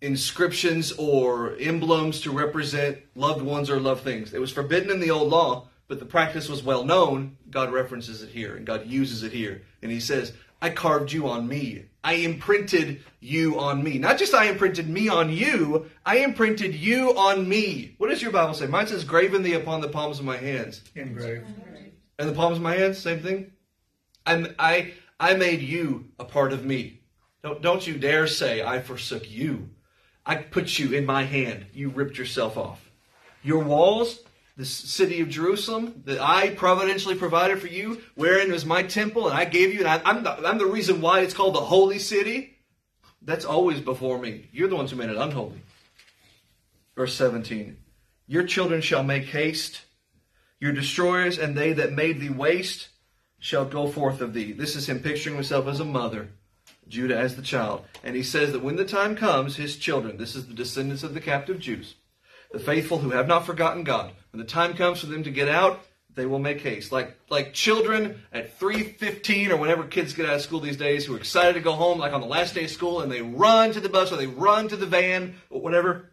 inscriptions 0.00 0.92
or 0.92 1.54
emblems 1.58 2.22
to 2.22 2.30
represent 2.30 2.98
loved 3.14 3.42
ones 3.42 3.68
or 3.68 3.78
loved 3.78 4.02
things. 4.02 4.32
It 4.32 4.40
was 4.40 4.50
forbidden 4.50 4.90
in 4.90 5.00
the 5.00 5.10
old 5.10 5.28
law, 5.28 5.68
but 5.86 5.98
the 5.98 6.06
practice 6.06 6.48
was 6.48 6.62
well 6.62 6.84
known. 6.84 7.36
God 7.50 7.72
references 7.72 8.22
it 8.22 8.30
here 8.30 8.56
and 8.56 8.66
God 8.66 8.86
uses 8.86 9.22
it 9.22 9.32
here. 9.32 9.62
And 9.82 9.92
he 9.92 10.00
says, 10.00 10.32
I 10.62 10.70
carved 10.70 11.12
you 11.12 11.28
on 11.28 11.46
me. 11.46 11.84
I 12.02 12.14
imprinted 12.14 13.04
you 13.20 13.58
on 13.58 13.82
me. 13.82 13.98
Not 13.98 14.18
just 14.18 14.32
I 14.32 14.46
imprinted 14.46 14.88
me 14.88 15.08
on 15.08 15.30
you, 15.30 15.90
I 16.06 16.18
imprinted 16.18 16.74
you 16.74 17.16
on 17.18 17.46
me. 17.46 17.94
What 17.98 18.08
does 18.08 18.22
your 18.22 18.30
Bible 18.30 18.54
say? 18.54 18.66
Mine 18.66 18.86
says, 18.86 19.04
graven 19.04 19.42
thee 19.42 19.54
upon 19.54 19.82
the 19.82 19.88
palms 19.88 20.18
of 20.18 20.24
my 20.24 20.38
hands. 20.38 20.82
Engraved. 20.94 21.46
And 22.18 22.28
the 22.28 22.34
palms 22.34 22.56
of 22.56 22.62
my 22.62 22.76
hands, 22.76 22.98
same 22.98 23.20
thing. 23.20 23.52
I'm, 24.26 24.54
I, 24.58 24.92
I 25.20 25.34
made 25.34 25.60
you 25.60 26.06
a 26.18 26.24
part 26.24 26.52
of 26.52 26.64
me. 26.64 27.00
Don't, 27.42 27.60
don't 27.60 27.86
you 27.86 27.98
dare 27.98 28.26
say, 28.26 28.62
I 28.62 28.80
forsook 28.80 29.30
you. 29.30 29.70
I 30.24 30.36
put 30.36 30.78
you 30.78 30.92
in 30.92 31.06
my 31.06 31.24
hand. 31.24 31.66
You 31.72 31.88
ripped 31.88 32.18
yourself 32.18 32.56
off. 32.56 32.90
Your 33.42 33.62
walls, 33.62 34.20
the 34.56 34.64
city 34.64 35.20
of 35.20 35.28
Jerusalem 35.28 36.02
that 36.04 36.20
I 36.20 36.50
providentially 36.50 37.14
provided 37.14 37.60
for 37.60 37.68
you, 37.68 38.02
wherein 38.14 38.52
was 38.52 38.64
my 38.64 38.82
temple, 38.82 39.28
and 39.28 39.36
I 39.36 39.44
gave 39.44 39.72
you, 39.72 39.80
and 39.80 39.88
I, 39.88 40.10
am 40.10 40.24
the, 40.24 40.46
I'm 40.46 40.58
the 40.58 40.66
reason 40.66 41.00
why 41.00 41.20
it's 41.20 41.34
called 41.34 41.54
the 41.54 41.60
holy 41.60 41.98
city. 41.98 42.58
That's 43.22 43.44
always 43.44 43.80
before 43.80 44.18
me. 44.18 44.48
You're 44.52 44.68
the 44.68 44.76
ones 44.76 44.90
who 44.90 44.96
made 44.96 45.10
it 45.10 45.16
unholy. 45.16 45.62
Verse 46.96 47.14
17 47.14 47.76
Your 48.26 48.44
children 48.44 48.80
shall 48.80 49.02
make 49.02 49.26
haste, 49.26 49.82
your 50.60 50.72
destroyers 50.72 51.38
and 51.38 51.56
they 51.56 51.72
that 51.74 51.92
made 51.92 52.20
thee 52.20 52.30
waste 52.30 52.88
shall 53.38 53.64
go 53.64 53.86
forth 53.86 54.20
of 54.20 54.34
thee. 54.34 54.52
This 54.52 54.76
is 54.76 54.88
him 54.88 55.00
picturing 55.00 55.36
himself 55.36 55.66
as 55.66 55.80
a 55.80 55.84
mother, 55.84 56.28
Judah 56.88 57.16
as 57.16 57.36
the 57.36 57.42
child. 57.42 57.84
And 58.02 58.16
he 58.16 58.22
says 58.22 58.52
that 58.52 58.62
when 58.62 58.76
the 58.76 58.84
time 58.84 59.16
comes, 59.16 59.56
his 59.56 59.76
children, 59.76 60.16
this 60.16 60.34
is 60.34 60.46
the 60.46 60.54
descendants 60.54 61.02
of 61.02 61.14
the 61.14 61.20
captive 61.20 61.58
Jews, 61.58 61.94
the 62.52 62.58
faithful 62.58 62.98
who 62.98 63.10
have 63.10 63.28
not 63.28 63.46
forgotten 63.46 63.84
God, 63.84 64.12
when 64.32 64.40
the 64.40 64.46
time 64.46 64.74
comes 64.74 65.00
for 65.00 65.06
them 65.06 65.22
to 65.22 65.30
get 65.30 65.48
out, 65.48 65.84
they 66.14 66.26
will 66.26 66.40
make 66.40 66.60
haste. 66.60 66.90
Like 66.90 67.16
like 67.30 67.54
children 67.54 68.22
at 68.32 68.58
3:15 68.58 69.50
or 69.50 69.56
whenever 69.56 69.84
kids 69.84 70.14
get 70.14 70.26
out 70.26 70.34
of 70.34 70.42
school 70.42 70.58
these 70.58 70.76
days 70.76 71.06
who 71.06 71.14
are 71.14 71.18
excited 71.18 71.54
to 71.54 71.60
go 71.60 71.72
home 71.72 71.98
like 71.98 72.12
on 72.12 72.20
the 72.20 72.26
last 72.26 72.54
day 72.54 72.64
of 72.64 72.70
school 72.70 73.00
and 73.00 73.10
they 73.10 73.22
run 73.22 73.72
to 73.72 73.80
the 73.80 73.88
bus 73.88 74.10
or 74.10 74.16
they 74.16 74.26
run 74.26 74.68
to 74.68 74.76
the 74.76 74.86
van 74.86 75.36
or 75.48 75.60
whatever. 75.60 76.10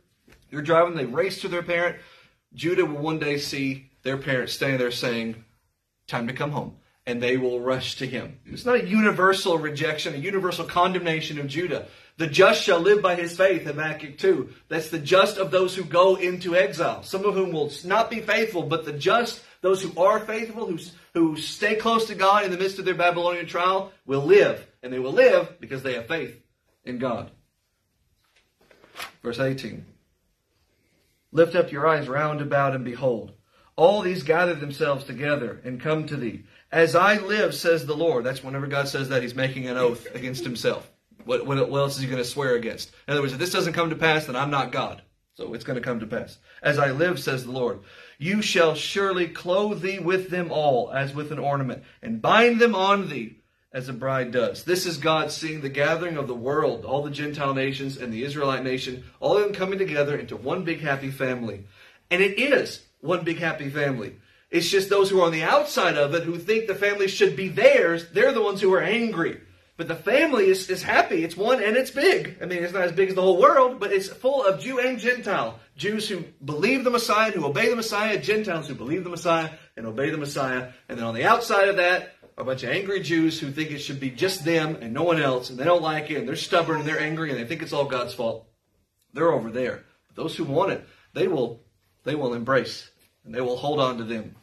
You're 0.52 0.62
driving, 0.62 0.96
they 0.96 1.06
race 1.06 1.42
to 1.42 1.48
their 1.48 1.64
parent. 1.64 1.98
Judah 2.54 2.86
will 2.86 3.02
one 3.02 3.20
day 3.20 3.38
see 3.38 3.90
their 4.04 4.18
parents 4.18 4.54
standing 4.54 4.78
there 4.78 4.92
saying, 4.92 5.44
Time 6.08 6.28
to 6.28 6.34
come 6.34 6.52
home. 6.52 6.78
And 7.08 7.22
they 7.22 7.38
will 7.38 7.60
rush 7.60 7.98
to 7.98 8.08
him. 8.08 8.39
It's 8.46 8.65
not 8.65 8.76
a 8.76 8.88
universal 8.88 9.60
rejection, 9.60 10.15
a 10.15 10.18
universal 10.18 10.65
condemnation 10.65 11.39
of 11.39 11.48
Judah. 11.48 11.88
The 12.18 12.28
just 12.28 12.63
shall 12.63 12.80
live 12.80 13.02
by 13.02 13.15
his 13.15 13.36
faith, 13.36 13.65
Habakkuk 13.65 14.18
2. 14.18 14.50
That's 14.70 14.89
the 14.89 15.00
just 15.00 15.38
of 15.38 15.52
those 15.52 15.76
who 15.76 15.84
go 15.84 16.15
into 16.15 16.56
exile. 16.56 17.04
Some 17.04 17.26
of 17.26 17.34
whom 17.34 17.52
will 17.52 17.72
not 17.84 18.10
be 18.10 18.22
faithful, 18.22 18.63
but 18.63 18.86
the 18.86 18.94
just, 18.94 19.44
those 19.62 19.82
who 19.82 19.91
are 20.02 20.20
faithful, 20.20 20.65
who, 20.65 20.80
who 21.13 21.38
stay 21.38 21.76
close 21.76 22.06
to 22.08 22.15
God 22.15 22.46
in 22.46 22.52
the 22.52 22.58
midst 22.58 22.80
of 22.80 22.86
their 22.86 22.96
Babylonian 22.96 23.46
trial, 23.46 23.91
will 24.06 24.24
live. 24.24 24.65
And 24.82 24.94
they 24.94 25.00
will 25.00 25.12
live 25.12 25.60
because 25.60 25.84
they 25.84 25.94
have 25.94 26.08
faith 26.08 26.41
in 26.86 27.00
God. 27.00 27.32
Verse 29.22 29.39
18. 29.39 29.86
Lift 31.32 31.56
up 31.56 31.72
your 31.72 31.86
eyes 31.86 32.08
round 32.08 32.39
about 32.39 32.76
and 32.76 32.86
behold. 32.86 33.34
All 33.76 34.02
these 34.02 34.24
gather 34.24 34.56
themselves 34.56 35.04
together 35.04 35.60
and 35.65 35.82
come 35.82 36.08
to 36.08 36.15
thee. 36.15 36.46
As 36.76 36.94
I 36.94 37.20
live, 37.20 37.56
says 37.56 37.86
the 37.86 37.96
Lord. 37.96 38.26
That's 38.26 38.44
whenever 38.44 38.68
God 38.68 38.90
says 38.90 39.08
that, 39.08 39.22
he's 39.22 39.34
making 39.34 39.70
an 39.70 39.78
oath 39.78 40.14
against 40.14 40.44
himself. 40.44 40.92
What, 41.24 41.46
what 41.46 41.58
else 41.58 41.96
is 41.96 42.02
he 42.02 42.08
going 42.08 42.22
to 42.22 42.26
swear 42.26 42.56
against? 42.56 42.92
In 43.08 43.14
other 43.14 43.22
words, 43.22 43.32
if 43.32 43.40
this 43.40 43.54
doesn't 43.54 43.72
come 43.72 43.92
to 43.92 43.96
pass, 43.96 44.26
then 44.26 44.36
I'm 44.36 44.52
not 44.52 44.74
God. 44.74 45.02
So 45.36 45.54
it's 45.54 45.64
going 45.64 45.78
to 45.78 45.82
come 45.82 46.02
to 46.02 46.06
pass. 46.06 46.38
As 46.62 46.78
I 46.78 46.92
live, 46.92 47.18
says 47.18 47.46
the 47.46 47.52
Lord, 47.54 47.80
you 48.18 48.42
shall 48.42 48.76
surely 48.76 49.30
clothe 49.30 49.84
thee 49.84 50.00
with 50.00 50.30
them 50.30 50.52
all 50.52 50.92
as 50.92 51.16
with 51.16 51.32
an 51.32 51.40
ornament, 51.40 51.84
and 52.02 52.22
bind 52.22 52.60
them 52.60 52.76
on 52.76 53.08
thee 53.08 53.38
as 53.72 53.88
a 53.88 53.94
bride 53.94 54.34
does. 54.34 54.66
This 54.66 54.86
is 54.86 54.98
God 54.98 55.32
seeing 55.32 55.62
the 55.62 55.70
gathering 55.70 56.18
of 56.18 56.28
the 56.28 56.36
world, 56.36 56.84
all 56.84 57.04
the 57.04 57.10
Gentile 57.10 57.54
nations 57.54 57.96
and 57.96 58.12
the 58.12 58.26
Israelite 58.26 58.66
nation, 58.66 59.06
all 59.22 59.38
of 59.38 59.44
them 59.46 59.54
coming 59.54 59.80
together 59.80 60.18
into 60.18 60.36
one 60.36 60.66
big 60.66 60.82
happy 60.82 61.10
family. 61.10 61.64
And 62.12 62.22
it 62.22 62.38
is 62.38 62.84
one 63.00 63.24
big 63.24 63.40
happy 63.40 63.70
family. 63.70 64.18
It's 64.56 64.70
just 64.70 64.88
those 64.88 65.10
who 65.10 65.20
are 65.20 65.26
on 65.26 65.34
the 65.34 65.44
outside 65.44 65.98
of 65.98 66.13
it 66.13 66.24
who 66.24 66.39
think 66.39 66.68
the 66.68 66.76
family 66.76 67.10
should 67.10 67.36
be 67.36 67.50
theirs, 67.50 68.08
they're 68.13 68.32
the 68.32 68.41
ones 68.41 68.62
who 68.62 68.74
are 68.74 68.82
angry. 68.82 69.41
But 69.76 69.89
the 69.89 69.96
family 69.96 70.48
is, 70.48 70.70
is 70.70 70.82
happy. 70.82 71.26
It's 71.26 71.36
one 71.36 71.62
and 71.62 71.76
it's 71.76 71.91
big. 71.91 72.38
I 72.41 72.46
mean, 72.46 72.63
it's 72.63 72.72
not 72.72 72.84
as 72.84 72.94
big 72.94 73.10
as 73.10 73.15
the 73.15 73.22
whole 73.22 73.41
world, 73.41 73.82
but 73.82 73.91
it's 73.91 74.08
full 74.08 74.46
of 74.46 74.62
Jew 74.62 74.80
and 74.80 74.98
Gentile. 74.98 75.60
Jews 75.76 76.08
who 76.08 76.24
believe 76.46 76.86
the 76.86 76.89
Messiah, 76.89 77.32
who 77.32 77.46
obey 77.46 77.70
the 77.70 77.76
Messiah, 77.76 78.18
Gentiles 78.18 78.70
who 78.70 78.76
believe 78.76 79.04
the 79.04 79.10
Messiah 79.10 79.50
and 79.76 79.86
obey 79.86 80.10
the 80.10 80.18
Messiah. 80.18 80.70
And 80.88 80.98
then 80.98 81.06
on 81.06 81.15
the 81.15 81.26
outside 81.26 81.68
of 81.68 81.76
that, 81.76 82.13
a 82.38 82.46
bunch 82.46 82.63
of 82.63 82.70
angry 82.70 83.02
Jews 83.02 83.38
who 83.38 83.52
think 83.52 83.72
it 83.72 83.80
should 83.80 84.00
be 84.00 84.10
just 84.10 84.46
them 84.46 84.78
and 84.80 84.94
no 84.94 85.04
one 85.04 85.22
else, 85.22 85.50
and 85.50 85.60
they 85.60 85.65
don't 85.65 85.82
like 85.82 86.10
it, 86.12 86.15
and 86.15 86.28
they're 86.30 86.38
stubborn 86.38 86.80
and 86.80 86.88
they're 86.88 87.02
angry 87.02 87.30
and 87.30 87.38
they 87.38 87.46
think 87.46 87.62
it's 87.62 87.74
all 87.74 87.84
God's 87.84 88.13
fault. 88.13 88.48
They're 89.12 89.34
over 89.34 89.52
there. 89.52 89.84
But 90.08 90.15
those 90.15 90.38
who 90.38 90.46
want 90.46 90.72
it, 90.72 90.88
they 91.12 91.28
will 91.28 91.60
they 92.06 92.15
will 92.15 92.34
embrace 92.34 92.89
and 93.26 93.34
they 93.34 93.41
will 93.41 93.58
hold 93.58 93.82
on 93.82 93.98
to 93.98 94.04
them. 94.04 94.36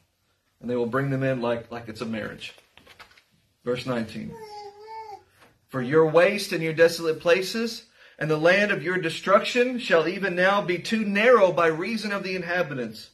And 0.63 0.71
they 0.71 0.77
will 0.77 0.87
bring 0.87 1.11
them 1.11 1.25
in 1.25 1.43
like, 1.43 1.71
like 1.71 1.89
it's 1.89 2.01
a 2.01 2.07
marriage. 2.07 2.55
Verse 3.65 3.85
19. 3.85 4.33
For 5.69 5.83
your 5.83 6.07
waste 6.07 6.53
and 6.53 6.63
your 6.63 6.73
desolate 6.73 7.21
places, 7.21 7.85
and 8.19 8.31
the 8.31 8.37
land 8.37 8.71
of 8.71 8.83
your 8.83 8.99
destruction 8.99 9.79
shall 9.79 10.07
even 10.07 10.37
now 10.37 10.63
be 10.63 10.79
too 10.79 11.05
narrow 11.05 11.51
by 11.51 11.67
reason 11.67 12.13
of 12.13 12.23
the 12.23 12.37
inhabitants, 12.37 13.11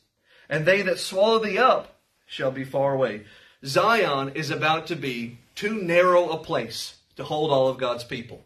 and 0.49 0.67
they 0.67 0.83
that 0.83 0.99
swallow 0.99 1.39
thee 1.39 1.57
up 1.59 1.99
shall 2.27 2.51
be 2.51 2.65
far 2.65 2.95
away. 2.95 3.25
Zion 3.65 4.33
is 4.35 4.51
about 4.51 4.87
to 4.89 4.97
be 4.97 5.39
too 5.55 5.81
narrow 5.83 6.29
a 6.29 6.39
place 6.39 6.99
to 7.17 7.25
hold 7.25 7.51
all 7.51 7.69
of 7.69 7.79
God's 7.79 8.05
people. 8.05 8.45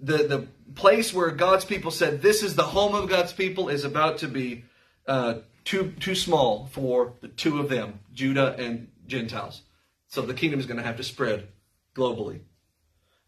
The, 0.00 0.18
the 0.26 0.46
place 0.74 1.12
where 1.12 1.30
God's 1.30 1.64
people 1.64 1.90
said, 1.90 2.22
This 2.22 2.42
is 2.42 2.54
the 2.54 2.62
home 2.62 2.94
of 2.94 3.08
God's 3.08 3.32
people, 3.32 3.68
is 3.68 3.84
about 3.84 4.18
to 4.18 4.28
be 4.28 4.64
uh, 5.06 5.34
too, 5.64 5.92
too 6.00 6.14
small 6.14 6.68
for 6.72 7.14
the 7.20 7.28
two 7.28 7.58
of 7.58 7.68
them, 7.68 8.00
Judah 8.12 8.54
and 8.58 8.88
Gentiles. 9.06 9.62
So 10.08 10.22
the 10.22 10.34
kingdom 10.34 10.60
is 10.60 10.66
going 10.66 10.78
to 10.78 10.82
have 10.82 10.96
to 10.96 11.02
spread 11.02 11.48
globally. 11.94 12.40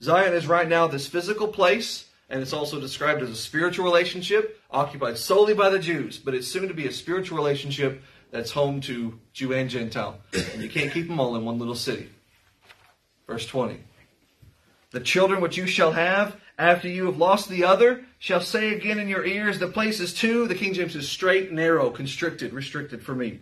Zion 0.03 0.35
is 0.35 0.47
right 0.47 0.68
now 0.68 0.87
this 0.87 1.07
physical 1.07 1.49
place, 1.49 2.09
and 2.29 2.42
it's 2.42 2.53
also 2.53 2.81
described 2.81 3.23
as 3.23 3.31
a 3.31 3.37
spiritual 3.37 3.85
relationship 3.85 4.61
occupied 4.70 5.16
solely 5.18 5.55
by 5.55 5.70
the 5.70 5.79
Jews, 5.79 6.18
but 6.18 6.35
it's 6.35 6.49
soon 6.49 6.68
to 6.68 6.75
be 6.75 6.87
a 6.87 6.92
spiritual 6.92 7.38
relationship 7.38 8.03
that's 8.31 8.51
home 8.51 8.81
to 8.83 9.18
Jew 9.33 9.53
and 9.53 9.70
Gentile. 9.70 10.18
And 10.53 10.62
you 10.62 10.68
can't 10.68 10.92
keep 10.92 11.07
them 11.07 11.20
all 11.20 11.37
in 11.37 11.44
one 11.44 11.59
little 11.59 11.77
city. 11.77 12.09
Verse 13.27 13.47
20. 13.47 13.81
The 14.90 15.01
children 15.01 15.40
which 15.40 15.57
you 15.57 15.66
shall 15.66 15.92
have 15.92 16.37
after 16.59 16.88
you 16.88 17.07
have 17.07 17.17
lost 17.17 17.49
the 17.49 17.64
other 17.64 18.05
shall 18.19 18.40
say 18.40 18.75
again 18.75 18.99
in 18.99 19.09
your 19.09 19.25
ears, 19.25 19.59
The 19.59 19.69
place 19.69 20.01
is 20.01 20.14
too, 20.14 20.47
the 20.47 20.55
King 20.55 20.75
James 20.75 20.97
is 20.97 21.09
straight, 21.09 21.53
narrow, 21.53 21.90
constricted, 21.90 22.53
restricted 22.53 23.03
for 23.03 23.14
me. 23.14 23.40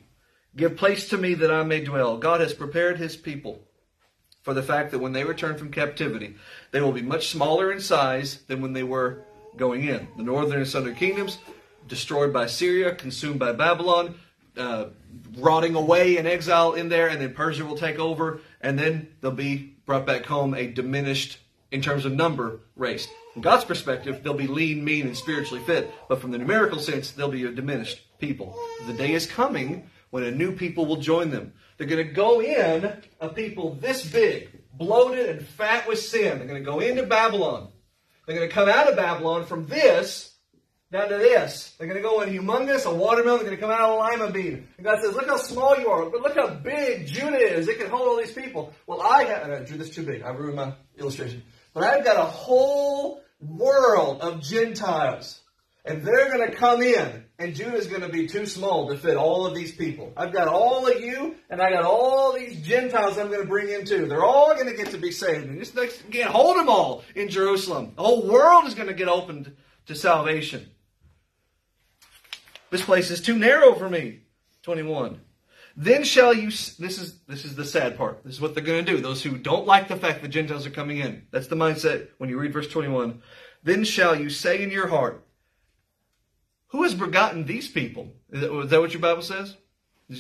Give 0.57 0.77
place 0.77 1.09
to 1.11 1.19
me 1.19 1.35
that 1.35 1.51
I 1.51 1.63
may 1.63 1.83
dwell. 1.83 2.19
God 2.19 2.41
has 2.41 2.53
prepared 2.53 2.99
his 2.99 3.17
people 3.17 3.61
for 4.43 4.55
the 4.55 4.63
fact 4.63 4.91
that 4.91 4.99
when 4.99 5.13
they 5.13 5.25
return 5.25 5.57
from 5.57 5.71
captivity, 5.71 6.35
they 6.73 6.81
will 6.81 6.93
be 6.93 7.03
much 7.03 7.29
smaller 7.29 7.73
in 7.73 7.81
size 7.81 8.43
than 8.49 8.61
when 8.61 8.73
they 8.73 8.83
were 8.83 9.23
going 9.57 9.85
in. 9.85 10.09
The 10.17 10.23
northern 10.23 10.59
and 10.59 10.69
southern 10.69 10.95
kingdoms 10.95 11.39
destroyed 11.87 12.33
by 12.33 12.47
Syria, 12.47 12.95
consumed 12.95 13.39
by 13.39 13.53
Babylon, 13.53 14.15
uh, 14.57 14.87
rotting 15.39 15.75
away 15.75 16.17
in 16.17 16.27
exile 16.27 16.75
in 16.75 16.89
there, 16.89 17.09
and 17.09 17.21
then 17.21 17.35
Persia 17.35 17.65
will 17.65 17.77
take 17.77 17.99
over, 17.99 18.41
and 18.61 18.79
then 18.79 19.09
they'll 19.21 19.31
be 19.31 19.75
brought 19.87 20.07
back 20.07 20.27
home 20.27 20.55
a 20.55 20.67
diminished, 20.67 21.39
in 21.73 21.81
terms 21.83 22.05
of 22.05 22.13
number, 22.13 22.61
race. 22.77 23.09
From 23.33 23.43
God's 23.43 23.65
perspective, 23.65 24.23
they'll 24.23 24.35
be 24.35 24.47
lean, 24.47 24.85
mean, 24.85 25.07
and 25.07 25.17
spiritually 25.17 25.65
fit, 25.65 25.91
but 26.09 26.21
from 26.21 26.31
the 26.31 26.39
numerical 26.39 26.79
sense, 26.79 27.11
they'll 27.11 27.31
be 27.31 27.45
a 27.45 27.51
diminished 27.51 28.01
people. 28.19 28.57
The 28.87 28.93
day 28.93 29.13
is 29.15 29.27
coming 29.27 29.91
when 30.11 30.23
a 30.23 30.31
new 30.31 30.55
people 30.55 30.85
will 30.87 30.99
join 30.99 31.31
them. 31.31 31.55
They're 31.79 31.87
going 31.87 32.07
to 32.07 32.13
go 32.13 32.41
in 32.41 32.93
a 33.21 33.29
people 33.31 33.75
this 33.75 34.09
big, 34.09 34.51
bloated 34.75 35.31
and 35.31 35.47
fat 35.47 35.89
with 35.89 35.99
sin. 35.99 36.39
They're 36.39 36.47
going 36.47 36.63
to 36.63 36.71
go 36.71 36.81
into 36.81 37.05
Babylon. 37.05 37.71
They're 38.27 38.37
going 38.37 38.49
to 38.49 38.55
come 38.55 38.69
out 38.69 38.89
of 38.89 38.97
Babylon 38.97 39.47
from 39.47 39.67
this 39.67 40.33
down 40.93 41.09
to 41.09 41.17
this. 41.17 41.75
They're 41.79 41.89
going 41.89 42.01
to 42.01 42.07
go 42.07 42.21
in 42.21 42.29
humongous, 42.29 42.85
a 42.85 42.95
watermelon, 42.95 43.41
they're 43.41 43.57
going 43.57 43.57
to 43.57 43.63
come 43.63 43.71
out 43.71 43.81
of 43.81 43.95
a 43.95 43.97
lima 43.97 44.31
bean. 44.31 44.69
And 44.77 44.85
God 44.85 45.01
says, 45.03 45.15
look 45.15 45.27
how 45.27 45.39
small 45.39 45.81
you 45.81 45.89
are, 45.89 46.11
but 46.11 46.21
look 46.21 46.37
how 46.37 46.49
big 46.49 47.07
Judah 47.07 47.39
is. 47.39 47.67
It 47.67 47.79
can 47.79 47.89
hold 47.89 48.07
all 48.07 48.19
these 48.19 48.33
people. 48.33 48.75
Well, 48.87 49.01
I, 49.01 49.25
have, 49.25 49.51
I 49.51 49.65
drew 49.65 49.79
this 49.79 49.89
too 49.89 50.03
big. 50.03 50.23
I 50.23 50.31
ruined 50.31 50.57
my 50.57 50.75
illustration. 50.99 51.43
But 51.75 51.85
I've 51.85 52.05
got 52.05 52.17
a 52.17 52.31
whole 52.31 53.23
world 53.41 54.21
of 54.21 54.43
Gentiles. 54.43 55.41
And 55.85 56.03
they're 56.03 56.29
going 56.29 56.49
to 56.49 56.55
come 56.55 56.81
in, 56.81 57.25
and 57.41 57.57
Judah's 57.57 57.89
going 57.89 58.03
to 58.03 58.09
be 58.09 58.29
too 58.29 58.47
small 58.47 58.89
to 58.89 58.97
fit 58.97 59.17
all 59.17 59.47
of 59.47 59.55
these 59.55 59.73
people. 59.73 60.13
I've 60.17 60.33
got 60.33 60.47
all 60.47 60.87
of 60.87 61.01
you, 61.01 61.35
and 61.51 61.61
I 61.61 61.73
got 61.73 61.83
all 61.83 62.35
these 62.35 62.63
Gentiles 62.63 63.19
I'm 63.19 63.27
going 63.27 63.41
to 63.41 63.49
bring 63.49 63.69
in 63.69 63.85
too. 63.85 64.07
They're 64.07 64.25
all 64.25 64.55
going 64.55 64.69
to 64.69 64.77
get 64.77 64.93
to 64.93 64.99
be 64.99 65.11
saved. 65.11 65.47
And 65.47 65.59
just 65.59 65.75
can't 66.13 66.31
hold 66.31 66.57
them 66.57 66.69
all 66.69 67.03
in 67.17 67.29
Jerusalem. 67.29 67.95
The 67.97 68.03
whole 68.03 68.31
world 68.31 68.67
is 68.67 68.75
going 68.75 68.87
to 68.87 68.95
get 68.95 69.09
opened 69.09 69.57
to 69.87 69.97
salvation. 69.97 70.71
This 72.71 72.85
place 72.85 73.11
is 73.11 73.21
too 73.21 73.37
narrow 73.37 73.75
for 73.75 73.89
me. 73.89 74.21
21. 74.63 75.21
Then 75.77 76.05
shall 76.05 76.35
you, 76.35 76.49
this 76.49 76.99
is, 76.99 77.19
this 77.27 77.45
is 77.45 77.57
the 77.57 77.65
sad 77.65 77.97
part. 77.97 78.23
This 78.25 78.35
is 78.35 78.41
what 78.41 78.55
they're 78.55 78.63
going 78.63 78.85
to 78.85 78.93
do. 78.93 79.01
Those 79.01 79.23
who 79.23 79.39
don't 79.39 79.67
like 79.67 79.89
the 79.89 79.97
fact 79.97 80.23
that 80.23 80.29
Gentiles 80.29 80.67
are 80.67 80.71
coming 80.71 80.99
in. 80.99 81.27
That's 81.31 81.47
the 81.47 81.57
mindset 81.57 82.09
when 82.19 82.29
you 82.29 82.39
read 82.39 82.53
verse 82.53 82.69
21. 82.69 83.23
Then 83.63 83.85
shall 83.85 84.15
you 84.15 84.29
say 84.29 84.63
in 84.63 84.71
your 84.71 84.89
heart, 84.89 85.25
who 86.69 86.83
has 86.83 86.95
begotten 86.95 87.45
these 87.45 87.69
people? 87.69 88.13
Is 88.31 88.41
that, 88.41 88.53
is 88.53 88.71
that 88.71 88.81
what 88.81 88.93
your 88.93 89.03
Bible 89.03 89.23
says? 89.23 89.57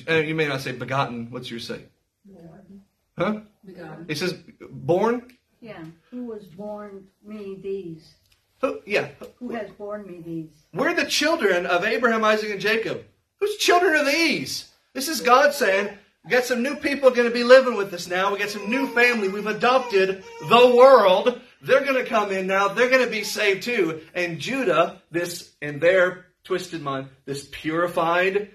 Uh, 0.08 0.14
you 0.14 0.34
may 0.34 0.46
not 0.46 0.60
say 0.60 0.72
begotten. 0.72 1.30
What's 1.30 1.50
your 1.50 1.60
say? 1.60 1.80
Born. 2.24 2.82
Huh? 3.18 3.40
Begotten. 3.64 4.06
It 4.08 4.18
says 4.18 4.34
born? 4.70 5.32
Yeah. 5.60 5.82
Who 6.10 6.24
was 6.24 6.44
born 6.44 7.06
me 7.24 7.58
these? 7.62 8.14
Who, 8.60 8.80
yeah. 8.86 9.08
Who 9.38 9.50
has 9.54 9.70
born 9.70 10.06
me 10.06 10.22
these? 10.24 10.50
We're 10.72 10.94
the 10.94 11.06
children 11.06 11.66
of 11.66 11.84
Abraham, 11.84 12.24
Isaac, 12.24 12.50
and 12.50 12.60
Jacob. 12.60 13.04
Whose 13.40 13.56
children 13.56 13.94
are 13.94 14.04
these? 14.04 14.71
This 14.94 15.08
is 15.08 15.20
God 15.20 15.54
saying, 15.54 15.88
we 16.24 16.30
got 16.30 16.44
some 16.44 16.62
new 16.62 16.76
people 16.76 17.10
going 17.10 17.28
to 17.28 17.34
be 17.34 17.44
living 17.44 17.76
with 17.76 17.92
us 17.94 18.06
now. 18.06 18.32
We 18.32 18.38
got 18.38 18.50
some 18.50 18.70
new 18.70 18.86
family. 18.94 19.28
We've 19.28 19.46
adopted 19.46 20.22
the 20.48 20.74
world. 20.76 21.40
They're 21.62 21.84
going 21.84 22.02
to 22.02 22.08
come 22.08 22.30
in 22.30 22.46
now. 22.46 22.68
They're 22.68 22.90
going 22.90 23.04
to 23.04 23.10
be 23.10 23.24
saved 23.24 23.64
too. 23.64 24.02
And 24.14 24.38
Judah, 24.38 25.02
this 25.10 25.52
in 25.60 25.78
their 25.78 26.26
twisted 26.44 26.82
mind, 26.82 27.08
this 27.24 27.48
purified, 27.50 28.50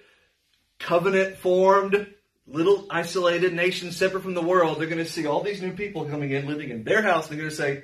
covenant 0.79 1.37
formed, 1.37 2.07
little 2.45 2.85
isolated 2.89 3.53
nation 3.53 3.91
separate 3.91 4.23
from 4.23 4.33
the 4.33 4.41
world, 4.41 4.79
they're 4.79 4.87
going 4.87 5.03
to 5.03 5.05
see 5.05 5.25
all 5.25 5.41
these 5.41 5.61
new 5.61 5.73
people 5.73 6.05
coming 6.05 6.31
in, 6.31 6.47
living 6.47 6.69
in 6.69 6.83
their 6.83 7.01
house. 7.01 7.27
They're 7.27 7.37
going 7.37 7.49
to 7.49 7.55
say, 7.55 7.83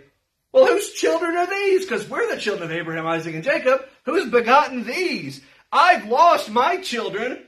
well, 0.53 0.67
whose 0.67 0.93
children 0.93 1.35
are 1.35 1.47
these? 1.47 1.81
Because 1.81 2.07
we're 2.07 2.33
the 2.33 2.39
children 2.39 2.71
of 2.71 2.77
Abraham, 2.77 3.07
Isaac, 3.07 3.33
and 3.33 3.43
Jacob. 3.43 3.81
Who's 4.05 4.29
begotten 4.29 4.85
these? 4.85 5.41
I've 5.71 6.05
lost 6.05 6.49
my 6.49 6.77
children. 6.77 7.43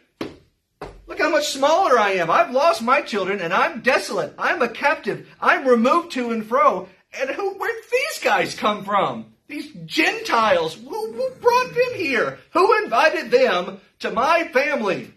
Look 1.08 1.20
how 1.20 1.30
much 1.30 1.50
smaller 1.50 2.00
I 2.00 2.12
am. 2.14 2.32
I've 2.32 2.52
lost 2.52 2.82
my 2.82 3.02
children 3.02 3.40
and 3.40 3.54
I'm 3.54 3.82
desolate. 3.82 4.34
I'm 4.38 4.62
a 4.62 4.68
captive. 4.68 5.28
I'm 5.40 5.68
removed 5.68 6.12
to 6.14 6.32
and 6.32 6.46
fro. 6.46 6.90
And 7.20 7.30
who, 7.30 7.54
where'd 7.54 7.84
these 7.92 8.20
guys 8.24 8.56
come 8.56 8.84
from? 8.84 9.34
These 9.48 9.72
Gentiles. 9.86 10.74
Who, 10.74 11.14
who 11.14 11.30
brought 11.40 11.74
them 11.74 11.94
here? 11.96 12.40
Who 12.54 12.84
invited 12.84 13.30
them 13.30 13.80
to 14.00 14.12
my 14.12 14.50
family? 14.52 15.14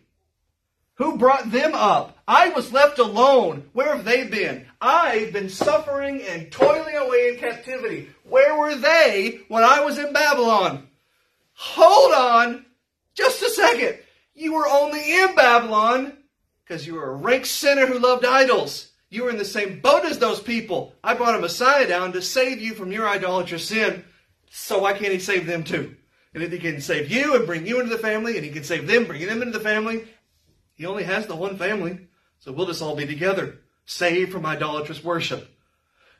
Who 0.94 1.16
brought 1.16 1.50
them 1.50 1.74
up? 1.74 2.18
I 2.26 2.50
was 2.50 2.72
left 2.72 2.98
alone. 2.98 3.70
Where 3.72 3.94
have 3.94 4.04
they 4.04 4.24
been? 4.24 4.66
I've 4.80 5.32
been 5.32 5.48
suffering 5.48 6.22
and 6.22 6.52
toiling 6.52 6.96
away 6.96 7.30
in 7.30 7.38
captivity. 7.38 8.10
Where 8.24 8.58
were 8.58 8.74
they 8.74 9.40
when 9.48 9.64
I 9.64 9.84
was 9.84 9.96
in 9.96 10.12
Babylon? 10.12 10.88
Hold 11.54 12.12
on 12.12 12.66
just 13.14 13.42
a 13.42 13.50
second. 13.50 13.98
You 14.38 14.54
were 14.54 14.68
only 14.68 15.00
in 15.00 15.34
Babylon 15.34 16.16
because 16.64 16.86
you 16.86 16.94
were 16.94 17.10
a 17.10 17.16
rank 17.16 17.44
sinner 17.44 17.86
who 17.86 17.98
loved 17.98 18.24
idols. 18.24 18.92
You 19.10 19.24
were 19.24 19.30
in 19.30 19.36
the 19.36 19.44
same 19.44 19.80
boat 19.80 20.04
as 20.04 20.20
those 20.20 20.40
people. 20.40 20.94
I 21.02 21.14
brought 21.14 21.34
a 21.34 21.40
Messiah 21.40 21.88
down 21.88 22.12
to 22.12 22.22
save 22.22 22.60
you 22.60 22.74
from 22.74 22.92
your 22.92 23.08
idolatrous 23.08 23.66
sin. 23.66 24.04
So 24.48 24.78
why 24.78 24.92
can't 24.92 25.12
he 25.12 25.18
save 25.18 25.46
them 25.46 25.64
too? 25.64 25.96
And 26.34 26.42
if 26.44 26.52
he 26.52 26.58
can 26.58 26.80
save 26.80 27.10
you 27.10 27.34
and 27.34 27.46
bring 27.46 27.66
you 27.66 27.80
into 27.80 27.90
the 27.90 28.00
family, 28.00 28.36
and 28.36 28.44
he 28.44 28.52
can 28.52 28.62
save 28.62 28.86
them, 28.86 29.06
bring 29.06 29.26
them 29.26 29.42
into 29.42 29.58
the 29.58 29.64
family, 29.64 30.06
he 30.74 30.86
only 30.86 31.02
has 31.02 31.26
the 31.26 31.34
one 31.34 31.58
family. 31.58 32.06
So 32.38 32.52
we'll 32.52 32.66
just 32.66 32.80
all 32.80 32.94
be 32.94 33.06
together, 33.06 33.58
saved 33.86 34.30
from 34.30 34.46
idolatrous 34.46 35.02
worship. 35.02 35.48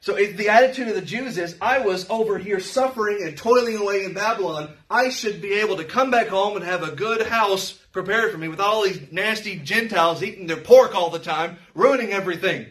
So 0.01 0.15
the 0.15 0.49
attitude 0.49 0.89
of 0.89 0.95
the 0.95 1.03
Jews 1.03 1.39
is, 1.39 1.57
I 1.61 1.81
was 1.81 2.09
over 2.09 2.39
here 2.39 2.61
suffering 2.61 3.23
and 3.23 3.37
toiling 3.37 3.77
away 3.77 4.05
in 4.05 4.15
Babylon. 4.15 4.71
I 4.89 5.09
should 5.09 5.43
be 5.43 5.55
able 5.55 5.77
to 5.77 5.85
come 5.85 6.11
back 6.11 6.29
home 6.29 6.57
and 6.57 6.65
have 6.65 6.83
a 6.83 6.95
good 6.95 7.27
house 7.27 7.73
prepared 7.93 8.31
for 8.31 8.39
me 8.39 8.47
with 8.47 8.61
all 8.61 8.85
these 8.85 9.11
nasty 9.11 9.59
Gentiles 9.59 10.23
eating 10.23 10.47
their 10.47 10.57
pork 10.57 10.95
all 10.95 11.11
the 11.11 11.19
time, 11.19 11.59
ruining 11.75 12.13
everything. 12.13 12.67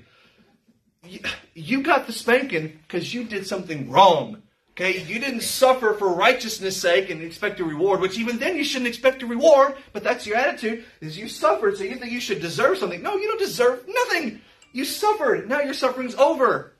You 1.53 1.83
got 1.83 2.07
the 2.07 2.13
spanking 2.13 2.79
because 2.87 3.13
you 3.13 3.25
did 3.25 3.45
something 3.45 3.89
wrong. 3.89 4.43
Okay, 4.71 5.01
you 5.03 5.19
didn't 5.19 5.41
suffer 5.41 5.95
for 5.95 6.13
righteousness' 6.13 6.79
sake 6.79 7.09
and 7.09 7.21
expect 7.21 7.59
a 7.59 7.65
reward, 7.65 7.99
which 7.99 8.19
even 8.19 8.37
then 8.37 8.55
you 8.55 8.63
shouldn't 8.63 8.87
expect 8.87 9.23
a 9.23 9.25
reward, 9.25 9.75
but 9.91 10.03
that's 10.03 10.27
your 10.27 10.37
attitude, 10.37 10.85
is 11.01 11.17
you 11.17 11.27
suffered, 11.27 11.77
so 11.77 11.83
you 11.83 11.95
think 11.95 12.11
you 12.11 12.21
should 12.21 12.39
deserve 12.39 12.77
something. 12.77 13.01
No, 13.01 13.17
you 13.17 13.27
don't 13.27 13.39
deserve 13.39 13.85
nothing. 13.87 14.39
You 14.73 14.85
suffered. 14.85 15.49
Now 15.49 15.61
your 15.61 15.73
suffering's 15.73 16.13
over. 16.15 16.73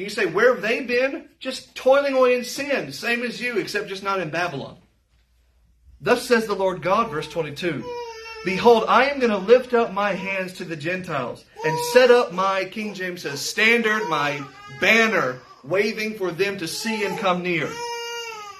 You 0.00 0.08
say, 0.08 0.26
where 0.26 0.54
have 0.54 0.62
they 0.62 0.80
been? 0.80 1.28
Just 1.38 1.74
toiling 1.74 2.14
away 2.14 2.34
in 2.34 2.44
sin, 2.44 2.90
same 2.92 3.22
as 3.22 3.40
you, 3.40 3.58
except 3.58 3.88
just 3.88 4.02
not 4.02 4.20
in 4.20 4.30
Babylon. 4.30 4.78
Thus 6.00 6.26
says 6.26 6.46
the 6.46 6.54
Lord 6.54 6.80
God, 6.80 7.10
verse 7.10 7.28
22. 7.28 7.84
Behold, 8.46 8.84
I 8.88 9.10
am 9.10 9.18
going 9.18 9.30
to 9.30 9.36
lift 9.36 9.74
up 9.74 9.92
my 9.92 10.12
hands 10.12 10.54
to 10.54 10.64
the 10.64 10.76
Gentiles 10.76 11.44
and 11.66 11.78
set 11.92 12.10
up 12.10 12.32
my, 12.32 12.64
King 12.64 12.94
James 12.94 13.22
says, 13.22 13.40
standard, 13.40 14.08
my 14.08 14.42
banner 14.80 15.40
waving 15.62 16.14
for 16.14 16.30
them 16.30 16.56
to 16.56 16.66
see 16.66 17.04
and 17.04 17.18
come 17.18 17.42
near. 17.42 17.68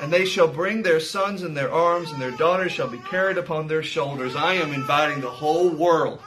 And 0.02 0.12
they 0.12 0.26
shall 0.26 0.48
bring 0.48 0.82
their 0.82 1.00
sons 1.00 1.42
in 1.42 1.54
their 1.54 1.72
arms, 1.72 2.10
and 2.10 2.20
their 2.20 2.30
daughters 2.32 2.72
shall 2.72 2.88
be 2.88 2.98
carried 2.98 3.38
upon 3.38 3.66
their 3.66 3.82
shoulders. 3.82 4.36
I 4.36 4.54
am 4.54 4.74
inviting 4.74 5.22
the 5.22 5.30
whole 5.30 5.70
world 5.70 6.20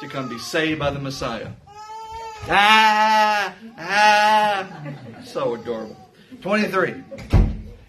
to 0.00 0.08
come 0.08 0.30
be 0.30 0.38
saved 0.38 0.78
by 0.80 0.90
the 0.90 0.98
Messiah. 0.98 1.50
Ah, 2.48 3.54
ah. 3.78 4.94
So 5.24 5.54
adorable. 5.54 5.96
23. 6.42 7.02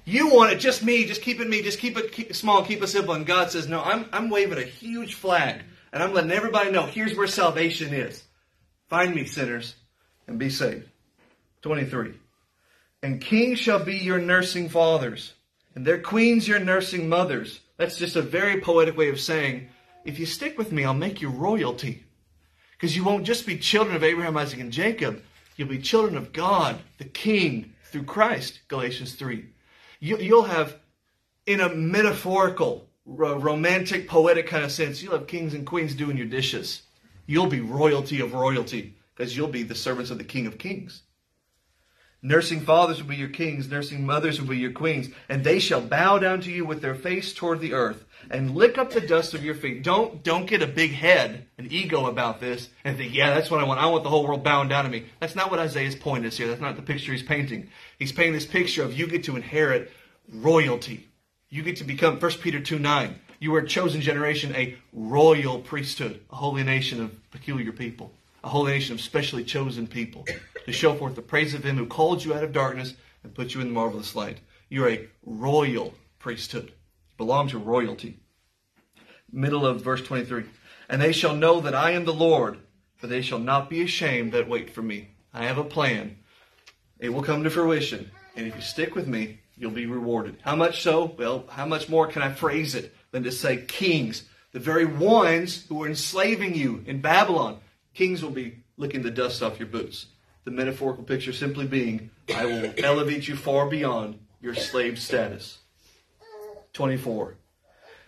You 0.05 0.29
want 0.29 0.51
it, 0.51 0.59
just 0.59 0.83
me, 0.83 1.05
just 1.05 1.21
keep 1.21 1.39
it 1.39 1.49
me, 1.49 1.61
just 1.61 1.79
keep 1.79 1.97
it 1.97 2.35
small, 2.35 2.63
keep 2.63 2.81
it 2.81 2.87
simple. 2.87 3.15
And 3.15 3.25
God 3.25 3.51
says, 3.51 3.67
no, 3.67 3.81
I'm, 3.81 4.05
I'm 4.13 4.29
waving 4.29 4.59
a 4.59 4.63
huge 4.63 5.15
flag, 5.15 5.61
and 5.91 6.03
I'm 6.03 6.13
letting 6.13 6.31
everybody 6.31 6.71
know 6.71 6.85
here's 6.85 7.17
where 7.17 7.27
salvation 7.27 7.93
is. 7.93 8.23
Find 8.87 9.15
me, 9.15 9.25
sinners, 9.25 9.75
and 10.27 10.37
be 10.37 10.49
saved. 10.49 10.87
23 11.63 12.13
and 13.05 13.21
kings 13.21 13.59
shall 13.59 13.83
be 13.83 13.97
your 13.97 14.17
nursing 14.17 14.67
fathers, 14.67 15.33
and 15.75 15.85
their 15.85 16.01
queens 16.01 16.47
your 16.47 16.59
nursing 16.59 17.07
mothers. 17.07 17.59
That's 17.77 17.97
just 17.97 18.15
a 18.15 18.21
very 18.23 18.61
poetic 18.61 18.97
way 18.97 19.09
of 19.09 19.19
saying, 19.19 19.67
if 20.03 20.17
you 20.17 20.25
stick 20.25 20.57
with 20.57 20.71
me, 20.71 20.85
I'll 20.85 20.95
make 20.95 21.21
you 21.21 21.29
royalty. 21.29 22.04
Because 22.85 22.97
you 22.97 23.03
won't 23.03 23.25
just 23.25 23.47
be 23.47 23.57
children 23.57 23.95
of 23.95 24.03
Abraham, 24.03 24.37
Isaac, 24.37 24.59
and 24.59 24.71
Jacob. 24.71 25.19
You'll 25.55 25.69
be 25.69 25.79
children 25.79 26.15
of 26.15 26.31
God, 26.31 26.77
the 26.99 27.05
King, 27.05 27.73
through 27.85 28.03
Christ, 28.03 28.59
Galatians 28.67 29.15
3. 29.15 29.43
You, 29.99 30.17
will 30.17 30.43
have, 30.43 30.77
in 31.47 31.61
a 31.61 31.73
metaphorical, 31.73 32.87
romantic, 33.07 34.07
poetic 34.07 34.45
kind 34.45 34.63
of 34.63 34.71
sense, 34.71 35.01
you'll 35.01 35.17
have 35.17 35.25
kings 35.25 35.55
and 35.55 35.65
queens 35.65 35.95
doing 35.95 36.15
your 36.15 36.27
dishes. 36.27 36.83
You'll 37.25 37.47
be 37.47 37.59
royalty 37.59 38.19
of 38.19 38.35
royalty, 38.35 38.95
because 39.15 39.35
you'll 39.35 39.47
be 39.47 39.63
the 39.63 39.73
servants 39.73 40.11
of 40.11 40.19
the 40.19 40.23
King 40.23 40.45
of 40.45 40.59
Kings. 40.59 41.01
Nursing 42.25 42.61
fathers 42.61 42.99
will 42.99 43.09
be 43.09 43.17
your 43.17 43.29
kings, 43.29 43.69
nursing 43.69 44.03
mothers 44.03 44.41
will 44.41 44.47
be 44.47 44.57
your 44.57 44.71
queens, 44.71 45.09
and 45.29 45.43
they 45.43 45.59
shall 45.59 45.79
bow 45.79 46.17
down 46.17 46.41
to 46.41 46.51
you 46.51 46.65
with 46.65 46.81
their 46.81 46.95
face 46.95 47.31
toward 47.31 47.59
the 47.59 47.73
earth 47.73 48.03
and 48.31 48.55
lick 48.55 48.79
up 48.79 48.89
the 48.89 48.99
dust 48.99 49.35
of 49.35 49.45
your 49.45 49.53
feet. 49.53 49.83
Don't 49.83 50.23
don't 50.23 50.47
get 50.47 50.63
a 50.63 50.67
big 50.67 50.89
head, 50.93 51.45
an 51.59 51.67
ego 51.69 52.07
about 52.07 52.39
this, 52.39 52.69
and 52.83 52.97
think, 52.97 53.13
yeah, 53.13 53.31
that's 53.31 53.51
what 53.51 53.59
I 53.59 53.63
want. 53.63 53.79
I 53.79 53.85
want 53.85 54.03
the 54.03 54.09
whole 54.09 54.25
world 54.25 54.43
bowing 54.43 54.69
down 54.69 54.85
to 54.85 54.89
me. 54.89 55.05
That's 55.19 55.35
not 55.35 55.51
what 55.51 55.59
Isaiah's 55.59 55.95
point 55.95 56.25
is 56.25 56.35
here. 56.35 56.47
That's 56.47 56.59
not 56.59 56.75
the 56.75 56.81
picture 56.81 57.11
he's 57.11 57.21
painting. 57.21 57.69
He's 57.99 58.11
painting 58.11 58.33
this 58.33 58.47
picture 58.47 58.81
of 58.81 58.97
you 58.97 59.05
get 59.05 59.25
to 59.25 59.35
inherit 59.35 59.91
royalty. 60.27 61.07
You 61.49 61.61
get 61.61 61.75
to 61.75 61.83
become 61.83 62.19
1 62.19 62.31
Peter 62.41 62.59
2 62.59 62.79
9. 62.79 63.19
You 63.39 63.53
are 63.53 63.59
a 63.59 63.67
chosen 63.67 64.01
generation, 64.01 64.55
a 64.55 64.75
royal 64.93 65.59
priesthood, 65.59 66.21
a 66.31 66.37
holy 66.37 66.63
nation 66.63 67.03
of 67.03 67.29
peculiar 67.29 67.71
people 67.71 68.13
a 68.45 68.49
holy 68.49 68.73
nation 68.73 68.93
of 68.93 69.01
specially 69.01 69.43
chosen 69.43 69.87
people, 69.87 70.23
to 70.65 70.71
show 70.71 70.93
forth 70.93 71.15
the 71.15 71.21
praise 71.21 71.55
of 71.55 71.63
him 71.63 71.77
who 71.77 71.87
called 71.87 72.23
you 72.23 72.31
out 72.35 72.43
of 72.43 72.53
darkness 72.53 72.93
and 73.23 73.33
put 73.33 73.55
you 73.55 73.59
in 73.59 73.67
the 73.67 73.73
marvelous 73.73 74.15
light. 74.15 74.37
You're 74.69 74.89
a 74.89 75.09
royal 75.25 75.95
priesthood. 76.19 76.67
You 76.67 77.15
belong 77.17 77.47
to 77.49 77.57
royalty. 77.57 78.19
Middle 79.31 79.65
of 79.65 79.81
verse 79.81 80.03
23. 80.03 80.43
And 80.87 81.01
they 81.01 81.11
shall 81.11 81.35
know 81.35 81.59
that 81.59 81.73
I 81.73 81.91
am 81.91 82.05
the 82.05 82.13
Lord, 82.13 82.59
for 82.95 83.07
they 83.07 83.23
shall 83.23 83.39
not 83.39 83.67
be 83.67 83.81
ashamed 83.81 84.31
that 84.33 84.47
wait 84.47 84.69
for 84.69 84.83
me. 84.83 85.15
I 85.33 85.45
have 85.45 85.57
a 85.57 85.63
plan. 85.63 86.17
It 86.99 87.09
will 87.09 87.23
come 87.23 87.43
to 87.43 87.49
fruition. 87.49 88.11
And 88.35 88.45
if 88.45 88.55
you 88.55 88.61
stick 88.61 88.93
with 88.93 89.07
me, 89.07 89.39
you'll 89.57 89.71
be 89.71 89.87
rewarded. 89.87 90.37
How 90.43 90.55
much 90.55 90.83
so? 90.83 91.15
Well, 91.17 91.45
how 91.49 91.65
much 91.65 91.89
more 91.89 92.05
can 92.05 92.21
I 92.21 92.31
phrase 92.31 92.75
it 92.75 92.93
than 93.09 93.23
to 93.23 93.31
say 93.31 93.57
kings? 93.57 94.29
The 94.51 94.59
very 94.59 94.85
ones 94.85 95.65
who 95.67 95.83
are 95.83 95.87
enslaving 95.87 96.53
you 96.53 96.83
in 96.85 97.01
Babylon, 97.01 97.59
kings 97.95 98.21
will 98.21 98.29
be 98.29 98.57
licking 98.77 99.01
the 99.01 99.09
dust 99.09 99.41
off 99.41 99.57
your 99.57 99.67
boots. 99.67 100.07
The 100.43 100.51
metaphorical 100.51 101.03
picture 101.03 101.33
simply 101.33 101.65
being, 101.65 102.11
I 102.35 102.45
will 102.45 102.73
elevate 102.77 103.27
you 103.27 103.35
far 103.35 103.67
beyond 103.67 104.19
your 104.41 104.53
slave 104.53 104.99
status. 104.99 105.57
24. 106.73 107.37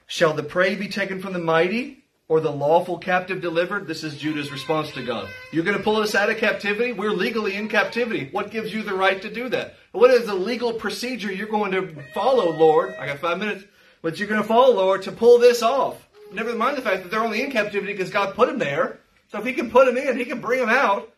Shall 0.06 0.34
the 0.34 0.44
prey 0.44 0.76
be 0.76 0.88
taken 0.88 1.20
from 1.20 1.34
the 1.34 1.40
mighty, 1.40 2.04
or 2.28 2.42
the 2.42 2.52
lawful 2.52 2.98
captive 2.98 3.42
delivered? 3.42 3.88
This 3.88 4.04
is 4.04 4.18
Judah's 4.18 4.52
response 4.52 4.92
to 4.92 5.04
God. 5.04 5.30
You're 5.52 5.64
going 5.64 5.78
to 5.78 5.84
pull 5.84 5.98
us 5.98 6.14
out 6.14 6.30
of 6.30 6.38
captivity? 6.38 6.92
We're 6.92 7.12
legally 7.12 7.56
in 7.56 7.70
captivity. 7.70 8.30
What 8.32 8.52
gives 8.52 8.74
you 8.74 8.84
the 8.84 8.94
right 8.94 9.22
to 9.22 9.34
do 9.34 9.50
that? 9.50 9.76
What 9.94 10.12
is 10.12 10.28
the 10.28 10.36
legal 10.36 10.74
procedure 10.74 11.32
you're 11.32 11.48
going 11.48 11.72
to 11.72 11.96
follow, 12.14 12.52
Lord? 12.52 12.94
I 13.00 13.08
got 13.08 13.20
five 13.20 13.40
minutes. 13.40 13.64
But 14.02 14.20
you're 14.20 14.28
going 14.28 14.42
to 14.42 14.48
follow, 14.48 14.76
Lord, 14.76 15.02
to 15.04 15.12
pull 15.12 15.40
this 15.40 15.64
off. 15.64 16.08
Never 16.32 16.54
mind 16.54 16.78
the 16.78 16.82
fact 16.82 17.04
that 17.04 17.10
they're 17.10 17.24
only 17.24 17.42
in 17.42 17.52
captivity 17.52 17.94
because 17.94 18.10
God 18.10 18.36
put 18.36 18.50
them 18.50 18.60
there. 18.60 19.00
So 19.30 19.40
if 19.40 19.46
He 19.46 19.54
can 19.54 19.70
put 19.70 19.86
them 19.86 19.98
in, 19.98 20.18
He 20.18 20.26
can 20.26 20.42
bring 20.42 20.60
them 20.60 20.70
out. 20.70 21.14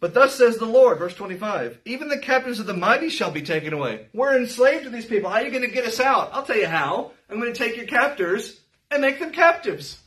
But 0.00 0.14
thus 0.14 0.34
says 0.34 0.56
the 0.56 0.66
Lord, 0.66 0.98
verse 0.98 1.14
25, 1.14 1.78
even 1.84 2.08
the 2.08 2.18
captives 2.18 2.58
of 2.58 2.66
the 2.66 2.74
mighty 2.74 3.08
shall 3.08 3.30
be 3.30 3.42
taken 3.42 3.72
away. 3.72 4.08
We're 4.12 4.36
enslaved 4.36 4.82
to 4.84 4.90
these 4.90 5.06
people. 5.06 5.30
How 5.30 5.36
are 5.36 5.44
you 5.44 5.50
going 5.50 5.62
to 5.62 5.70
get 5.70 5.86
us 5.86 6.00
out? 6.00 6.30
I'll 6.32 6.42
tell 6.42 6.58
you 6.58 6.66
how. 6.66 7.12
I'm 7.30 7.38
going 7.38 7.52
to 7.52 7.58
take 7.58 7.76
your 7.76 7.86
captors 7.86 8.60
and 8.90 9.00
make 9.00 9.20
them 9.20 9.30
captives. 9.30 10.00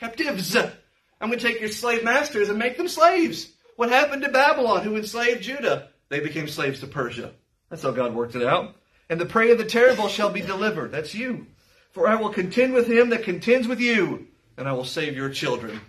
Captives. 0.00 0.56
I'm 0.56 1.28
going 1.28 1.38
to 1.38 1.46
take 1.46 1.60
your 1.60 1.68
slave 1.68 2.02
masters 2.02 2.48
and 2.48 2.58
make 2.58 2.76
them 2.76 2.88
slaves. 2.88 3.48
What 3.76 3.90
happened 3.90 4.22
to 4.22 4.28
Babylon, 4.28 4.82
who 4.82 4.96
enslaved 4.96 5.42
Judah? 5.42 5.90
They 6.08 6.18
became 6.18 6.48
slaves 6.48 6.80
to 6.80 6.88
Persia. 6.88 7.30
That's 7.70 7.84
how 7.84 7.92
God 7.92 8.14
worked 8.14 8.34
it 8.34 8.42
out. 8.42 8.74
And 9.08 9.20
the 9.20 9.26
prey 9.26 9.52
of 9.52 9.58
the 9.58 9.64
terrible 9.64 10.08
shall 10.08 10.30
be 10.30 10.40
delivered. 10.40 10.90
That's 10.90 11.14
you. 11.14 11.46
For 11.92 12.08
I 12.08 12.16
will 12.16 12.30
contend 12.30 12.74
with 12.74 12.88
him 12.88 13.10
that 13.10 13.22
contends 13.22 13.68
with 13.68 13.80
you, 13.80 14.26
and 14.56 14.68
I 14.68 14.72
will 14.72 14.84
save 14.84 15.16
your 15.16 15.30
children. 15.30 15.80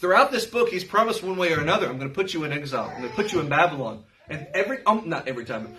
Throughout 0.00 0.32
this 0.32 0.46
book, 0.46 0.70
he's 0.70 0.82
promised 0.82 1.22
one 1.22 1.36
way 1.36 1.52
or 1.52 1.60
another, 1.60 1.86
I'm 1.86 1.98
going 1.98 2.08
to 2.08 2.14
put 2.14 2.32
you 2.32 2.44
in 2.44 2.52
exile. 2.52 2.88
I'm 2.88 3.02
going 3.02 3.10
to 3.10 3.14
put 3.14 3.34
you 3.34 3.40
in 3.40 3.50
Babylon. 3.50 4.02
And 4.30 4.46
every, 4.54 4.78
um, 4.86 5.10
not 5.10 5.28
every 5.28 5.44
time, 5.44 5.76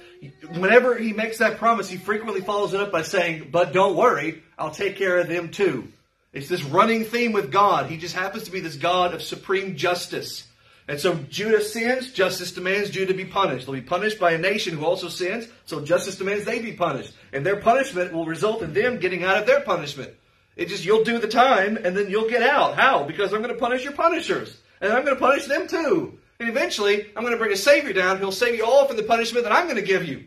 whenever 0.57 0.95
he 0.95 1.11
makes 1.11 1.39
that 1.39 1.57
promise, 1.57 1.89
he 1.89 1.97
frequently 1.97 2.41
follows 2.41 2.73
it 2.75 2.81
up 2.81 2.91
by 2.91 3.01
saying, 3.01 3.49
but 3.51 3.73
don't 3.73 3.95
worry, 3.95 4.43
I'll 4.59 4.69
take 4.69 4.95
care 4.95 5.17
of 5.17 5.27
them 5.27 5.49
too. 5.49 5.87
It's 6.33 6.47
this 6.47 6.63
running 6.63 7.05
theme 7.05 7.31
with 7.31 7.51
God. 7.51 7.89
He 7.89 7.97
just 7.97 8.15
happens 8.15 8.43
to 8.43 8.51
be 8.51 8.59
this 8.59 8.75
God 8.75 9.15
of 9.15 9.23
supreme 9.23 9.75
justice. 9.75 10.47
And 10.87 10.99
so 10.99 11.15
Judah 11.15 11.61
sins, 11.61 12.11
justice 12.11 12.51
demands 12.51 12.91
Judah 12.91 13.15
be 13.15 13.25
punished. 13.25 13.65
They'll 13.65 13.75
be 13.75 13.81
punished 13.81 14.19
by 14.19 14.33
a 14.33 14.37
nation 14.37 14.77
who 14.77 14.85
also 14.85 15.09
sins, 15.09 15.47
so 15.65 15.83
justice 15.83 16.17
demands 16.17 16.45
they 16.45 16.59
be 16.59 16.73
punished. 16.73 17.13
And 17.33 17.43
their 17.43 17.59
punishment 17.59 18.13
will 18.13 18.25
result 18.25 18.61
in 18.61 18.73
them 18.73 18.99
getting 18.99 19.23
out 19.23 19.37
of 19.37 19.47
their 19.47 19.61
punishment. 19.61 20.13
It 20.61 20.69
just, 20.69 20.85
you'll 20.85 21.03
do 21.03 21.17
the 21.17 21.27
time 21.27 21.75
and 21.75 21.97
then 21.97 22.09
you'll 22.11 22.29
get 22.29 22.43
out. 22.43 22.75
How? 22.75 23.03
Because 23.03 23.33
I'm 23.33 23.41
going 23.41 23.53
to 23.53 23.59
punish 23.59 23.83
your 23.83 23.93
punishers. 23.93 24.55
And 24.79 24.93
I'm 24.93 25.03
going 25.03 25.15
to 25.15 25.19
punish 25.19 25.45
them 25.45 25.67
too. 25.67 26.19
And 26.39 26.47
eventually, 26.47 27.07
I'm 27.15 27.23
going 27.23 27.33
to 27.33 27.39
bring 27.39 27.51
a 27.51 27.57
Savior 27.57 27.93
down 27.93 28.17
who'll 28.17 28.31
save 28.31 28.55
you 28.55 28.63
all 28.63 28.85
from 28.85 28.97
the 28.97 29.03
punishment 29.03 29.43
that 29.45 29.51
I'm 29.51 29.65
going 29.65 29.77
to 29.77 29.81
give 29.81 30.05
you. 30.05 30.25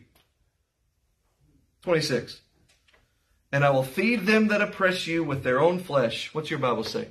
26. 1.83 2.41
And 3.53 3.65
I 3.65 3.71
will 3.71 3.85
feed 3.85 4.27
them 4.27 4.49
that 4.49 4.61
oppress 4.61 5.07
you 5.07 5.23
with 5.23 5.45
their 5.45 5.61
own 5.61 5.79
flesh. 5.79 6.35
What's 6.35 6.51
your 6.51 6.59
Bible 6.59 6.83
say? 6.83 7.09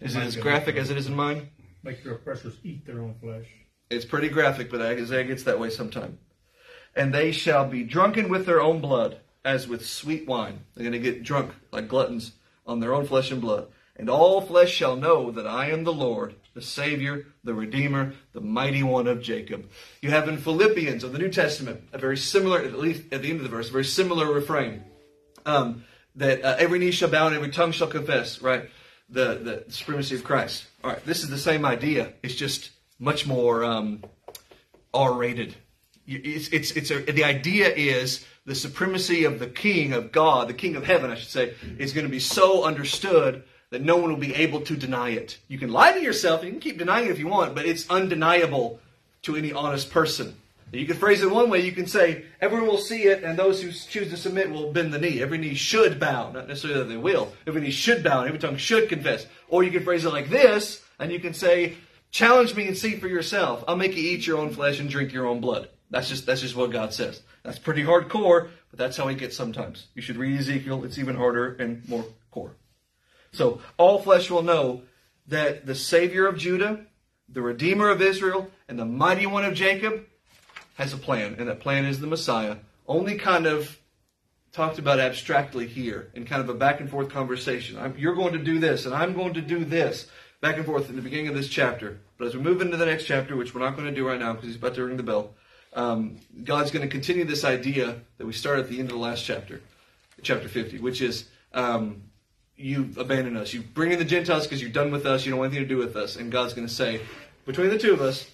Is 0.00 0.14
it 0.14 0.22
as 0.22 0.36
graphic 0.36 0.76
as 0.76 0.90
it 0.90 0.96
is 0.96 1.08
in 1.08 1.16
mine? 1.16 1.48
Make 1.82 2.04
your 2.04 2.14
oppressors 2.14 2.56
eat 2.62 2.86
their 2.86 3.00
own 3.00 3.16
flesh. 3.20 3.46
It's 3.90 4.04
pretty 4.04 4.28
graphic, 4.28 4.70
but 4.70 4.80
Isaiah 4.80 5.24
gets 5.24 5.42
that 5.44 5.58
way 5.58 5.70
sometime. 5.70 6.18
And 6.94 7.12
they 7.12 7.32
shall 7.32 7.66
be 7.66 7.82
drunken 7.82 8.28
with 8.28 8.46
their 8.46 8.60
own 8.60 8.80
blood, 8.80 9.18
as 9.48 9.66
with 9.66 9.86
sweet 9.86 10.26
wine. 10.26 10.60
They're 10.74 10.84
going 10.84 10.92
to 10.92 11.10
get 11.10 11.22
drunk 11.22 11.52
like 11.72 11.88
gluttons 11.88 12.32
on 12.66 12.80
their 12.80 12.94
own 12.94 13.06
flesh 13.06 13.30
and 13.30 13.40
blood. 13.40 13.68
And 13.96 14.08
all 14.08 14.40
flesh 14.40 14.70
shall 14.72 14.94
know 14.94 15.30
that 15.32 15.46
I 15.46 15.70
am 15.70 15.82
the 15.82 15.92
Lord, 15.92 16.34
the 16.54 16.62
Savior, 16.62 17.26
the 17.42 17.54
Redeemer, 17.54 18.12
the 18.32 18.40
mighty 18.40 18.82
one 18.82 19.08
of 19.08 19.22
Jacob. 19.22 19.68
You 20.02 20.10
have 20.10 20.28
in 20.28 20.36
Philippians 20.36 21.02
of 21.02 21.12
the 21.12 21.18
New 21.18 21.30
Testament 21.30 21.82
a 21.92 21.98
very 21.98 22.16
similar, 22.16 22.60
at 22.60 22.78
least 22.78 23.12
at 23.12 23.22
the 23.22 23.30
end 23.30 23.38
of 23.38 23.42
the 23.42 23.48
verse, 23.48 23.70
a 23.70 23.72
very 23.72 23.84
similar 23.84 24.32
refrain. 24.32 24.84
Um, 25.44 25.84
that 26.14 26.44
uh, 26.44 26.56
every 26.58 26.78
knee 26.78 26.90
shall 26.90 27.08
bow 27.08 27.26
and 27.26 27.34
every 27.34 27.50
tongue 27.50 27.72
shall 27.72 27.88
confess, 27.88 28.42
right? 28.42 28.68
The, 29.08 29.64
the 29.66 29.72
supremacy 29.72 30.14
of 30.14 30.24
Christ. 30.24 30.66
All 30.84 30.90
right, 30.90 31.04
this 31.06 31.22
is 31.22 31.30
the 31.30 31.38
same 31.38 31.64
idea. 31.64 32.12
It's 32.22 32.34
just 32.34 32.70
much 32.98 33.26
more 33.26 33.64
um, 33.64 34.04
R-rated. 34.92 35.54
It's, 36.10 36.48
it's, 36.48 36.70
it's 36.72 36.90
a, 36.90 37.00
the 37.00 37.24
idea 37.24 37.68
is 37.68 38.24
the 38.46 38.54
supremacy 38.54 39.24
of 39.24 39.38
the 39.38 39.46
King 39.46 39.92
of 39.92 40.10
God, 40.10 40.48
the 40.48 40.54
King 40.54 40.74
of 40.74 40.84
Heaven, 40.84 41.10
I 41.10 41.16
should 41.16 41.28
say, 41.28 41.54
is 41.78 41.92
going 41.92 42.06
to 42.06 42.10
be 42.10 42.18
so 42.18 42.64
understood 42.64 43.44
that 43.70 43.82
no 43.82 43.98
one 43.98 44.10
will 44.10 44.18
be 44.18 44.34
able 44.34 44.62
to 44.62 44.74
deny 44.74 45.10
it. 45.10 45.36
You 45.48 45.58
can 45.58 45.70
lie 45.70 45.92
to 45.92 46.00
yourself, 46.00 46.42
you 46.42 46.50
can 46.50 46.60
keep 46.60 46.78
denying 46.78 47.08
it 47.08 47.10
if 47.10 47.18
you 47.18 47.28
want, 47.28 47.54
but 47.54 47.66
it's 47.66 47.88
undeniable 47.90 48.80
to 49.22 49.36
any 49.36 49.52
honest 49.52 49.90
person. 49.90 50.34
You 50.72 50.86
can 50.86 50.96
phrase 50.96 51.22
it 51.22 51.30
one 51.30 51.48
way. 51.48 51.60
You 51.60 51.72
can 51.72 51.86
say, 51.86 52.24
everyone 52.40 52.68
will 52.68 52.78
see 52.78 53.04
it, 53.04 53.24
and 53.24 53.38
those 53.38 53.62
who 53.62 53.70
choose 53.70 54.10
to 54.10 54.16
submit 54.16 54.50
will 54.50 54.72
bend 54.72 54.92
the 54.92 54.98
knee. 54.98 55.22
Every 55.22 55.38
knee 55.38 55.54
should 55.54 55.98
bow. 55.98 56.30
Not 56.30 56.46
necessarily 56.46 56.80
that 56.80 56.88
they 56.88 56.96
will. 56.98 57.32
Every 57.46 57.62
knee 57.62 57.70
should 57.70 58.04
bow, 58.04 58.20
and 58.20 58.28
every 58.28 58.38
tongue 58.38 58.58
should 58.58 58.88
confess. 58.88 59.26
Or 59.48 59.62
you 59.62 59.70
can 59.70 59.82
phrase 59.82 60.04
it 60.04 60.12
like 60.12 60.28
this, 60.28 60.82
and 60.98 61.10
you 61.10 61.20
can 61.20 61.32
say, 61.32 61.74
challenge 62.10 62.54
me 62.54 62.66
and 62.66 62.76
see 62.76 62.96
for 62.96 63.08
yourself. 63.08 63.64
I'll 63.66 63.76
make 63.76 63.96
you 63.96 64.02
eat 64.02 64.26
your 64.26 64.38
own 64.38 64.50
flesh 64.50 64.78
and 64.78 64.90
drink 64.90 65.12
your 65.12 65.26
own 65.26 65.40
blood. 65.40 65.68
That's 65.90 66.08
just, 66.08 66.26
that's 66.26 66.42
just 66.42 66.56
what 66.56 66.70
God 66.70 66.92
says. 66.92 67.22
That's 67.42 67.58
pretty 67.58 67.82
hardcore, 67.82 68.48
but 68.70 68.78
that's 68.78 68.96
how 68.96 69.08
he 69.08 69.16
gets 69.16 69.36
sometimes. 69.36 69.86
You 69.94 70.02
should 70.02 70.16
read 70.16 70.38
Ezekiel. 70.38 70.84
It's 70.84 70.98
even 70.98 71.16
harder 71.16 71.54
and 71.54 71.88
more 71.88 72.04
core. 72.30 72.56
So 73.32 73.60
all 73.78 74.00
flesh 74.00 74.30
will 74.30 74.42
know 74.42 74.82
that 75.28 75.66
the 75.66 75.74
Savior 75.74 76.26
of 76.26 76.36
Judah, 76.36 76.86
the 77.28 77.42
Redeemer 77.42 77.90
of 77.90 78.02
Israel, 78.02 78.50
and 78.68 78.78
the 78.78 78.84
Mighty 78.84 79.26
One 79.26 79.44
of 79.44 79.54
Jacob 79.54 80.06
has 80.74 80.92
a 80.92 80.98
plan, 80.98 81.36
and 81.38 81.48
that 81.48 81.60
plan 81.60 81.84
is 81.84 82.00
the 82.00 82.06
Messiah. 82.06 82.56
Only 82.86 83.16
kind 83.16 83.46
of 83.46 83.78
talked 84.52 84.78
about 84.78 85.00
abstractly 85.00 85.66
here 85.66 86.10
in 86.14 86.24
kind 86.24 86.40
of 86.40 86.48
a 86.48 86.54
back 86.54 86.80
and 86.80 86.88
forth 86.88 87.10
conversation. 87.10 87.78
I'm, 87.78 87.96
you're 87.98 88.14
going 88.14 88.32
to 88.32 88.38
do 88.38 88.58
this, 88.58 88.86
and 88.86 88.94
I'm 88.94 89.14
going 89.14 89.34
to 89.34 89.42
do 89.42 89.64
this, 89.64 90.08
back 90.40 90.56
and 90.56 90.64
forth 90.64 90.88
in 90.88 90.96
the 90.96 91.02
beginning 91.02 91.28
of 91.28 91.34
this 91.34 91.48
chapter. 91.48 92.00
But 92.16 92.28
as 92.28 92.36
we 92.36 92.42
move 92.42 92.62
into 92.62 92.76
the 92.76 92.86
next 92.86 93.04
chapter, 93.04 93.36
which 93.36 93.54
we're 93.54 93.60
not 93.60 93.76
going 93.76 93.88
to 93.88 93.94
do 93.94 94.06
right 94.06 94.18
now 94.18 94.32
because 94.32 94.48
he's 94.48 94.56
about 94.56 94.74
to 94.76 94.84
ring 94.84 94.96
the 94.96 95.02
bell, 95.02 95.34
um, 95.74 96.16
God's 96.44 96.70
going 96.70 96.86
to 96.86 96.90
continue 96.90 97.24
this 97.24 97.44
idea 97.44 97.96
that 98.18 98.26
we 98.26 98.32
started 98.32 98.64
at 98.64 98.70
the 98.70 98.78
end 98.78 98.88
of 98.88 98.96
the 98.96 99.02
last 99.02 99.24
chapter, 99.24 99.60
chapter 100.22 100.48
50, 100.48 100.78
which 100.78 101.00
is 101.00 101.28
um, 101.52 102.02
you 102.56 102.90
abandon 102.96 103.36
us. 103.36 103.52
You 103.52 103.62
bring 103.62 103.92
in 103.92 103.98
the 103.98 104.04
Gentiles 104.04 104.44
because 104.44 104.60
you're 104.60 104.70
done 104.70 104.90
with 104.90 105.06
us. 105.06 105.24
You 105.24 105.30
don't 105.30 105.40
want 105.40 105.52
anything 105.52 105.68
to 105.68 105.74
do 105.74 105.78
with 105.78 105.96
us. 105.96 106.16
And 106.16 106.32
God's 106.32 106.54
going 106.54 106.66
to 106.66 106.72
say, 106.72 107.00
between 107.46 107.70
the 107.70 107.78
two 107.78 107.92
of 107.92 108.00
us, 108.00 108.28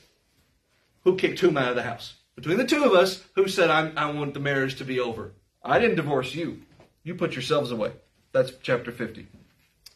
who 1.03 1.17
kicked 1.17 1.41
whom 1.41 1.57
out 1.57 1.71
of 1.71 1.77
the 1.77 1.83
house? 1.83 2.15
Between 2.35 2.57
the 2.57 2.67
two 2.67 2.85
of 2.85 2.95
us, 2.95 3.23
who 3.35 3.47
said, 3.47 3.71
i 3.71 4.11
want 4.11 4.35
the 4.35 4.41
marriage 4.41 4.77
to 4.77 4.85
be 4.85 4.99
over? 4.99 5.33
I 5.63 5.79
didn't 5.79 5.97
divorce 5.97 6.35
you. 6.35 6.63
You 7.03 7.15
put 7.15 7.35
yourselves 7.35 7.71
away. 7.71 7.93
That's 8.33 8.53
chapter 8.63 8.91
50. 8.91 9.27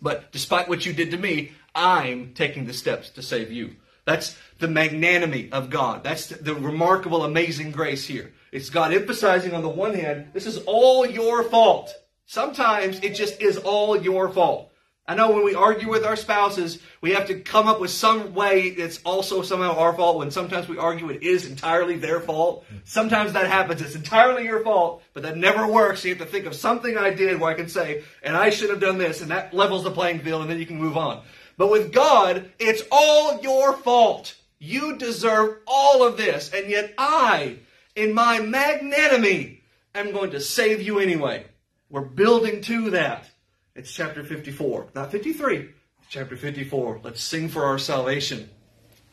But 0.01 0.30
despite 0.30 0.68
what 0.68 0.86
you 0.86 0.93
did 0.93 1.11
to 1.11 1.16
me, 1.16 1.53
I'm 1.74 2.34
taking 2.34 2.66
the 2.66 2.72
steps 2.72 3.11
to 3.11 3.22
save 3.22 3.51
you. 3.51 3.76
That's 4.09 4.39
the 4.59 4.69
magnanimity 4.69 5.53
of 5.53 5.69
God. 5.69 6.03
That's 6.03 6.29
the 6.29 6.55
remarkable, 6.55 7.25
amazing 7.25 7.73
grace 7.73 8.07
here. 8.07 8.33
It's 8.53 8.71
God 8.71 8.95
emphasizing 8.95 9.53
on 9.53 9.61
the 9.61 9.69
one 9.69 9.93
hand, 9.93 10.31
this 10.33 10.47
is 10.47 10.57
all 10.65 11.05
your 11.05 11.45
fault. 11.45 11.95
Sometimes 12.25 13.01
it 13.01 13.15
just 13.15 13.43
is 13.43 13.59
all 13.59 14.01
your 14.01 14.31
fault. 14.31 14.73
I 15.07 15.15
know 15.15 15.31
when 15.31 15.45
we 15.45 15.55
argue 15.55 15.91
with 15.91 16.07
our 16.07 16.17
spouses, 16.17 16.79
we 17.03 17.13
have 17.13 17.27
to 17.27 17.41
come 17.41 17.67
up 17.67 17.81
with 17.81 17.91
some 17.91 18.33
way 18.33 18.63
it's 18.63 18.99
also 19.05 19.43
somehow 19.43 19.77
our 19.77 19.93
fault. 19.93 20.19
When 20.19 20.31
sometimes 20.31 20.69
we 20.69 20.79
argue 20.79 21.11
it 21.11 21.23
is 21.23 21.45
entirely 21.47 21.97
their 21.97 22.21
fault. 22.21 22.65
Sometimes 22.85 23.35
that 23.35 23.47
happens. 23.47 23.83
It's 23.83 23.95
entirely 23.95 24.45
your 24.45 24.65
fault, 24.65 25.03
but 25.13 25.23
that 25.25 25.37
never 25.37 25.67
works. 25.67 26.03
You 26.03 26.15
have 26.15 26.27
to 26.27 26.31
think 26.31 26.47
of 26.47 26.55
something 26.55 26.97
I 26.97 27.11
did 27.11 27.41
where 27.41 27.51
I 27.51 27.55
can 27.55 27.69
say, 27.69 28.05
and 28.23 28.35
I 28.35 28.49
should 28.49 28.71
have 28.71 28.81
done 28.81 28.97
this, 28.97 29.21
and 29.21 29.31
that 29.31 29.53
levels 29.53 29.85
the 29.85 29.91
playing 29.91 30.21
field, 30.21 30.41
and 30.41 30.51
then 30.51 30.59
you 30.59 30.67
can 30.67 30.79
move 30.79 30.97
on. 30.97 31.23
But 31.59 31.71
with 31.71 31.93
God, 31.93 32.51
it's 32.59 32.83
all 32.91 33.43
your 33.43 33.77
fault. 33.77 34.35
You 34.61 34.97
deserve 34.97 35.59
all 35.67 36.07
of 36.07 36.17
this, 36.17 36.51
and 36.55 36.71
yet 36.71 36.95
I, 36.97 37.59
in 37.95 38.15
my 38.15 38.39
magnanimity, 38.41 39.63
am 39.95 40.13
going 40.13 40.31
to 40.31 40.41
save 40.41 40.81
you 40.81 41.01
anyway. 41.01 41.45
We're 41.91 42.03
building 42.03 42.63
to 42.63 42.91
that. 42.91 43.29
It's 43.75 43.93
chapter 43.93 44.25
54, 44.25 44.89
not 44.95 45.11
53. 45.11 45.71
chapter 46.09 46.37
54. 46.37 47.01
Let's 47.03 47.23
sing 47.23 47.49
for 47.49 47.65
our 47.65 47.79
salvation. 47.79 48.49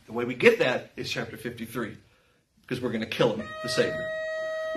The 0.05 0.13
way 0.13 0.25
we 0.25 0.35
get 0.35 0.59
that 0.59 0.91
is 0.95 1.09
chapter 1.09 1.37
53, 1.37 1.97
because 2.61 2.81
we're 2.81 2.89
going 2.89 3.01
to 3.01 3.07
kill 3.07 3.35
him, 3.35 3.47
the 3.63 3.69
Savior. 3.69 4.07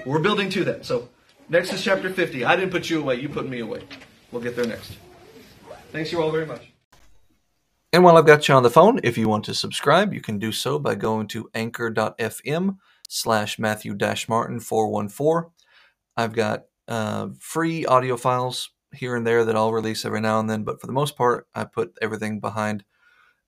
We're 0.07 0.21
building 0.21 0.49
to 0.51 0.64
that. 0.64 0.87
So 0.87 1.11
next 1.51 1.73
is 1.73 1.83
chapter 1.83 2.09
50. 2.09 2.45
I 2.45 2.57
didn't 2.57 2.71
put 2.71 2.89
you 2.89 3.01
away, 3.01 3.21
you 3.21 3.29
put 3.29 3.47
me 3.47 3.61
away. 3.61 3.83
We'll 4.33 4.43
get 4.43 4.57
there 4.57 4.66
next. 4.66 4.97
Thanks 5.93 6.12
you 6.12 6.23
all 6.23 6.31
very 6.31 6.47
much. 6.47 6.73
And 7.93 8.05
while 8.05 8.18
I've 8.18 8.26
got 8.26 8.47
you 8.49 8.55
on 8.55 8.62
the 8.62 8.70
phone, 8.70 9.01
if 9.03 9.16
you 9.16 9.28
want 9.28 9.47
to 9.47 9.55
subscribe, 9.55 10.12
you 10.12 10.20
can 10.20 10.39
do 10.39 10.53
so 10.53 10.78
by 10.78 10.95
going 10.95 11.26
to 11.28 11.49
anchor.fm 11.55 12.76
slash 13.09 13.59
Matthew 13.59 13.97
Martin 14.28 14.61
414 14.61 15.51
I've 16.14 16.34
got 16.34 16.64
uh, 16.86 17.28
free 17.41 17.86
audio 17.86 18.18
files 18.18 18.70
here 18.93 19.16
and 19.16 19.26
there 19.26 19.45
that 19.45 19.57
I'll 19.57 19.72
release 19.72 20.05
every 20.05 20.20
now 20.20 20.39
and 20.39 20.51
then, 20.51 20.64
but 20.64 20.80
for 20.80 20.86
the 20.86 20.93
most 20.93 21.16
part, 21.16 21.47
I 21.55 21.64
put 21.64 21.93
everything 22.03 22.41
behind 22.41 22.84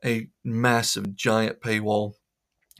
a 0.04 0.28
massive, 0.42 1.14
giant 1.14 1.60
paywall 1.60 2.14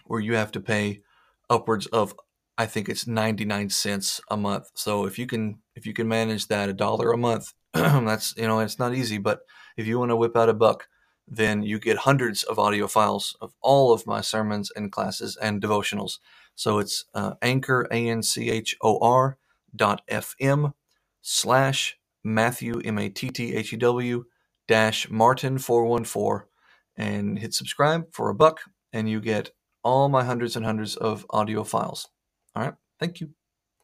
where 0.07 0.21
you 0.21 0.35
have 0.37 0.53
to 0.53 0.61
pay 0.61 1.03
upwards 1.51 1.87
of 1.87 2.15
I 2.57 2.67
think 2.67 2.89
it's 2.89 3.07
99 3.07 3.71
cents 3.71 4.21
a 4.31 4.37
month. 4.37 4.71
So 4.75 5.07
if 5.07 5.19
you 5.19 5.27
can 5.27 5.59
if 5.75 5.87
you 5.87 5.93
can 5.93 6.09
manage 6.09 6.47
that 6.49 6.69
a 6.69 6.75
dollar 6.75 7.13
a 7.13 7.19
month, 7.19 7.53
that's 7.75 8.35
you 8.37 8.47
know 8.47 8.61
it's 8.61 8.79
not 8.79 8.95
easy, 8.95 9.19
but 9.19 9.41
if 9.77 9.87
you 9.87 9.99
want 9.99 10.11
to 10.11 10.17
whip 10.17 10.37
out 10.37 10.49
a 10.49 10.55
buck, 10.55 10.87
then 11.31 11.63
you 11.63 11.79
get 11.79 11.99
hundreds 11.99 12.43
of 12.43 12.59
audio 12.59 12.89
files 12.89 13.37
of 13.41 13.55
all 13.63 13.93
of 13.93 14.07
my 14.07 14.21
sermons 14.21 14.71
and 14.75 14.93
classes 14.93 15.37
and 15.41 15.63
devotionals. 15.63 16.19
So 16.57 16.79
it's 16.79 17.05
uh, 17.15 17.35
anchor 17.41 17.87
a 17.93 18.09
n 18.09 18.23
c 18.23 18.51
h 18.51 18.77
o 18.83 18.99
r 18.99 19.39
dot 19.75 20.03
fm 20.11 20.75
slash 21.23 21.99
Matthew 22.25 22.81
M 22.85 22.99
A 22.99 23.09
T 23.09 23.31
T 23.31 23.55
H 23.55 23.73
E 23.73 23.77
W 23.77 24.25
dash 24.69 25.09
Martin 25.11 25.59
four 25.59 25.87
one 25.87 26.05
four 26.05 26.49
and 26.97 27.39
hit 27.39 27.55
subscribe 27.55 28.13
for 28.13 28.29
a 28.29 28.35
buck 28.35 28.61
and 28.93 29.09
you 29.09 29.21
get 29.21 29.53
all 29.83 30.09
my 30.09 30.25
hundreds 30.25 30.57
and 30.57 30.67
hundreds 30.67 30.97
of 30.97 31.25
audio 31.31 31.65
files. 31.65 32.09
All 32.55 32.65
right. 32.65 32.75
Thank 32.99 33.21
you. 33.21 33.31